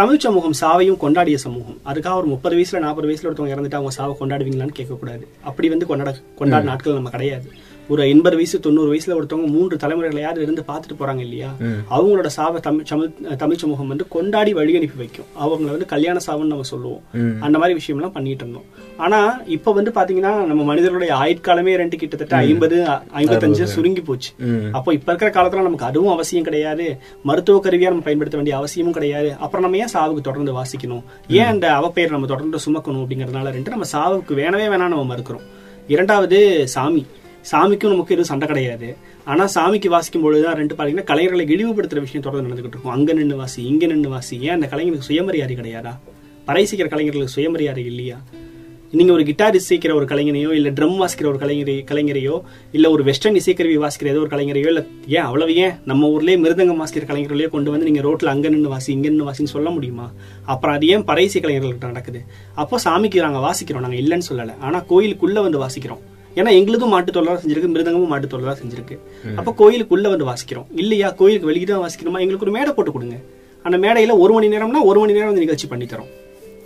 தமிழ் 0.00 0.22
சமூகம் 0.26 0.56
சாவையும் 0.62 1.00
கொண்டாடிய 1.04 1.36
சமூகம். 1.46 1.78
அதுக்காக 1.90 2.16
ஒரு 2.22 2.30
முப்பது 2.34 2.56
வயசுல 2.56 2.84
நாற்பது 2.86 3.08
வயசுல 3.10 3.30
ஒருத்தவங்க 3.30 3.56
இறந்துட்டு 3.56 3.80
அவங்க 3.80 3.94
சாவை 4.00 4.14
கொண்டாடுவீங்களான்னு 4.20 4.78
கேட்கக்கூடாது. 4.80 5.24
அப்படி 5.50 5.68
வந்து 5.74 5.88
கொண்டாட 5.92 6.12
கொண்டாட 6.40 6.64
நாட்கள் 6.72 6.98
நம்ம 7.00 7.14
கிடையாது. 7.18 7.48
ஒரு 7.88 8.08
எண்பது 8.08 8.36
வயசு 8.36 8.60
தொண்ணூறு 8.60 8.88
வயசுல 8.92 9.14
ஒருத்தவங்க 9.18 9.48
மூன்று 9.54 9.76
தலைமுறைகளையாவது 9.76 10.44
இருந்து 10.44 10.62
பார்த்துட்டு 10.68 10.94
போறாங்க 10.98 11.18
இல்லையா? 11.18 11.50
அவங்களோட 11.90 12.26
சாவை 12.26 12.60
தமிழ் 12.60 12.86
தமிழ் 12.90 13.10
தமிழ் 13.36 13.56
சமூகம் 13.56 13.90
வந்து 13.92 14.08
கொண்டாடி 14.08 14.52
வழி 14.52 14.76
அனுப்பி 14.76 14.98
வைக்கும். 14.98 15.28
அவங்கள 15.44 15.70
வந்து 15.74 15.86
கல்யாண 15.86 16.18
சாவுன்னு 16.26 16.52
நம்ம 16.52 16.62
சொல்லுவோம். 16.62 17.02
அந்த 17.40 17.58
மாதிரி 17.58 17.78
விஷயம்லாம் 17.80 18.14
பண்ணிட்டு 18.16 18.44
இருந்தோம். 18.44 18.66
ஆனா 18.96 19.18
இப்ப 19.46 19.72
வந்து 19.72 19.90
பாத்தீங்கன்னா 19.90 20.32
நம்ம 20.50 20.62
மனிதர்களுடைய 20.62 21.14
ஆயுட்காலமே 21.14 21.74
ரெண்டு 21.82 21.96
கிட்டத்தட்ட 21.96 22.36
ஐம்பது 22.36 22.76
ஐம்பத்தஞ்சு 23.20 23.66
சுருங்கி 23.74 24.00
போச்சு. 24.00 24.30
அப்போ 24.72 24.92
இப்ப 24.92 25.12
இருக்கிற 25.12 25.30
காலத்துல 25.36 25.66
நமக்கு 25.68 25.84
அதுவும் 25.84 26.12
அவசியம் 26.12 26.44
கிடையாது. 26.44 26.86
மருத்துவ 27.22 27.60
கருவியா 27.64 27.92
நம்ம 27.92 28.06
பயன்படுத்த 28.08 28.38
வேண்டிய 28.40 28.56
அவசியமும் 28.56 28.92
கிடையாது. 28.92 29.32
அப்புறம் 29.38 29.66
நம்ம 29.66 29.82
ஏன் 29.82 29.92
சாவுக்கு 29.94 30.28
தொடர்ந்து 30.28 30.54
வாசிக்கணும்? 30.60 31.04
ஏன் 31.28 31.50
அந்த 31.54 31.66
அவப்பெயர் 31.80 32.16
நம்ம 32.16 32.26
தொடர்ந்து 32.26 32.64
சுமக்கணும் 32.66 33.02
அப்படிங்கறதுனால 33.04 33.52
ரெண்டு 33.58 33.70
நம்ம 33.70 33.88
சாவுக்கு 33.92 34.34
வேணவே 34.40 34.68
வேணாம் 34.72 34.94
நம்ம 34.94 35.06
மறுக்கிறோம். 35.14 35.44
இரண்டாவது 35.88 36.68
சாமி. 36.68 37.06
சாமிக்கும் 37.50 37.88
நமக்கு 37.88 38.14
எதுவும் 38.14 38.30
சண்டை 38.30 38.48
கிடையாது. 38.48 38.96
ஆனா 39.24 39.48
சாமிக்கு 39.54 39.88
வாசிக்கும் 39.88 40.22
பொழுதுதான் 40.22 40.54
ரெண்டு 40.54 40.74
பாத்தீங்கன்னா 40.74 41.04
கலைஞர்களை 41.04 41.44
இழிவுபடுத்துற 41.50 42.00
விஷயம் 42.00 42.22
தொடர்ந்து 42.22 42.50
நடந்துகிட்டு 42.50 42.74
இருக்கும் 42.74 42.92
அங்க 42.92 43.12
நின்று 43.12 43.36
வாசி 43.36 43.64
இங்க 43.64 43.86
நின்று 43.86 44.08
வாசி. 44.08 44.40
ஏன் 44.40 44.50
அந்த 44.50 44.66
கலைஞருக்கு 44.66 45.08
சுயமரியாதை 45.08 45.56
கிடையாதா? 45.56 45.92
பறைசிக்கிற 46.46 46.88
கலைஞர்களுக்கு 46.88 47.28
சுயமரியாதை 47.28 47.84
இல்லையா? 47.84 48.22
நீங்க 48.90 49.12
ஒரு 49.12 49.24
கிட்டார் 49.24 49.56
இசைக்கிற 49.56 49.94
ஒரு 49.94 50.04
கலைஞரையோ 50.04 50.52
இல்ல 50.52 50.70
ட்ரம் 50.70 50.98
வாசிக்கிற 51.00 51.26
ஒரு 51.26 51.38
கலைஞரை 51.38 51.84
கலைஞரையோ 51.90 52.40
இல்ல 52.72 52.90
ஒரு 52.90 53.04
வெஸ்டர்ன் 53.04 53.34
இசைக்கருவி 53.34 53.78
வாசிக்கிற 53.78 54.06
ஏதோ 54.06 54.18
ஒரு 54.18 54.26
கலைஞரையோ 54.26 54.66
இல்ல 54.66 54.86
ஏன் 55.06 55.22
அவ்வளவு 55.22 55.54
ஏன்? 55.54 55.72
நம்ம 55.84 56.08
ஊர்லயே 56.08 56.36
மிருதங்கம் 56.36 56.82
வாசிக்கிற 56.82 57.04
கலைஞர்களையோ 57.06 57.48
கொண்டு 57.48 57.70
வந்து 57.70 57.90
நீங்க 57.90 58.00
ரோட்ல 58.00 58.24
அங்க 58.24 58.48
நின்று 58.48 58.68
வாசி 58.68 58.92
இங்க 58.92 59.08
நின்று 59.08 59.30
வாசின்னு 59.30 59.54
சொல்ல 59.56 59.70
முடியுமா? 59.70 60.12
அப்புறம் 60.44 60.76
அது 60.76 60.86
ஏன் 60.86 61.04
பறைசி 61.04 61.38
கலைஞர்கள்கிட்ட 61.40 61.84
நடக்குது? 61.84 62.24
அப்போ 62.54 62.78
சாமிக்கு 62.84 63.20
நாங்க 63.20 63.50
வாசிக்கிறோம் 63.50 63.80
நாங்க 63.80 63.96
இல்லைன்னு 63.96 64.30
சொல்லல. 64.32 64.58
ஆனா 64.60 64.80
கோயிலுக்குள்ள 64.88 65.40
வந்து 65.40 65.58
வாசிக்கிறோம். 65.58 66.02
ஏன்னா 66.36 66.50
எங்களுக்கும் 66.58 66.92
மாட்டு 66.94 67.12
தொழிலாக 67.12 67.40
செஞ்சிருக்கு 67.42 67.70
மிருதங்கமும் 67.74 68.12
மாட்டு 68.12 68.32
தொழிலாக 68.34 68.56
செஞ்சிருக்கு. 68.60 68.96
அப்ப 69.38 69.54
கோயிலுக்குள்ள 69.60 70.08
வந்து 70.14 70.28
வாசிக்கிறோம். 70.30 70.68
இல்லையா? 70.82 71.10
கோயிலுக்கு 71.10 71.50
வெளியே 71.50 71.64
தான் 71.64 71.82
வாசிக்கணுமா 71.84 72.22
எங்களுக்கு 72.24 72.46
ஒரு 72.46 72.56
மேடை 72.58 72.72
போட்டு 72.72 72.92
கொடுங்க. 72.92 73.18
அந்த 73.62 73.78
மேடையில 73.84 74.18
ஒரு 74.18 74.32
மணி 74.34 74.48
நேரம்னா 74.54 74.82
ஒரு 74.90 75.00
மணி 75.00 75.16
நேரம் 75.16 75.30
வந்து 75.32 75.44
நிகழ்ச்சி 75.44 75.66
பண்ணி 75.66 75.86
தரோம். 75.92 76.10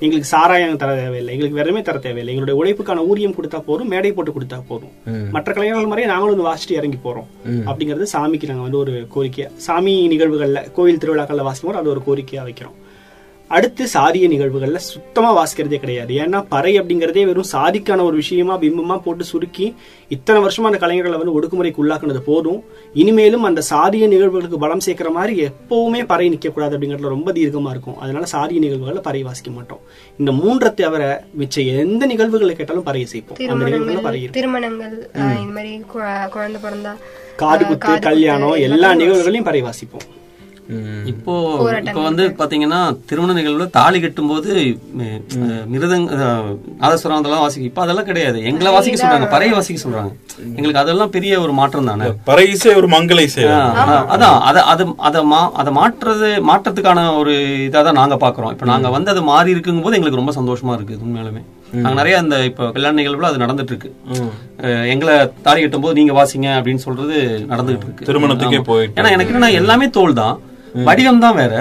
எங்களுக்கு 0.00 0.30
சாராயம் 0.32 0.76
தர 0.76 0.90
தேவையில்லை. 0.96 1.32
எங்களுக்கு 1.34 1.58
வெறுமே 1.60 1.80
தர 1.82 1.96
தேவையில்லை. 1.98 2.32
எங்களுடைய 2.34 2.56
உழைப்புக்கான 2.60 3.04
ஊதியம் 3.10 3.34
கொடுத்தா 3.38 3.58
போதும் 3.68 3.88
மேடை 3.92 4.12
போட்டு 4.12 4.32
கொடுத்தா 4.36 4.58
போதும். 4.68 4.92
மற்ற 5.36 5.48
கலைஞர்கள் 5.52 5.90
மாதிரியே 5.92 6.10
நாங்களும் 6.12 6.34
வந்து 6.34 6.48
வாசிட்டு 6.50 6.76
இறங்கி 6.80 6.98
போறோம். 7.06 7.28
அப்படிங்கிறது 7.68 8.06
சாமிக்கு 8.12 8.50
நாங்க 8.50 8.66
வந்து 8.66 8.78
ஒரு 8.78 8.92
கோரிக்கையா 9.14 9.48
சாமி 9.66 9.94
நிகழ்வுகள்ல 10.14 10.62
கோயில் 10.76 11.00
திருவிழாக்கள்ல 11.04 11.48
வாசிக்கும் 11.48 11.70
போது 11.70 11.82
அது 11.82 11.92
ஒரு 11.94 12.02
கோரிக்கையா 12.08 12.44
வைக்கிறோம். 12.48 12.76
அடுத்து 13.48 13.84
சாதிய 13.94 14.28
நிகழ்வுகள்ல 14.28 14.76
சுத்தமா 14.76 15.44
வாசிக்கிறதே 15.44 15.76
கிடையாது. 15.76 16.14
ஏன்னா 16.14 16.44
பறை 16.48 16.80
அப்படிங்கறதே 16.80 17.24
வெறும் 17.24 17.44
சாதிக்கான 17.52 18.02
ஒரு 18.02 18.16
விஷயமா 18.16 18.58
பிம்பமா 18.58 19.00
போட்டு 19.00 19.24
சுருக்கி 19.24 19.74
இத்தனை 20.08 20.42
வருஷமா 20.42 20.60
அந்த 20.60 20.86
கலைஞர்களை 20.86 21.18
வந்து 21.18 21.40
ஒடுக்குமுறைக்கு 21.40 21.76
உள்ளாக்குனது 21.82 22.18
போதும். 22.18 22.64
இனிமேலும் 22.94 23.42
அந்த 23.42 23.62
சாதிய 23.70 24.08
நிகழ்வுகளுக்கு 24.08 24.58
பலம் 24.58 24.80
சேர்க்கிற 24.80 25.10
மாதிரி 25.10 25.46
எப்பவுமே 25.46 26.06
பறை 26.06 26.30
நிக்க 26.30 26.52
கூடாது 26.52 26.78
அப்படிங்கறதுல 26.78 27.08
ரொம்ப 27.08 27.32
தீர்க்கமா 27.32 27.70
இருக்கும். 27.70 27.98
அதனால 27.98 28.26
சாதிய 28.32 28.58
நிகழ்வுகள்ல 28.58 29.02
பறை 29.02 29.22
வாசிக்க 29.22 29.50
மாட்டோம். 29.50 29.80
இந்த 30.18 30.32
மூன்றை 30.32 30.74
தவிர 30.74 31.24
மிச்ச 31.38 31.78
எந்த 31.78 32.06
நிகழ்வுகளை 32.06 32.54
கேட்டாலும் 32.54 32.82
பறை 32.82 33.06
இசைப்போம் 33.12 33.46
அந்த 33.46 33.64
நிகழ்வுகள்ல 33.64 34.02
பறை 34.02 34.28
திருமணங்கள் 34.32 35.10
இந்த 35.14 35.52
மாதிரி 35.52 35.84
கு- 35.94 36.28
குழந்தை 36.28 36.62
பிறந்தா 36.62 36.94
காது 37.36 37.66
குத்து 37.66 37.98
கல்யாணம் 37.98 38.52
எல்லா 38.52 38.94
நிகழ்வுகளையும் 38.94 39.44
பறை 39.44 39.62
வாசிப்போம். 39.62 40.17
இப்போ 41.10 41.34
இப்போ 41.82 42.00
வந்து 42.02 42.24
பாத்தீங்கன்னா 42.38 42.78
திருமண 43.08 43.34
நிகழ்வுல 43.36 43.66
தாலி 43.74 43.98
கட்டும்போது 44.00 44.50
ம், 44.98 45.04
அஹ், 45.38 45.62
மிருதங்க 45.70 46.16
நாதஸ்வரம் 46.80 47.18
அதெல்லாம் 47.18 47.44
வாசிக்க 47.44 47.68
இப்போ 47.68 47.82
அதெல்லாம் 47.84 48.08
கிடையாது. 48.08 48.38
எங்களை 48.48 48.70
வாசிக்க 48.74 48.98
சொல்றாங்க 48.98 49.28
பறைய 49.32 49.52
வாசிக்க 49.54 49.80
சொல்றாங்க. 49.82 50.10
எங்களுக்கு 50.50 50.82
அதெல்லாம் 50.82 51.12
பெரிய 51.14 51.34
ஒரு 51.40 51.52
மாற்றம் 51.58 51.88
தானே? 51.90 52.08
பறை 52.26 52.44
இசை 52.50 52.72
ஒரு 52.76 52.88
மங்கள 52.94 53.22
இசை. 53.24 53.44
அதான், 54.14 54.36
அத 54.44 54.58
அது 54.72 54.84
அத 55.08 55.22
மா 55.26 55.40
அதை 55.58 55.72
மாற்றுறது 55.74 56.28
மாற்றத்துக்கான 56.48 56.86
ஒரு 57.18 57.34
இதா 57.66 57.82
தான் 57.82 58.00
நாங்க 58.00 58.18
பாக்குறோம். 58.22 58.52
இப்ப 58.54 58.68
நாங்க 58.70 58.90
வந்து 58.94 59.10
அது 59.10 59.22
மாறி 59.26 59.54
இருக்குங்கும் 59.54 59.86
போது 59.86 59.98
எங்களுக்கு 59.98 60.20
ரொம்ப 60.20 60.34
சந்தோஷமா 60.38 60.74
இருக்கு 60.78 61.00
உண்மையாலுமே. 61.02 61.42
நாங்க 61.76 61.96
நிறைய 61.96 62.16
அந்த 62.18 62.36
இப்ப 62.46 62.68
கல்யாண 62.74 62.96
நிகழ்வுல 62.98 63.30
அது 63.30 63.42
நடந்துட்டு 63.42 63.72
இருக்கு 63.74 63.90
அஹ், 64.62 64.84
எங்களை 64.92 65.14
தாலி 65.42 65.60
கட்டும் 65.60 65.82
போது 65.82 65.98
நீங்க 65.98 66.14
வாசிங்க 66.16 66.48
அப்படின்னு 66.58 66.84
சொல்றது 66.84 67.16
நடந்துகிட்டு 67.50 67.88
இருக்கு. 67.88 68.06
திருமணத்துக்கே. 68.08 68.60
போயிட்டு. 68.68 68.96
ஏன்னா 69.00 69.12
எனக்கு 69.16 69.32
என்னன்னா 69.32 69.50
எல்லாமே 69.58 69.88
தோல் 69.96 70.14
தான். 70.16 70.36
வடிவம் 70.88 71.20
தான் 71.24 71.36
வேற. 71.40 71.54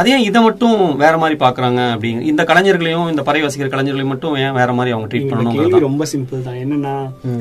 அதே 0.00 0.16
இதை 0.28 0.40
மட்டும் 0.46 0.78
வேற 1.02 1.14
மாதிரி 1.22 1.36
பாக்குறாங்க 1.42 1.80
அப்படிங்க 1.94 2.22
இந்த 2.30 2.42
கலைஞர்களையும் 2.50 3.08
இந்த 3.12 3.22
பறை 3.28 3.40
வாசிக்கிற 3.42 3.68
கலைஞர்களையும் 3.74 4.12
மட்டும் 4.12 4.34
ஏன் 4.44 4.54
வேற 4.58 4.72
மாதிரி 4.78 4.92
அவங்க 4.94 5.08
ட்ரீட் 5.12 5.28
பண்ணணும் 5.30 5.86
ரொம்ப 5.86 6.06
சிம்பிள் 6.12 6.44
தான். 6.48 6.58
என்னன்னா 6.64 6.94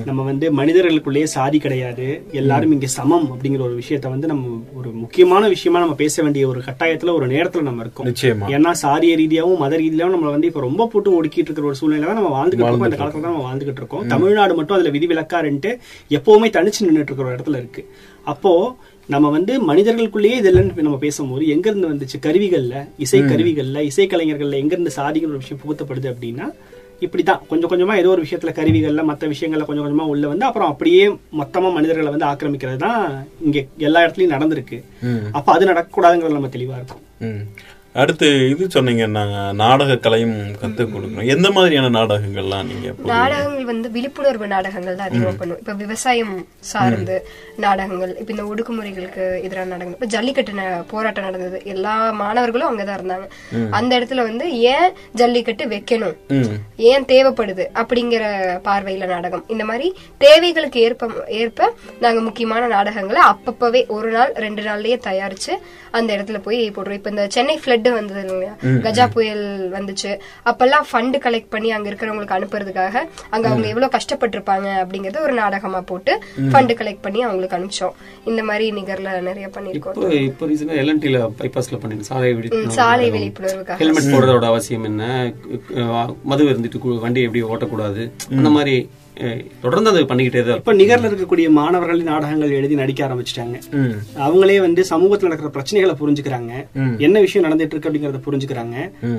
நம்ம 0.09 0.23
வந்து 0.29 0.45
மனிதர்களுக்குள்ளேயே 0.59 1.27
சாதி 1.35 1.59
கிடையாது. 1.65 2.07
எல்லாரும் 2.41 2.75
இங்க 2.77 2.89
சமம் 2.97 3.27
அப்படிங்கிற 3.33 3.63
ஒரு 3.69 3.75
விஷயத்த 3.81 4.13
வந்து 4.15 4.31
நம்ம 4.33 4.53
ஒரு 4.79 4.91
முக்கியமான 5.03 5.43
விஷயமா 5.55 5.83
நம்ம 5.85 5.97
பேச 6.03 6.23
வேண்டிய 6.25 6.47
ஒரு 6.53 6.61
கட்டாயத்துல 6.67 7.15
ஒரு 7.19 7.27
நேரத்துல 7.33 7.65
நம்ம 7.69 7.83
இருக்கோம். 7.85 8.07
நிச்சயமா. 8.09 8.47
ஏன்னா 8.57 8.73
சாதிய 8.83 9.15
ரீதியாவும் 9.23 9.61
மத 9.63 9.81
ரீதியாவும் 9.83 10.15
நம்ம 10.17 10.31
வந்து 10.37 10.49
இப்ப 10.51 10.63
ரொம்ப 10.67 10.87
போட்டு 10.93 11.17
ஒடுக்கிட்டு 11.19 11.49
இருக்கிற 11.49 11.67
ஒரு 11.71 11.79
சூழ்நிலை 11.81 12.07
தான் 12.07 12.19
நம்ம 12.21 12.33
வாழ்ந்துகிட்டு 12.37 12.69
இருக்கோம். 12.69 12.89
இந்த 12.91 13.01
காலத்துல 13.01 13.25
தான் 13.25 13.35
நம்ம 13.35 13.45
வாழ்ந்துகிட்டு 13.49 13.83
இருக்கோம். 13.83 14.07
தமிழ்நாடு 14.15 14.55
மட்டும் 14.59 14.77
அதுல 14.77 14.91
விதிவிலக்காருன்ட்டு 14.97 15.73
எப்பவுமே 16.19 16.49
தனிச்சு 16.57 16.85
நின்னுட்டு 16.87 17.11
இருக்கிற 17.11 17.35
இடத்துல 17.35 17.61
இருக்கு. 17.63 17.83
அப்போ 18.33 18.51
நம்ம 19.09 19.29
வந்து 19.29 19.53
மனிதர்களுக்குள்ளேயே 19.61 20.35
இதெல்லாம் 20.41 20.69
நம்ம 20.75 20.97
பேசும்போது 20.97 21.47
எங்க 21.47 21.69
இருந்து 21.69 21.89
வந்துச்சு? 21.89 22.17
கருவிகள்ல 22.21 22.75
இசை 22.97 23.19
கருவிகள்ல 23.21 23.81
இசை 23.81 24.07
கலைஞர்கள்ல 24.07 24.57
எங்க 24.57 24.73
இருந்து 24.75 24.93
சாதிக்கிற 24.95 25.31
ஒரு 25.33 25.37
விஷயம் 25.37 25.61
புகுத்தப்படுது 25.63 26.07
அப்படின்னா 26.13 26.47
இப்படிதான் 27.01 27.41
கொஞ்சம் 27.47 27.71
கொஞ்சமா 27.71 27.93
ஏதோ 27.97 28.09
ஒரு 28.09 28.21
விஷயத்துல 28.21 28.51
கருவிகள்ல 28.59 29.03
மத்த 29.09 29.29
விஷயங்கள்ல 29.33 29.65
கொஞ்சம் 29.65 29.85
கொஞ்சமா 29.85 30.05
உள்ள 30.13 30.27
வந்து 30.27 30.45
அப்புறம் 30.45 30.67
அப்படியே 30.67 31.09
மொத்தமா 31.09 31.73
மனிதர்களை 31.73 32.11
வந்து 32.15 32.25
ஆக்கிரமிக்கிறது 32.25 32.77
தான் 32.77 33.01
இங்க 33.41 33.65
எல்லா 33.77 34.01
இடத்துலயும் 34.05 34.35
நடந்திருக்கு. 34.35 34.79
அப்ப 35.31 35.51
அது 35.51 35.65
நடக்கக்கூடாதுங்கிறது 35.65 36.37
நம்ம 36.39 36.47
தெளிவா 36.47 36.77
இருக்கும். 36.81 37.03
அடுத்து 38.01 38.27
இது 38.51 38.63
சொன்னீங்க 38.75 39.03
நாங்க 39.15 39.39
நாடக 39.61 39.95
கலையும் 40.05 40.37
கத்துக் 40.61 40.93
கொடுக்கணும். 40.93 41.27
எந்த 41.33 41.47
மாதிரியான 41.55 41.89
நாடகங்கள்லாம் 41.97 42.69
நீங்க? 42.69 42.87
நாடகங்கள் 43.11 43.67
வந்து 43.71 43.87
விழிப்புணர்வு 43.95 44.47
நாடகங்கள் 44.53 44.97
தான் 44.99 45.09
அதிகமா 45.09 45.33
பண்ணும் 45.41 45.59
இப்ப 45.61 45.73
விவசாயம் 45.81 46.31
சார்ந்து 46.71 47.17
நாடகங்கள் 47.65 48.13
இப்ப 48.21 48.33
இந்த 48.35 48.45
ஒடுக்குமுறைகளுக்கு 48.51 49.25
எதிரான 49.45 49.69
நாடகங்கள் 49.73 49.97
இப்ப 49.97 50.09
ஜல்லிக்கட்டு 50.15 50.65
போராட்டம் 50.93 51.27
நடந்தது. 51.27 51.59
எல்லா 51.73 51.95
மாணவர்களும் 52.21 52.69
அங்கதான் 52.71 52.97
இருந்தாங்க. 52.99 53.27
அந்த 53.79 53.91
இடத்துல 53.99 54.25
வந்து 54.29 54.47
ஏன் 54.73 54.89
ஜல்லிக்கட்டு 55.21 55.67
வைக்கணும். 55.75 56.17
ஏன் 56.91 57.07
தேவைப்படுது 57.13 57.67
அப்படிங்கிற 57.83 58.23
பார்வையில 58.69 59.11
நாடகம். 59.13 59.45
இந்த 59.55 59.65
மாதிரி 59.71 59.89
தேவைகளுக்கு 60.25 60.81
ஏற்ப 60.87 61.11
ஏற்ப 61.43 61.71
நாங்க 62.05 62.19
முக்கியமான 62.29 62.63
நாடகங்களை 62.75 63.23
அப்பப்பவே 63.31 63.83
ஒரு 63.97 64.11
நாள் 64.17 64.33
ரெண்டு 64.47 64.61
நாள்லயே 64.69 64.99
தயாரிச்சு 65.09 65.53
அந்த 65.99 66.09
இடத்துல 66.15 66.39
போய் 66.47 66.59
போடுறோம். 66.75 66.97
இப்ப 66.99 67.09
இந்த 67.13 67.25
சென்னை 67.35 67.55
ஃபிளட் 67.63 67.89
வந்தது 67.97 68.21
இல்லையா? 68.25 68.53
கஜா 68.85 69.05
புயல் 69.15 69.43
வந்துச்சு. 69.75 70.11
அப்பெல்லாம் 70.51 70.87
ஃபண்ட் 70.91 71.17
கலெக்ட் 71.25 71.51
பண்ணி 71.55 71.71
அங்க 71.77 71.87
இருக்கிறவங்களுக்கு 71.91 72.37
அனுப்புறதுக்காக 72.37 72.95
அங்க 73.33 73.45
அவங்க 73.51 73.67
எவ்வளவு 73.73 73.95
கஷ்டப்பட்டிருப்பாங்க 73.97 74.67
அப்படிங்கறத 74.83 75.21
ஒரு 75.27 75.35
நாடகமா 75.41 75.81
போட்டு 75.91 76.15
ஃபண்ட் 76.53 76.73
கலெக்ட் 76.81 77.03
பண்ணி 77.07 77.21
அவங்களுக்கு 77.27 77.57
அனுப்பிச்சோம். 77.59 77.95
இந்த 78.31 78.43
மாதிரி 78.49 78.65
நிகர்ல 78.79 79.19
நிறைய 79.29 79.49
பண்ணிருக்கோம் 79.57 79.95
இப்போ 79.97 80.09
இப்போ 80.29 80.49
ரீசெண்டா 80.51 80.79
எல்என்டில 80.83 81.21
பைபாஸ்ல 81.41 81.79
பண்ணிருக்கோம் 81.83 82.11
சாலை 82.13 82.33
விழிப்புணர்வு 82.39 82.77
சாலை. 82.79 83.07
விழிப்புணர்வுக்காக. 83.17 83.79
ஹெல்மெட் 83.83 84.11
போடுறதோட 84.15 84.47
அவசியம் 84.53 84.89
என்ன? 84.91 85.03
மது 86.31 86.51
இருந்துட்டு 86.51 86.99
வண்டி 87.05 87.21
எப்படி 87.27 87.43
ஓட்டக்கூடாது. 87.53 88.03
அந்த 88.39 88.49
மாதிரி 88.57 88.75
தொடர்ந்து 89.63 89.89
அது 89.91 89.99
பண்ணிக்கிட்டே 90.09 90.41
தான் 90.45 90.59
இப்ப 90.61 90.73
நிகர்ல 90.79 91.09
இருக்கக்கூடிய 91.09 91.47
மாணவர்கள் 91.57 92.01
நாடகங்கள் 92.09 92.55
எழுதி 92.59 92.75
நடிக்க 92.81 93.01
ஆரம்பிச்சிட்டாங்க. 93.07 93.57
அவங்களே 94.25 94.57
வந்து 94.65 94.81
சமூகத்துல 94.91 95.29
நடக்கிற 95.29 95.51
பிரச்சனைகளை 95.57 95.95
புரிஞ்சுக்கிறாங்க. 96.01 96.51
என்ன 97.07 97.19
விஷயம் 97.25 97.45
நடந்துட்டு 97.47 97.75
இருக்கு 97.75 97.89
அப்படிங்கறத 97.89 98.21
புரிஞ்சுக்கிறாங்க. 98.27 98.75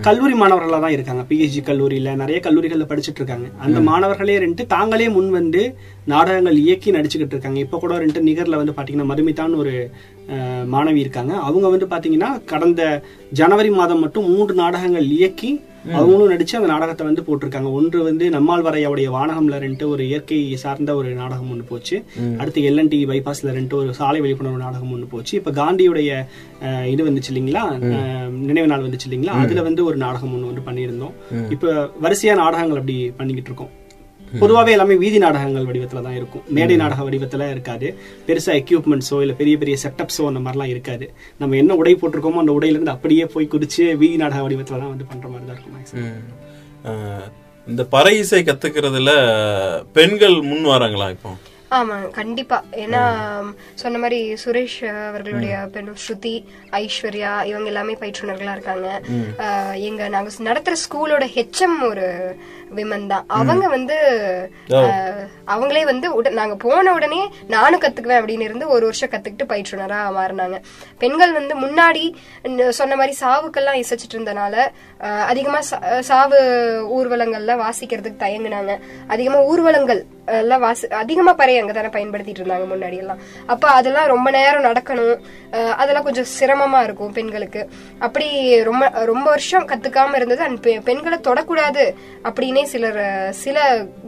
கல்லூரி 0.09 0.37
மாணவர்களா 0.42 0.80
தான் 0.85 0.96
இருக்காங்க. 0.96 1.24
பிஹெச்டி 1.30 1.62
கல்லூரியில 1.70 2.14
நிறைய 2.22 2.40
கல்லூரிகள்ல 2.46 2.87
படிச்சிட்டு 2.92 3.22
இருக்காங்க. 3.22 3.48
அந்த 3.66 3.80
மாணவர்களே 3.90 4.38
ரெண்டு 4.46 4.64
தாங்களே 4.74 5.09
முன் 5.16 5.30
வந்து 5.40 5.62
நாடகங்கள் 6.12 6.57
இயக்கி 6.64 6.90
நடிச்சுக்கிட்டு 6.96 7.35
இருக்காங்க. 7.35 7.61
இப்ப 7.66 7.78
கூட 7.85 7.94
ரெண்டு 8.04 8.20
நிகர்ல 8.30 8.59
வந்து 8.62 8.76
பாத்தீங்கன்னா 8.78 9.11
மதுமிதான்னு 9.12 9.61
ஒரு 9.64 9.74
மாணவி 10.74 11.00
இருக்காங்க. 11.04 11.34
அவங்க 11.48 11.66
வந்து 11.74 11.92
பாத்தீங்கன்னா 11.92 12.32
கடந்த 12.52 12.82
ஜனவரி 13.40 13.70
மாதம் 13.78 14.02
மட்டும் 14.06 14.28
மூன்று 14.32 14.54
நாடகங்கள் 14.64 15.06
இயக்கி 15.18 15.52
அவங்களும் 15.96 16.30
நடிச்சு 16.32 16.54
அந்த 16.58 16.68
நாடகத்தை 16.72 17.04
வந்து 17.08 17.24
போட்டிருக்காங்க. 17.24 17.70
ஒன்று 17.78 17.98
வந்து 18.06 18.24
நம்மால் 18.34 18.64
வரையோடைய 18.66 19.08
வானகம்ல 19.16 19.56
ரெண்டு 19.64 19.84
ஒரு 19.94 20.02
இயற்கை 20.10 20.38
சார்ந்த 20.62 20.94
ஒரு 21.00 21.10
நாடகம் 21.18 21.50
ஒன்று 21.54 21.64
போச்சு. 21.72 21.96
அடுத்து 22.40 22.64
எல்என்டி 22.68 23.00
பைபாஸ்ல 23.10 23.54
ரெண்டு 23.58 23.76
ஒரு 23.80 23.90
சாலை 24.00 24.20
விழிப்புணர்வு 24.24 24.64
நாடகம் 24.64 24.94
ஒன்று 24.96 25.12
போச்சு. 25.14 25.34
இப்ப 25.40 25.52
காந்தியுடைய 25.60 26.10
இது 26.94 27.08
வந்துச்சு 27.10 27.32
இல்லைங்களா? 27.34 27.64
நினைவு 28.48 28.70
நாள் 28.72 28.87
வந்துச்சு 28.88 29.08
இல்லைங்களா? 29.10 29.37
அதுல 29.44 29.66
வந்து 29.68 29.84
ஒரு 29.90 29.98
நாடகம் 30.06 30.34
ஒன்று 30.37 30.52
வந்து 30.52 30.68
பண்ணியிருந்தோம். 30.70 31.16
இப்ப 31.56 31.74
வரிசையா 32.06 32.37
நாடகங்கள் 32.44 32.80
அப்படி 32.82 32.98
பண்ணிக்கிட்டு 33.20 33.50
இருக்கோம். 33.52 33.72
பொதுவாவே 34.32 34.70
எல்லாமே 34.70 34.94
வீதி 34.94 35.18
நாடகங்கள் 35.18 35.66
வடிவத்துல 35.66 36.02
தான் 36.02 36.16
இருக்கும். 36.16 36.44
மேடை 36.48 36.76
நாடக 36.76 37.04
வடிவத்துல 37.04 37.48
இருக்காது. 37.50 37.88
பெருசா 38.28 38.52
எக்யூப்மெண்ட்ஸோ 38.60 39.18
இல்ல 39.20 39.34
பெரிய 39.34 39.56
பெரிய 39.58 39.76
செட்டப்ஸோ 39.84 40.26
அந்த 40.26 40.40
மாதிரிலாம் 40.40 40.72
இருக்காது. 40.74 41.08
நம்ம 41.40 41.56
என்ன 41.56 41.74
உடை 41.74 41.94
போட்டிருக்கோமோ 41.94 42.42
அந்த 42.44 42.56
உடையில 42.58 42.78
இருந்து 42.78 42.96
அப்படியே 42.96 43.26
போய் 43.26 43.52
குதிச்சு 43.54 43.87
வீதி 44.02 44.16
நாடக 44.16 44.42
வடிவத்துல 44.42 44.82
தான் 44.82 44.92
வந்து 44.94 45.08
பண்ற 45.12 45.28
மாதிரி 45.28 45.46
தான் 45.46 45.56
இருக்கும் 45.56 47.32
இந்த 47.66 47.82
பறை 47.87 48.14
இசை 48.18 48.42
கத்துக்கிறதுல 48.42 49.10
பெண்கள் 49.92 50.38
முன் 50.42 50.66
வராங்களா 50.66 51.08
இப்போ? 51.10 51.30
ஆமா 51.70 51.94
கண்டிப்பா. 52.10 52.58
ஏன்னா 52.76 53.00
சொன்ன 53.74 53.98
மாதிரி 53.98 54.18
சுரேஷ் 54.42 54.76
அவர்களுடைய 55.06 55.54
பெண் 55.72 55.88
ஸ்ருதி 56.02 56.34
ஐஸ்வர்யா 56.80 57.30
இவங்க 57.44 57.66
எல்லாமே 57.66 57.94
பயிற்றுனர்களா 58.02 58.52
இருக்காங்க. 58.52 58.88
ஆஹ் 59.44 59.76
எங்க 59.88 60.08
நாங்க 60.08 60.30
நடத்துற 60.40 60.76
ஸ்கூலோட 60.84 61.26
ஹெச்எம் 61.37 61.76
ஒரு 61.88 62.06
விமன் 62.78 63.10
தான் 63.12 63.24
அவங்க 63.38 63.66
வந்து 63.76 63.96
அவங்களே 65.54 65.82
வந்து 65.90 66.06
நாங்க 66.40 66.54
போன 66.66 66.92
உடனே 66.98 67.20
நானும் 67.54 67.82
கத்துக்குவேன் 67.84 68.20
அப்படின்னு 68.20 68.48
இருந்து 68.48 68.66
ஒரு 68.74 68.84
வருஷம் 68.88 69.12
கத்துக்கிட்டு 69.14 69.50
பயிற்றுனரா 69.52 70.00
மாறினாங்க. 70.18 70.58
பெண்கள் 71.02 71.37
வந்து 71.38 71.54
முன்னாடி 71.64 72.04
சொன்ன 72.80 72.96
மாதிரி 73.00 73.14
சாவுக்கெல்லாம் 73.22 73.80
இசைச்சிட்டு 73.82 74.16
இருந்தனால 74.16 74.56
அதிகமா 75.32 75.60
சாவு 76.10 76.40
ஊர்வலங்கள்ல 76.96 77.54
வாசிக்கிறதுக்கு 77.64 78.24
தயங்குனாங்க. 78.26 78.74
அதிகமா 79.14 79.40
ஊர்வலங்கள் 79.52 80.02
எல்லாம் 80.42 80.62
வாசி 80.64 80.84
அதிகமா 81.00 81.32
பறை 81.38 81.54
அங்க 81.60 81.72
தானே 81.76 81.88
பயன்படுத்திட்டு 81.96 82.40
இருந்தாங்க 82.42 82.66
முன்னாடி 82.70 82.96
எல்லாம். 83.02 83.18
அப்ப 83.52 83.64
அதெல்லாம் 83.78 84.08
ரொம்ப 84.12 84.28
நேரம் 84.37 84.64
நடக்கணும். 84.68 85.18
அதெல்லாம் 85.80 86.06
கொஞ்சம் 86.06 86.28
சிரமமா 86.37 86.80
இருக்கும் 86.87 87.12
பெண்களுக்கு. 87.18 87.62
அப்படி 88.06 88.28
ரொம்ப 88.68 88.84
ரொம்ப 89.12 89.26
வருஷம் 89.34 89.68
கத்துக்காம 89.72 90.16
இருந்தது. 90.20 90.42
அண்ட் 90.46 90.60
பெண்களை 90.88 91.18
தொடக்கூடாது 91.28 91.84
அப்படின்னே 92.28 92.63
சிலர் 92.72 92.98
சில 93.42 93.59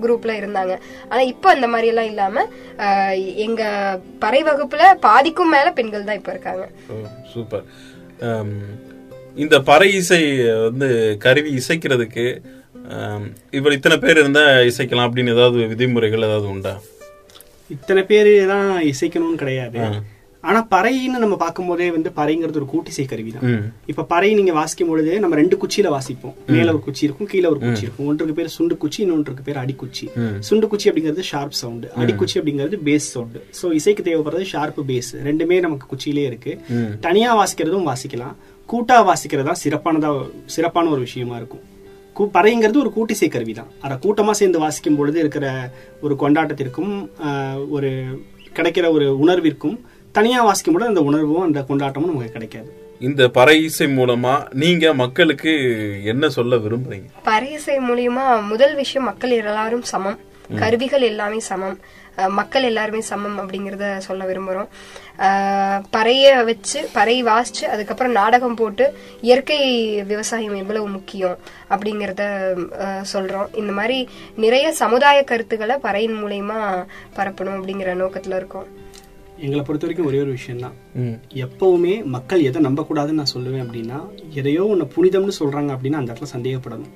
குரூப்ல 0.02 0.32
இருந்தாங்க. 0.40 0.74
ஆனா 1.10 1.20
இப்ப 1.32 1.50
அந்த 1.54 1.68
மாதிரி 1.72 1.90
எல்லாம் 1.92 2.10
இல்லாம 2.12 2.44
எங்க 3.46 3.62
பறை 4.24 4.40
வகுப்புல 4.48 4.88
பாதிக்கும் 5.06 5.54
மேல 5.56 5.70
பெண்கள் 5.78 6.08
தான் 6.08 6.20
இப்ப 6.20 6.32
இருக்காங்க. 6.34 6.66
சூப்பர் 7.34 7.64
இந்த 9.44 9.56
பறை 9.70 9.88
இசை 10.00 10.20
வந்து 10.66 10.88
கருவி 11.24 11.50
இசைக்கிறதுக்கு 11.60 12.26
இவர் 13.58 13.76
இத்தனை 13.76 13.96
பேர் 14.02 14.20
இருந்தா 14.20 14.44
இசைக்கலாம் 14.70 15.08
அப்படின்னு 15.08 15.34
ஏதாவது 15.36 15.58
விதிமுறைகள் 15.72 16.26
ஏதாவது 16.28 16.46
உண்டா? 16.54 16.74
இத்தனை 17.70 18.02
பேரு 18.10 18.32
தான் 18.52 18.68
இசைக்கணும்னு 18.90 19.40
கிடையாது. 19.42 19.78
ஆனா 20.46 20.60
பறைன்னு 20.70 21.20
நம்ம 21.22 21.36
பார்க்கும்போதே 21.36 21.86
வந்து 21.90 22.10
பறைங்கிறது 22.16 22.58
ஒரு 22.60 22.68
கூட்டிசை 22.72 23.04
கருவி 23.04 23.30
தான். 23.32 23.44
இப்ப 23.86 24.04
பறை 24.10 24.28
நீங்க 24.34 24.52
வாசிக்கும் 24.52 24.90
பொழுது 24.90 25.12
நம்ம 25.20 25.36
ரெண்டு 25.36 25.56
குச்சியில 25.62 25.90
வாசிப்போம். 25.92 26.34
மேல 26.50 26.68
ஒரு 26.70 26.80
குச்சி 26.82 27.02
இருக்கும் 27.04 27.28
கீழே 27.28 27.48
ஒரு 27.48 27.60
குச்சி 27.62 27.84
இருக்கும். 27.86 28.08
ஒன்றுக்கு 28.08 28.36
பேர் 28.36 28.50
சுண்டு 28.54 28.76
குச்சி 28.78 29.00
இன்னொன்றுக்கு 29.02 29.44
பேர் 29.44 29.60
அடிக்குச்சி 29.62 30.06
சுண்டு 30.48 30.68
குச்சி 30.68 30.88
அப்படிங்கிறது 30.88 31.24
ஷார்ப் 31.30 31.56
சவுண்ட் 31.60 31.86
அடிக்குச்சி 32.00 32.36
அப்படிங்கிறது 32.38 32.78
பேஸ் 32.86 33.08
சவுண்ட் 33.12 33.38
சோ 33.58 33.72
இசைக்கு 33.74 34.04
தேவைப்படுறது 34.04 34.46
ஷார்ப் 34.50 34.80
பேஸ் 34.88 35.10
ரெண்டுமே 35.24 35.58
நமக்கு 35.60 35.86
குச்சியிலே 35.92 36.24
இருக்கு. 36.26 36.52
தனியா 37.00 37.30
வாசிக்கிறதும் 37.40 37.88
வாசிக்கலாம். 37.88 38.36
கூட்டா 38.68 38.98
வாசிக்கிறது 39.06 39.48
தான் 39.48 39.62
சிறப்பானதா 39.62 40.12
சிறப்பான 40.54 40.90
ஒரு 40.90 41.02
விஷயமா 41.02 41.36
இருக்கும். 41.36 41.64
பறைங்கிறது 42.34 42.78
ஒரு 42.78 42.90
கூட்டிசை 42.92 43.28
கருவி 43.28 43.54
தான் 43.54 43.70
அதை 43.80 43.96
கூட்டமா 44.02 44.32
சேர்ந்து 44.32 44.58
வாசிக்கும் 44.58 44.96
பொழுது 44.96 45.18
இருக்கிற 45.18 45.46
ஒரு 46.02 46.14
கொண்டாட்டத்திற்கும் 46.14 46.92
ஆஹ், 47.24 47.60
ஒரு 47.70 47.90
கிடைக்கிற 48.56 48.86
ஒரு 48.90 49.06
உணர்விற்கும் 49.18 49.74
தனியா 50.16 50.42
வாசிக்கும் 50.42 50.72
பொழுது 50.72 50.90
அந்த 50.90 51.02
உணர்வும் 51.02 51.42
அந்த 51.42 51.60
கொண்டாட்டமும் 51.60 52.06
நமக்கு 52.06 52.32
கிடைக்காது. 52.32 52.94
இந்த 53.00 53.28
பறை 53.28 53.62
இசை 53.62 53.86
மூலமா 53.86 54.52
நீங்க 54.52 54.94
மக்களுக்கு 54.94 55.50
என்ன 56.04 56.28
சொல்ல 56.28 56.56
விரும்புறீங்க? 56.56 57.04
பறை 57.22 57.52
இசை 57.52 57.78
மூலியமா 57.78 58.46
முதல் 58.48 58.74
விஷயம் 58.74 59.04
மக்கள் 59.04 59.30
எல்லாரும் 59.30 59.82
சமம். 59.82 60.18
கருவிகள் 60.58 61.00
எல்லாமே 61.00 61.38
சமம். 61.38 61.80
மக்கள் 62.28 62.62
எல்லாருமே 62.62 63.00
சமம் 63.00 63.38
அப்படிங்கறத 63.38 63.96
சொல்ல 63.96 64.24
விரும்புறோம். 64.24 64.68
அஹ் 65.18 65.82
பறைய 65.96 66.44
வச்சு 66.44 66.88
பறை 66.92 67.24
வாசிச்சு 67.24 67.64
அதுக்கப்புறம் 67.64 68.12
நாடகம் 68.12 68.54
போட்டு 68.54 68.94
இயற்கை 69.20 70.02
விவசாயம் 70.02 70.54
எவ்வளவு 70.54 70.88
முக்கியம் 70.88 71.38
அப்படிங்கறத 71.70 72.54
சொல்றோம். 73.12 73.56
இந்த 73.56 73.72
மாதிரி 73.72 74.08
நிறைய 74.36 74.72
சமுதாய 74.72 75.22
கருத்துக்களை 75.22 75.76
பறையின் 75.76 76.18
மூலியமா 76.24 76.86
பரப்பணும் 77.16 77.60
அப்படிங்கிற 77.60 77.94
நோக்கத்துல 78.04 78.36
இருக்கோம். 78.36 78.84
எங்களை 79.38 79.64
பொறுத்த 79.64 79.86
வரைக்கும் 79.86 80.06
ஒரே 80.06 80.20
ஒரு 80.20 80.30
விஷயம் 80.30 80.60
தான் 80.60 80.72
ம். 80.94 81.20
எப்பவுமே 81.34 82.04
மக்கள் 82.04 82.42
எதை 82.42 82.62
நம்பக்கூடாதுன்னு 82.62 83.10
நான் 83.10 83.32
சொல்லுவேன் 83.34 83.64
அப்படின்னா 83.64 84.00
எதையோ 84.30 84.66
ஒன்று 84.66 84.88
புனிதம்னு 84.96 85.32
சொல்றாங்க 85.40 85.76
அப்படின்னா 85.76 85.92
அந்த 85.92 86.12
இடத்துல 86.12 86.36
சந்தேகப்படணும். 86.36 86.94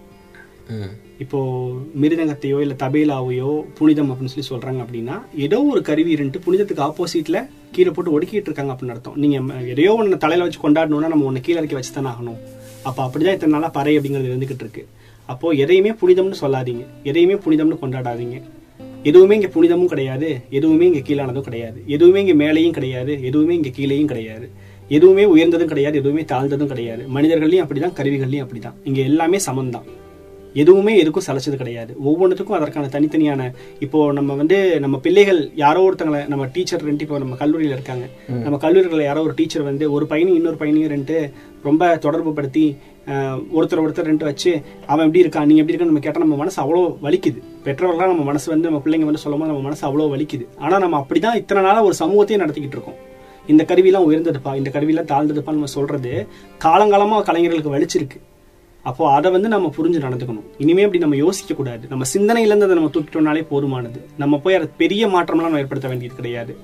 இப்போ 1.19 1.69
மிருதங்கத்தையோ 2.01 2.61
இல்ல 2.61 2.75
தபேலாவையோ 2.75 3.63
புனிதம் 3.75 4.11
அப்படின்னு 4.11 4.33
சொல்லி 4.35 4.67
சொல்றாங்க 4.67 4.83
அப்படின்னா 4.83 5.21
ஏதோ 5.37 5.63
ஒரு 5.63 5.83
கருவி 5.83 6.15
இருந்துட்டு 6.15 6.41
புனிதத்துக்கு 6.47 6.83
ஆப்போசிட்ல 6.83 7.49
கீழே 7.73 7.91
போட்டு 7.91 8.21
ஒடுக்கிட்டு 8.21 8.35
இருக்காங்க 8.35 8.73
அப்படின்னு 8.73 8.89
அர்த்தம். 8.89 9.13
நீங்க 9.17 9.39
ம- 9.39 9.69
எதையோ 9.69 9.95
ஒன்று 9.95 10.17
தலையில 10.17 10.49
வச்சு 10.49 10.71
கொண்டாடணும்னா 10.71 11.09
நம்ம 11.09 11.25
ஒன்று 11.25 11.41
கீழே 11.41 11.57
இறக்கி 11.59 11.75
வச்சு 11.75 11.93
தானே 11.93 12.09
ஆகணும். 12.09 12.39
அப்ப 12.83 13.07
அப்படிதான் 13.07 13.33
இத்தனை 13.33 13.49
நாளா 13.49 13.69
பறை 13.69 13.99
அப்படிங்கிறது 13.99 14.33
இருந்துகிட்டு 14.33 14.61
இருக்கு. 14.61 14.87
அப்போ 15.27 15.51
எதையுமே 15.51 15.91
புனிதம்னு 15.93 16.35
சொல்லாதீங்க. 16.41 16.87
எதையுமே 17.03 17.35
புனிதம்னு 17.35 17.79
கொண்டாடாதீங்க. 17.83 18.43
எதுவுமே 19.05 19.35
இங்க 19.35 19.49
புனிதமும் 19.55 19.93
கிடையாது 19.93 20.41
எதுவுமே 20.51 20.87
இங்க 20.87 20.99
கீழானதும் 20.99 21.41
கிடையாது. 21.41 21.83
எதுவுமே 21.87 22.25
இங்க 22.25 22.35
மேலேயும் 22.45 22.71
கிடையாது 22.71 23.13
எதுவுமே 23.23 23.55
இங்க 23.55 23.71
கீழேயும் 23.79 24.11
கிடையாது. 24.13 24.51
எதுவுமே 24.89 25.25
உயர்ந்ததும் 25.25 25.69
கிடையாது 25.69 25.99
எதுவுமே 25.99 26.23
தாழ்ந்ததும் 26.23 26.73
கிடையாது. 26.73 27.03
மனிதர்கள்லயும் 27.15 27.65
அப்படிதான் 27.65 27.97
கருவிகள்லயும் 28.01 28.45
அப்படிதான். 28.45 28.77
இங்க 28.85 29.01
எல்லாமே 29.01 29.39
சமம்தான். 29.47 29.89
எதுவுமே 30.55 30.93
எதுக்கும் 31.03 31.27
சலைச்சது 31.27 31.57
கிடையாது. 31.57 31.97
ஒவ்வொன்றுத்துக்கும் 32.05 32.57
அதற்கான 32.59 32.87
தனித்தனியான 32.87 33.43
இப்போ 33.81 34.13
நம்ம 34.13 34.35
வந்து 34.35 34.81
நம்ம 34.81 34.99
பிள்ளைகள் 34.99 35.51
யாரோ 35.55 35.81
ஒருத்தங்களை 35.89 36.29
நம்ம 36.29 36.47
டீச்சர் 36.47 36.83
ரெண்டு 36.83 37.05
இப்போ 37.05 37.19
நம்ம 37.19 37.37
கல்லூரியில 37.43 37.77
இருக்காங்க. 37.77 38.07
நம்ம 38.29 38.59
கல்லூரிகளில் 38.59 39.09
யாரோ 39.11 39.23
ஒரு 39.23 39.35
டீச்சர் 39.35 39.63
வந்து 39.63 39.93
ஒரு 39.93 40.07
பையனையும் 40.07 40.41
இன்னொரு 40.41 40.57
பையனையும் 40.57 40.91
ரெண்டு 40.91 41.31
ரொம்ப 41.63 41.97
தொடர்பு 41.97 42.33
படுத்தி 42.33 42.77
ஒருத்தர் 43.59 43.83
ஒருத்தர் 43.83 44.09
ரெண்டு 44.11 44.25
வச்சு 44.29 44.51
அவன் 44.93 45.05
எப்படி 45.07 45.23
இருக்கான்? 45.25 45.47
நீ 45.51 45.55
எப்படி 45.61 45.73
இருக்கான்னு 45.73 45.93
நம்ம 45.93 46.05
கேட்டால் 46.07 46.25
நம்ம 46.25 46.39
மனசு 46.43 46.59
அவ்வளோ 46.63 46.83
வலிக்குது. 47.07 47.39
பெற்றோர்கள்லாம் 47.67 48.13
நம்ம 48.13 48.27
மனசு 48.31 48.47
வந்து 48.53 48.69
நம்ம 48.69 48.81
பிள்ளைங்க 48.87 49.07
வந்து 49.11 49.23
சொல்லும்போது 49.23 49.53
நம்ம 49.53 49.65
மனசு 49.69 49.83
அவ்வளோ 49.89 50.09
வலிக்குது. 50.15 50.47
ஆனால் 50.65 50.83
நம்ம 50.85 50.99
அப்படி 51.03 51.21
தான் 51.27 51.39
இத்தனை 51.43 51.63
நாளாக 51.67 51.89
ஒரு 51.91 51.97
சமூகத்தையும் 52.03 52.43
நடத்திக்கிட்டு 52.45 52.77
இருக்கோம். 52.79 52.99
இந்த 53.53 53.63
கருவிலாம் 53.71 54.09
உயர்ந்ததுப்பா? 54.09 54.53
இந்த 54.61 54.71
கருவிலாம் 54.75 55.09
தாழ்ந்ததுப்பா? 55.13 55.55
நம்ம 55.59 55.71
சொல்றது 55.77 56.13
காலங்காலமாக 56.67 57.25
கலைஞர்களுக்கு 57.29 57.75
வலிச்சிருக்கு. 57.77 58.21
அப்போ 58.85 59.05
அதை 59.15 59.29
வந்து 59.37 59.49
நம்ம 59.55 59.71
புரிஞ்சு 59.77 59.99
நடந்துக்கணும். 60.05 60.45
இனிமே 60.65 60.85
அப்படி 60.87 61.01
நம்ம 61.05 61.17
யோசிக்க 61.17 61.55
கூடாது. 61.55 61.85
நம்ம 61.93 62.05
சிந்தனையில 62.13 62.53
இருந்து 62.53 62.67
அதை 62.69 62.77
நம்ம 62.79 62.91
தூக்கிட்டோம்னாலே 62.95 63.43
போதுமானது. 63.51 63.99
நம்ம 64.23 64.39
போய் 64.45 64.59
அதை 64.59 64.69
பெரிய 64.83 65.07
மாற்றம்லாம் 65.15 65.49
நம்ம 65.49 65.63
ஏற்படுத்த 65.63 65.89
வேண்டியது 65.89 66.19
கிடையாது. 66.21 66.55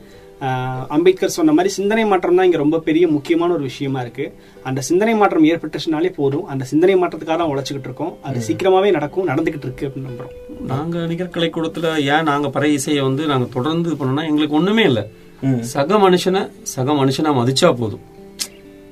அம்பேத்கர் 0.89 1.29
சொன்ன 1.29 1.53
மாதிரி 1.53 1.75
சிந்தனை 1.75 2.05
மாற்றம் 2.05 2.37
தான் 2.37 2.45
இங்க 2.45 2.57
ரொம்ப 2.57 2.79
பெரிய 2.79 3.09
முக்கியமான 3.09 3.53
ஒரு 3.53 3.63
விஷயமா 3.63 4.01
இருக்கு. 4.01 4.35
அந்த 4.63 4.81
சிந்தனை 4.81 5.15
மாற்றம் 5.15 5.45
ஏற்பட்டுச்சுனாலே 5.45 6.13
போதும். 6.13 6.47
அந்த 6.47 6.65
சிந்தனை 6.65 6.97
மாற்றத்துக்காக 6.97 7.37
தான் 7.37 7.41
உழைச்சிக்கிட்டு 7.41 7.81
இருக்கோம். 7.81 8.17
அது 8.23 8.41
சீக்கிரமாவே 8.49 8.91
நடக்கும் 8.91 9.29
நடந்துகிட்டு 9.29 9.59
இருக்கு 9.59 9.89
அப்படின்னு 9.89 10.01
நம்புறோம். 10.01 10.65
நாங்க 10.65 10.99
நிகர்கலை 10.99 11.51
கூடத்துல 11.51 11.97
ஏன் 11.97 12.23
நாங்க 12.23 12.51
பறை 12.51 12.73
இசையை 12.73 13.03
வந்து 13.03 13.27
நாங்க 13.27 13.47
தொடர்ந்து 13.53 13.91
இது 13.91 14.05
பண்ணோம்னா 14.05 14.27
எங்களுக்கு 14.27 14.57
ஒண்ணுமே 14.57 14.83
இல்ல. 14.83 15.07
சக 15.61 15.97
மனுஷனை 15.97 16.51
சக 16.63 16.93
மனுஷனா 16.93 17.35
மதிச்சா 17.35 17.73
போதும். 17.73 18.01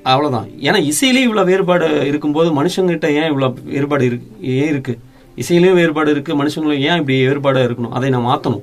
அவ்வளவுதான். 0.02 0.48
ஏன்னா 0.60 0.92
இசையிலேயே 0.92 1.22
இவ்வளவு 1.22 1.46
வேறுபாடு 1.46 2.06
இருக்கும்போது 2.06 2.64
மனுஷங்கிட்ட 2.64 3.06
ஏன் 3.06 3.26
இவ்வளவு 3.26 3.58
வேறுபாடு 3.64 4.04
இருக்கு 4.04 4.26
ஏன் 4.40 4.68
இருக்கு? 4.68 4.98
இசையிலயும் 5.36 5.74
வேறுபாடு 5.74 6.10
இருக்கு 6.10 6.44
மனுஷங்களும் 6.44 6.78
ஏன் 6.78 6.96
இப்படி 6.96 7.26
வேறுபாடா 7.26 7.62
இருக்கணும்? 7.62 7.88
அதை 7.88 8.10
நான் 8.10 8.24
மாத்தணும். 8.24 8.62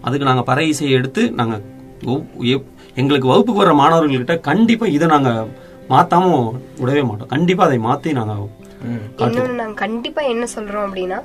அதுக்கு 0.00 0.26
நாங்க 0.26 0.42
பறை 0.42 0.68
இசையை 0.68 0.96
எடுத்து 0.96 1.30
நாங்க 1.30 1.56
ஒவ்- 1.56 1.58
எப்- 1.58 1.79
எங்களுக்கு 2.96 3.28
வகுப்புக்கு 3.28 3.62
வர்ற 3.62 3.74
மாணவர்கள்கிட்ட 3.74 4.40
கண்டிப்பா 4.40 4.86
இதை 4.88 5.06
நாங்க 5.08 5.30
மாத்தாம 5.90 6.24
விடவே 6.80 7.02
மாட்டோம். 7.04 7.28
கண்டிப்பா 7.28 7.64
அதை 7.64 7.78
மாத்தி 7.80 8.10
நாங்க 8.12 8.34
இன்னொன்னு 9.20 9.54
நாங்க 9.54 9.74
கண்டிப்பா 9.74 10.22
என்ன 10.28 10.46
சொல்றோம் 10.54 10.86
அப்படின்னா 10.86 11.18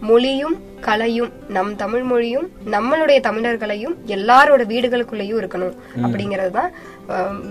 மொழியும் 0.00 0.56
கலையும் 0.80 1.30
நம் 1.48 1.76
தமிழ் 1.76 2.02
மொழியும் 2.02 2.46
நம்மளுடைய 2.70 3.18
தமிழர்களையும் 3.20 3.94
எல்லாரோட 4.06 4.62
வீடுகளுக்குள்ளேயும் 4.66 5.40
இருக்கணும் 5.40 5.76
அப்படிங்கறது 6.02 6.50
தான் 6.50 6.70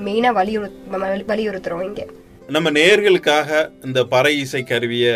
மெயினா 0.06 0.32
வலியுறு 0.34 0.70
வலி- 0.96 1.26
வலியுறுத்துறோம் 1.28 1.84
இங்க. 1.84 2.04
நம்ம 2.50 2.72
நேயர்களுக்காக 2.72 3.50
இந்த 3.86 4.04
பறை 4.06 4.34
இசை 4.40 4.64
கருவிய 4.64 5.08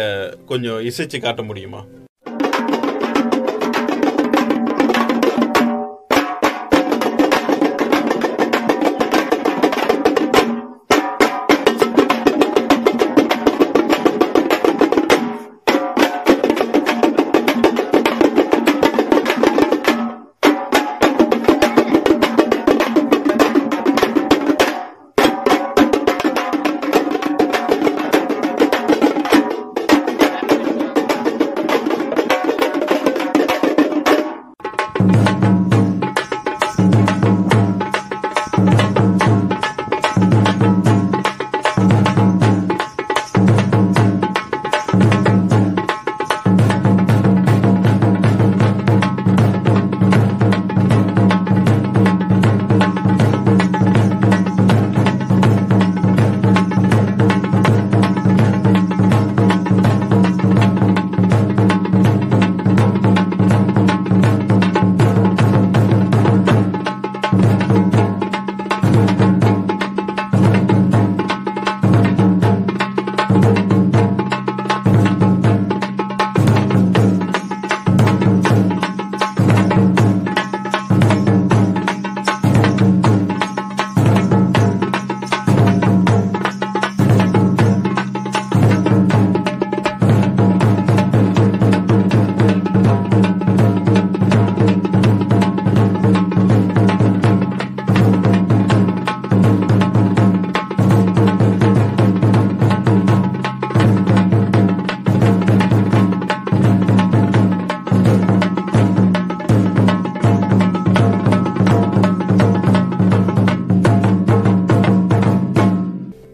கொஞ்சம் 0.45 0.79
இசைச்சு 0.83 1.19
காட்ட 1.19 1.41
முடியுமா? 1.43 1.81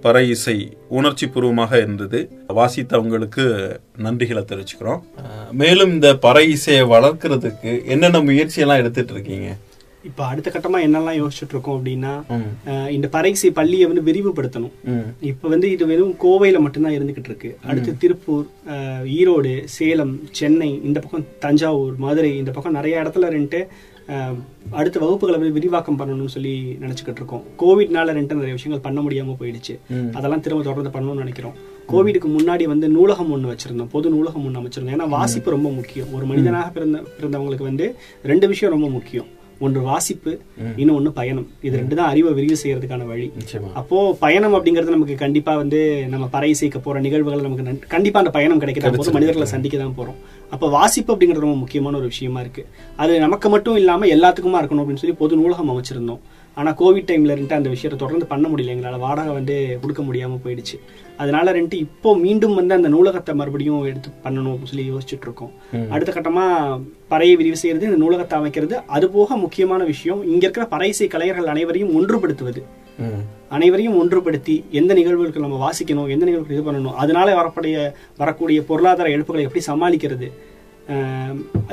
பறை 0.06 0.24
இசை 0.34 0.56
உணர்ச்சி 0.98 1.26
பூர்வமாக 1.34 1.78
இருந்தது. 1.84 2.20
வாசித்தவங்களுக்கு 2.58 3.44
நன்றிகளை 4.06 4.42
தெரிவிச்சுக்கிறோம். 4.50 5.00
மேலும் 5.62 5.94
இந்த 5.96 6.10
பறை 6.26 6.44
இசையை 6.56 6.84
வளர்க்கறதுக்கு 6.96 7.72
என்னென்ன 7.94 8.22
முயற்சியெல்லாம் 8.28 8.82
எடுத்துட்டு 8.84 9.16
இருக்கீங்க 9.18 9.48
இப்ப 10.10 10.22
அடுத்த 10.32 10.50
கட்டமா 10.54 10.80
என்னெல்லாம் 10.88 11.18
யோசிச்சுட்டு 11.20 11.54
இருக்கோம் 11.56 11.78
அப்படின்னா 11.78 12.12
இந்த 12.96 13.08
பறைசி 13.16 13.48
பள்ளியை 13.60 13.86
வந்து 13.92 14.04
விரிவுபடுத்தணும். 14.10 14.76
இப்ப 15.32 15.50
வந்து 15.54 15.68
இது 15.76 15.86
வெறும் 15.92 16.14
கோவையில 16.26 16.60
மட்டும்தான் 16.66 16.98
இருந்துகிட்டு 16.98 17.32
இருக்கு 17.32 17.52
அடுத்து 17.70 17.98
திருப்பூர் 18.04 18.46
ஈரோடு 19.18 19.54
சேலம் 19.78 20.14
சென்னை 20.40 20.70
இந்த 20.90 21.00
பக்கம் 21.06 21.28
தஞ்சாவூர் 21.46 21.98
மதுரை 22.06 22.32
இந்த 22.42 22.54
பக்கம் 22.58 22.78
நிறைய 22.80 23.02
இடத்துல 23.04 23.34
ரெண்டு 23.38 23.62
அடுத்த 24.72 25.00
வகுப்புகளை 25.00 25.32
வந்து 25.32 25.52
விரிவாக்கம் 25.52 26.00
பண்ணணும்னு 26.00 26.28
சொல்லி 26.28 26.78
நினைச்சுக்கிட்டு 26.82 27.22
இருக்கோம். 27.22 27.44
கோவிட்னால 27.60 28.12
ரெண்டு 28.12 28.36
நிறைய 28.36 28.54
விஷயங்கள் 28.54 28.92
பண்ண 28.92 29.02
முடியாம 29.02 29.36
போயிடுச்சு. 29.40 29.80
அதெல்லாம் 30.14 30.40
திரும்ப 30.40 30.64
தொடர்ந்து 30.64 31.00
பண்ணணும்னு 31.00 31.24
நினைக்கிறோம். 31.24 31.54
கோவிடுக்கு 31.92 32.28
முன்னாடி 32.38 32.64
வந்து 32.64 32.90
நூலகம் 32.90 33.32
ஒன்று 33.32 33.52
வச்சிருந்தோம். 33.52 33.90
பொது 33.92 34.10
நூலகம் 34.10 34.46
ஒன்று 34.46 34.62
வச்சிருந்தோம். 34.62 34.94
ஏன்னா 34.94 35.10
வாசிப்பு 35.10 35.52
ரொம்ப 35.52 35.72
முக்கியம். 35.72 36.14
ஒரு 36.14 36.26
மனிதனாக 36.26 36.70
பிறந்த 36.70 37.04
பிறந்தவங்களுக்கு 37.20 37.64
வந்து 37.64 37.96
ரெண்டு 38.24 38.48
விஷயம் 38.48 38.74
ரொம்ப 38.74 38.90
முக்கியம். 38.90 39.26
ஒன்று 39.66 39.80
வாசிப்பு 39.90 40.32
இன்னொன்னு 40.82 41.12
பயணம். 41.20 41.48
இது 41.68 41.74
ரெண்டு 41.82 41.98
தான் 42.00 42.10
அறிவை 42.12 42.32
விரிவு 42.38 42.58
செய்யறதுக்கான 42.62 43.08
வழி. 43.12 43.28
அப்போ 43.82 43.98
பயணம் 44.24 44.56
அப்படிங்கிறது 44.58 44.96
நமக்கு 44.96 45.16
கண்டிப்பா 45.24 45.54
வந்து 45.62 45.80
நம்ம 46.14 46.28
பறை 46.36 46.52
சேர்க்க 46.62 46.86
போற 46.88 47.00
நிகழ்வுகள் 47.06 47.46
நமக்கு 47.48 47.88
கண்டிப்பா 47.96 48.22
அந்த 48.24 48.34
பயணம் 48.38 48.62
கிடைக்க 48.64 48.92
போது 49.00 49.18
மனிதர்களை 49.18 49.48
சந்திக்க 49.56 49.78
தான் 49.84 49.98
போறோம். 50.00 50.20
அப்ப 50.54 50.70
வாசிப்பு 50.78 51.12
அப்படிங்கிறது 51.14 51.46
ரொம்ப 51.48 51.60
முக்கியமான 51.64 51.98
ஒரு 52.02 52.10
விஷயமா 52.14 52.42
இருக்கு. 52.46 52.66
அது 53.04 53.14
நமக்கு 53.26 53.50
மட்டும் 53.56 53.80
இல்லாம 53.82 54.08
எல்லாத்துக்குமா 54.16 54.62
இருக்கணும் 54.62 54.84
அப்படின்னு 54.84 55.04
சொல்லி 55.04 55.20
பொது 55.24 55.40
நூலகம் 55.42 55.72
அமைச்சிருந்தோம். 55.74 56.24
ஆனா 56.60 56.72
கோவிட் 56.82 57.08
டைம்ல 57.10 57.36
இருந்து 57.36 57.58
அந்த 57.58 57.70
விஷயத்தை 57.74 57.98
தொடர்ந்து 58.04 58.26
பண்ண 58.32 58.46
முடியல. 58.52 58.74
எங்களால 58.76 59.00
வாடகை 59.06 59.34
வந்து 59.40 59.56
கொடுக்க 59.84 60.02
முடியாம 60.08 60.40
போயிடுச்சு. 60.46 60.78
அதனால 61.22 61.52
ரெண்டு 61.58 61.76
இப்போ 61.86 62.10
மீண்டும் 62.24 62.56
வந்து 62.60 62.78
அந்த 62.78 62.90
நூலகத்தை 62.96 63.34
மறுபடியும் 63.42 63.84
எடுத்து 63.92 64.10
பண்ணணும் 64.26 64.52
அப்படின்னு 64.54 64.74
சொல்லி 64.74 64.88
யோசிச்சுட்டு 64.92 65.28
இருக்கோம். 65.28 65.52
அடுத்த 65.96 66.14
கட்டமா 66.18 66.46
பறையை 67.14 67.36
விரிவு 67.42 67.60
செய்யறது 67.64 67.90
இந்த 67.90 68.00
நூலகத்தை 68.04 68.38
அமைக்கிறது 68.40 68.78
அது 68.98 69.08
போக 69.18 69.38
முக்கியமான 69.46 69.84
விஷயம் 69.94 70.24
இங்க 70.34 70.44
இருக்கிற 70.46 70.66
பறைசை 70.76 71.08
கலைஞர்கள் 71.16 71.54
அனைவரையும் 71.56 71.94
ஒன்றுபடுத்துவது. 72.00 72.64
அனைவரையும் 73.56 73.98
ஒன்றுபடுத்தி 74.02 74.54
எந்த 74.80 74.92
நிகழ்வுகளுக்கு 75.00 75.46
நம்ம 75.46 75.58
வாசிக்கணும் 75.64 76.12
எந்த 76.14 76.26
நிகழ்வுக்கு 76.28 76.56
இது 76.58 76.68
பண்ணணும் 76.68 77.00
அதனால 77.04 77.28
வரக்கூடிய 77.40 77.78
வரக்கூடிய 78.22 78.60
பொருளாதார 78.70 79.10
இழப்புகளை 79.16 79.44
எப்படி 79.48 79.64
சமாளிக்கிறது 79.72 80.28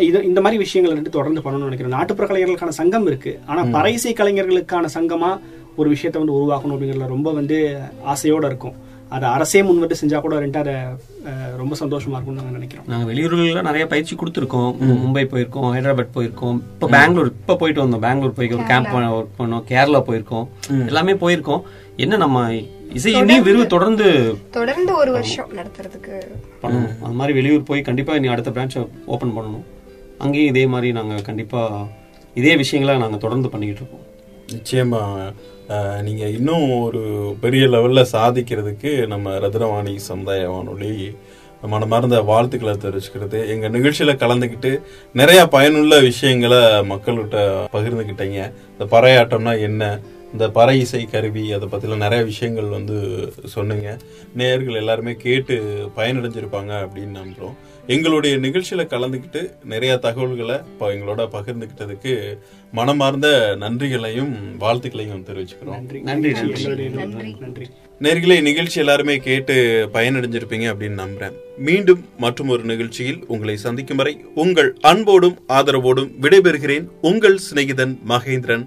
இது 0.08 0.18
இந்த 0.28 0.40
மாதிரி 0.40 0.58
விஷயங்கள் 0.62 0.94
ரெண்டு 0.98 1.16
தொடர்ந்து 1.16 1.40
பண்ணணும்னு 1.40 1.68
நினைக்கிறேன். 1.68 1.96
நாட்டுப்புற 1.96 2.26
கலைஞர்களுக்கான 2.28 2.76
சங்கம் 2.80 3.06
இருக்கு. 3.10 3.32
ஆனா 3.46 3.62
பறைசை 3.76 4.12
கலைஞர்களுக்கான 4.20 4.88
சங்கமா 4.94 5.32
ஒரு 5.80 5.88
விஷயத்தை 5.94 6.18
வந்து 6.22 6.36
உருவாக்கணும் 6.38 6.74
அப்படிங்கறதுல 6.76 7.12
ரொம்ப 7.16 7.32
வந்து 7.40 7.58
ஆசையோட 8.12 8.44
இருக்கும். 8.52 8.78
அதை 9.16 9.26
அரசே 9.28 9.60
முன்வந்து 9.62 9.96
செஞ்சா 10.00 10.18
கூட 10.24 10.34
ரெண்டு 10.42 10.58
அதை 10.58 10.74
ரொம்ப 11.60 11.74
சந்தோஷமா 11.80 12.16
இருக்கும்னு 12.16 12.40
நாங்க 12.40 12.54
நினைக்கிறோம். 12.58 12.86
நாங்கள் 12.92 13.08
வெளியூர்களில் 13.10 13.66
நிறைய 13.68 13.86
பயிற்சி 13.86 14.14
கொடுத்துருக்கோம். 14.16 14.70
மும்பை 15.02 15.24
போயிருக்கோம் 15.32 15.68
ஹைதராபாத் 15.74 16.14
போயிருக்கோம். 16.16 16.58
இப்போ 16.74 16.88
பெங்களூர் 16.96 17.30
இப்போ 17.40 17.56
போயிட்டு 17.62 17.84
வந்தோம். 17.84 18.04
பெங்களூர் 18.06 18.36
போய் 18.38 18.52
ஒரு 18.58 18.66
கேம்ப் 18.72 18.92
ஒர்க் 19.18 19.38
பண்ணோம். 19.40 19.64
கேரளா 19.72 20.02
போயிருக்கோம். 20.08 20.46
எல்லாமே 20.90 21.14
போயிருக்கோம். 21.24 21.62
என்ன 21.96 22.16
நம்ம 22.16 22.38
இசை 22.98 23.12
இன்னும் 23.12 23.42
விரிவு 23.46 23.64
தொடர்ந்து 23.66 24.06
தொடர்ந்து 24.50 24.92
ஒரு 24.96 25.10
வருஷம் 25.12 25.50
நடத்துறதுக்கு 25.58 26.14
பண்ணணும். 26.62 26.94
அது 27.04 27.16
மாதிரி 27.18 27.32
வெளியூர் 27.38 27.68
போய் 27.70 27.88
கண்டிப்பா 27.88 28.18
நீ 28.18 28.28
அடுத்த 28.28 28.50
பிரான்ச்சை 28.50 28.82
ஓபன் 29.06 29.34
பண்ணணும். 29.36 29.66
அங்கேயும் 30.18 30.52
இதே 30.52 30.64
மாதிரி 30.66 30.92
நாங்க 30.98 31.14
கண்டிப்பா 31.28 31.62
இதே 32.34 32.54
விஷயங்களை 32.62 32.94
நாங்க 33.02 33.18
தொடர்ந்து 33.24 33.48
பண்ணிக்கிட்டு 33.54 33.82
இருக்கோம். 33.82 34.06
நிச்சயமா 34.54 35.02
நீங்க 36.06 36.24
இன்னும் 36.38 36.66
ஒரு 36.86 37.02
பெரிய 37.40 37.66
லெவல்ல 37.74 38.02
சாதிக்கிறதுக்கு 38.12 38.90
நம்ம 39.12 39.36
ரத்னவாணி 39.44 39.94
சமுதாய 40.08 40.48
வானொலி 40.48 40.94
மனமார்ந்த 41.72 42.20
வாழ்த்துக்களை 42.30 42.74
தெரிவிச்சுக்கிறது. 42.84 43.38
எங்க 43.52 43.66
நிகழ்ச்சியில 43.68 44.12
கலந்துக்கிட்டு 44.22 44.72
நிறைய 45.20 45.40
பயனுள்ள 45.46 45.98
விஷயங்களை 46.08 46.62
மக்கள்கிட்ட 46.90 47.38
பகிர்ந்துக்கிட்டீங்க. 47.74 48.40
இந்த 48.72 48.86
பறையாட்டம்னா 48.94 49.54
என்ன? 49.68 50.00
இந்த 50.32 50.50
பறை 50.50 50.80
இசை 50.80 51.04
கருவி 51.04 51.52
அதை 51.52 51.68
பத்திலாம் 51.68 51.96
நிறைய 51.96 52.24
விஷயங்கள் 52.24 52.64
வந்து 52.64 52.96
சொன்னீங்க. 53.44 53.96
நேயர்கள் 54.34 54.74
எல்லாருமே 54.74 55.14
கேட்டு 55.14 55.62
பயனடைஞ்சிருப்பாங்க 55.96 56.72
அப்படின்னு 56.82 57.16
நம்புறோம். 57.20 57.54
எங்களுடைய 57.86 58.36
நிகழ்ச்சியில 58.36 58.82
கலந்துக்கிட்டு 58.94 59.52
நிறைய 59.64 59.96
தகவல்களை 59.96 60.54
இப்போ 60.54 60.92
எங்களோட 60.92 61.28
பகிர்ந்துக்கிட்டதுக்கு 61.32 62.38
மனமார்ந்த 62.72 63.56
நன்றிகளையும் 63.58 64.60
வாழ்த்துக்களையும் 64.60 65.24
தெரிவிச்சுக்கிறோம். 65.28 66.00
நன்றி. 66.00 66.00
நன்றி, 66.00 66.32
நேர்களே 68.00 68.42
நிகழ்ச்சி 68.42 68.78
எல்லாருமே 68.78 69.16
கேட்டு 69.16 69.88
பயனடைஞ்சிருப்பீங்க 69.92 70.66
அப்படின்னு 70.72 71.00
நம்புறேன். 71.04 71.32
மீண்டும் 71.58 72.04
மற்றும் 72.18 72.48
ஒரு 72.48 72.62
நிகழ்ச்சியில் 72.64 73.24
உங்களை 73.26 73.56
சந்திக்கும் 73.56 73.96
வரை 73.96 74.24
உங்கள் 74.34 74.76
அன்போடும் 74.80 75.38
ஆதரவோடும் 75.48 76.10
விடைபெறுகிறேன். 76.20 76.88
உங்கள் 77.00 77.38
சிநேகிதன் 77.50 77.98
மகேந்திரன். 78.08 78.66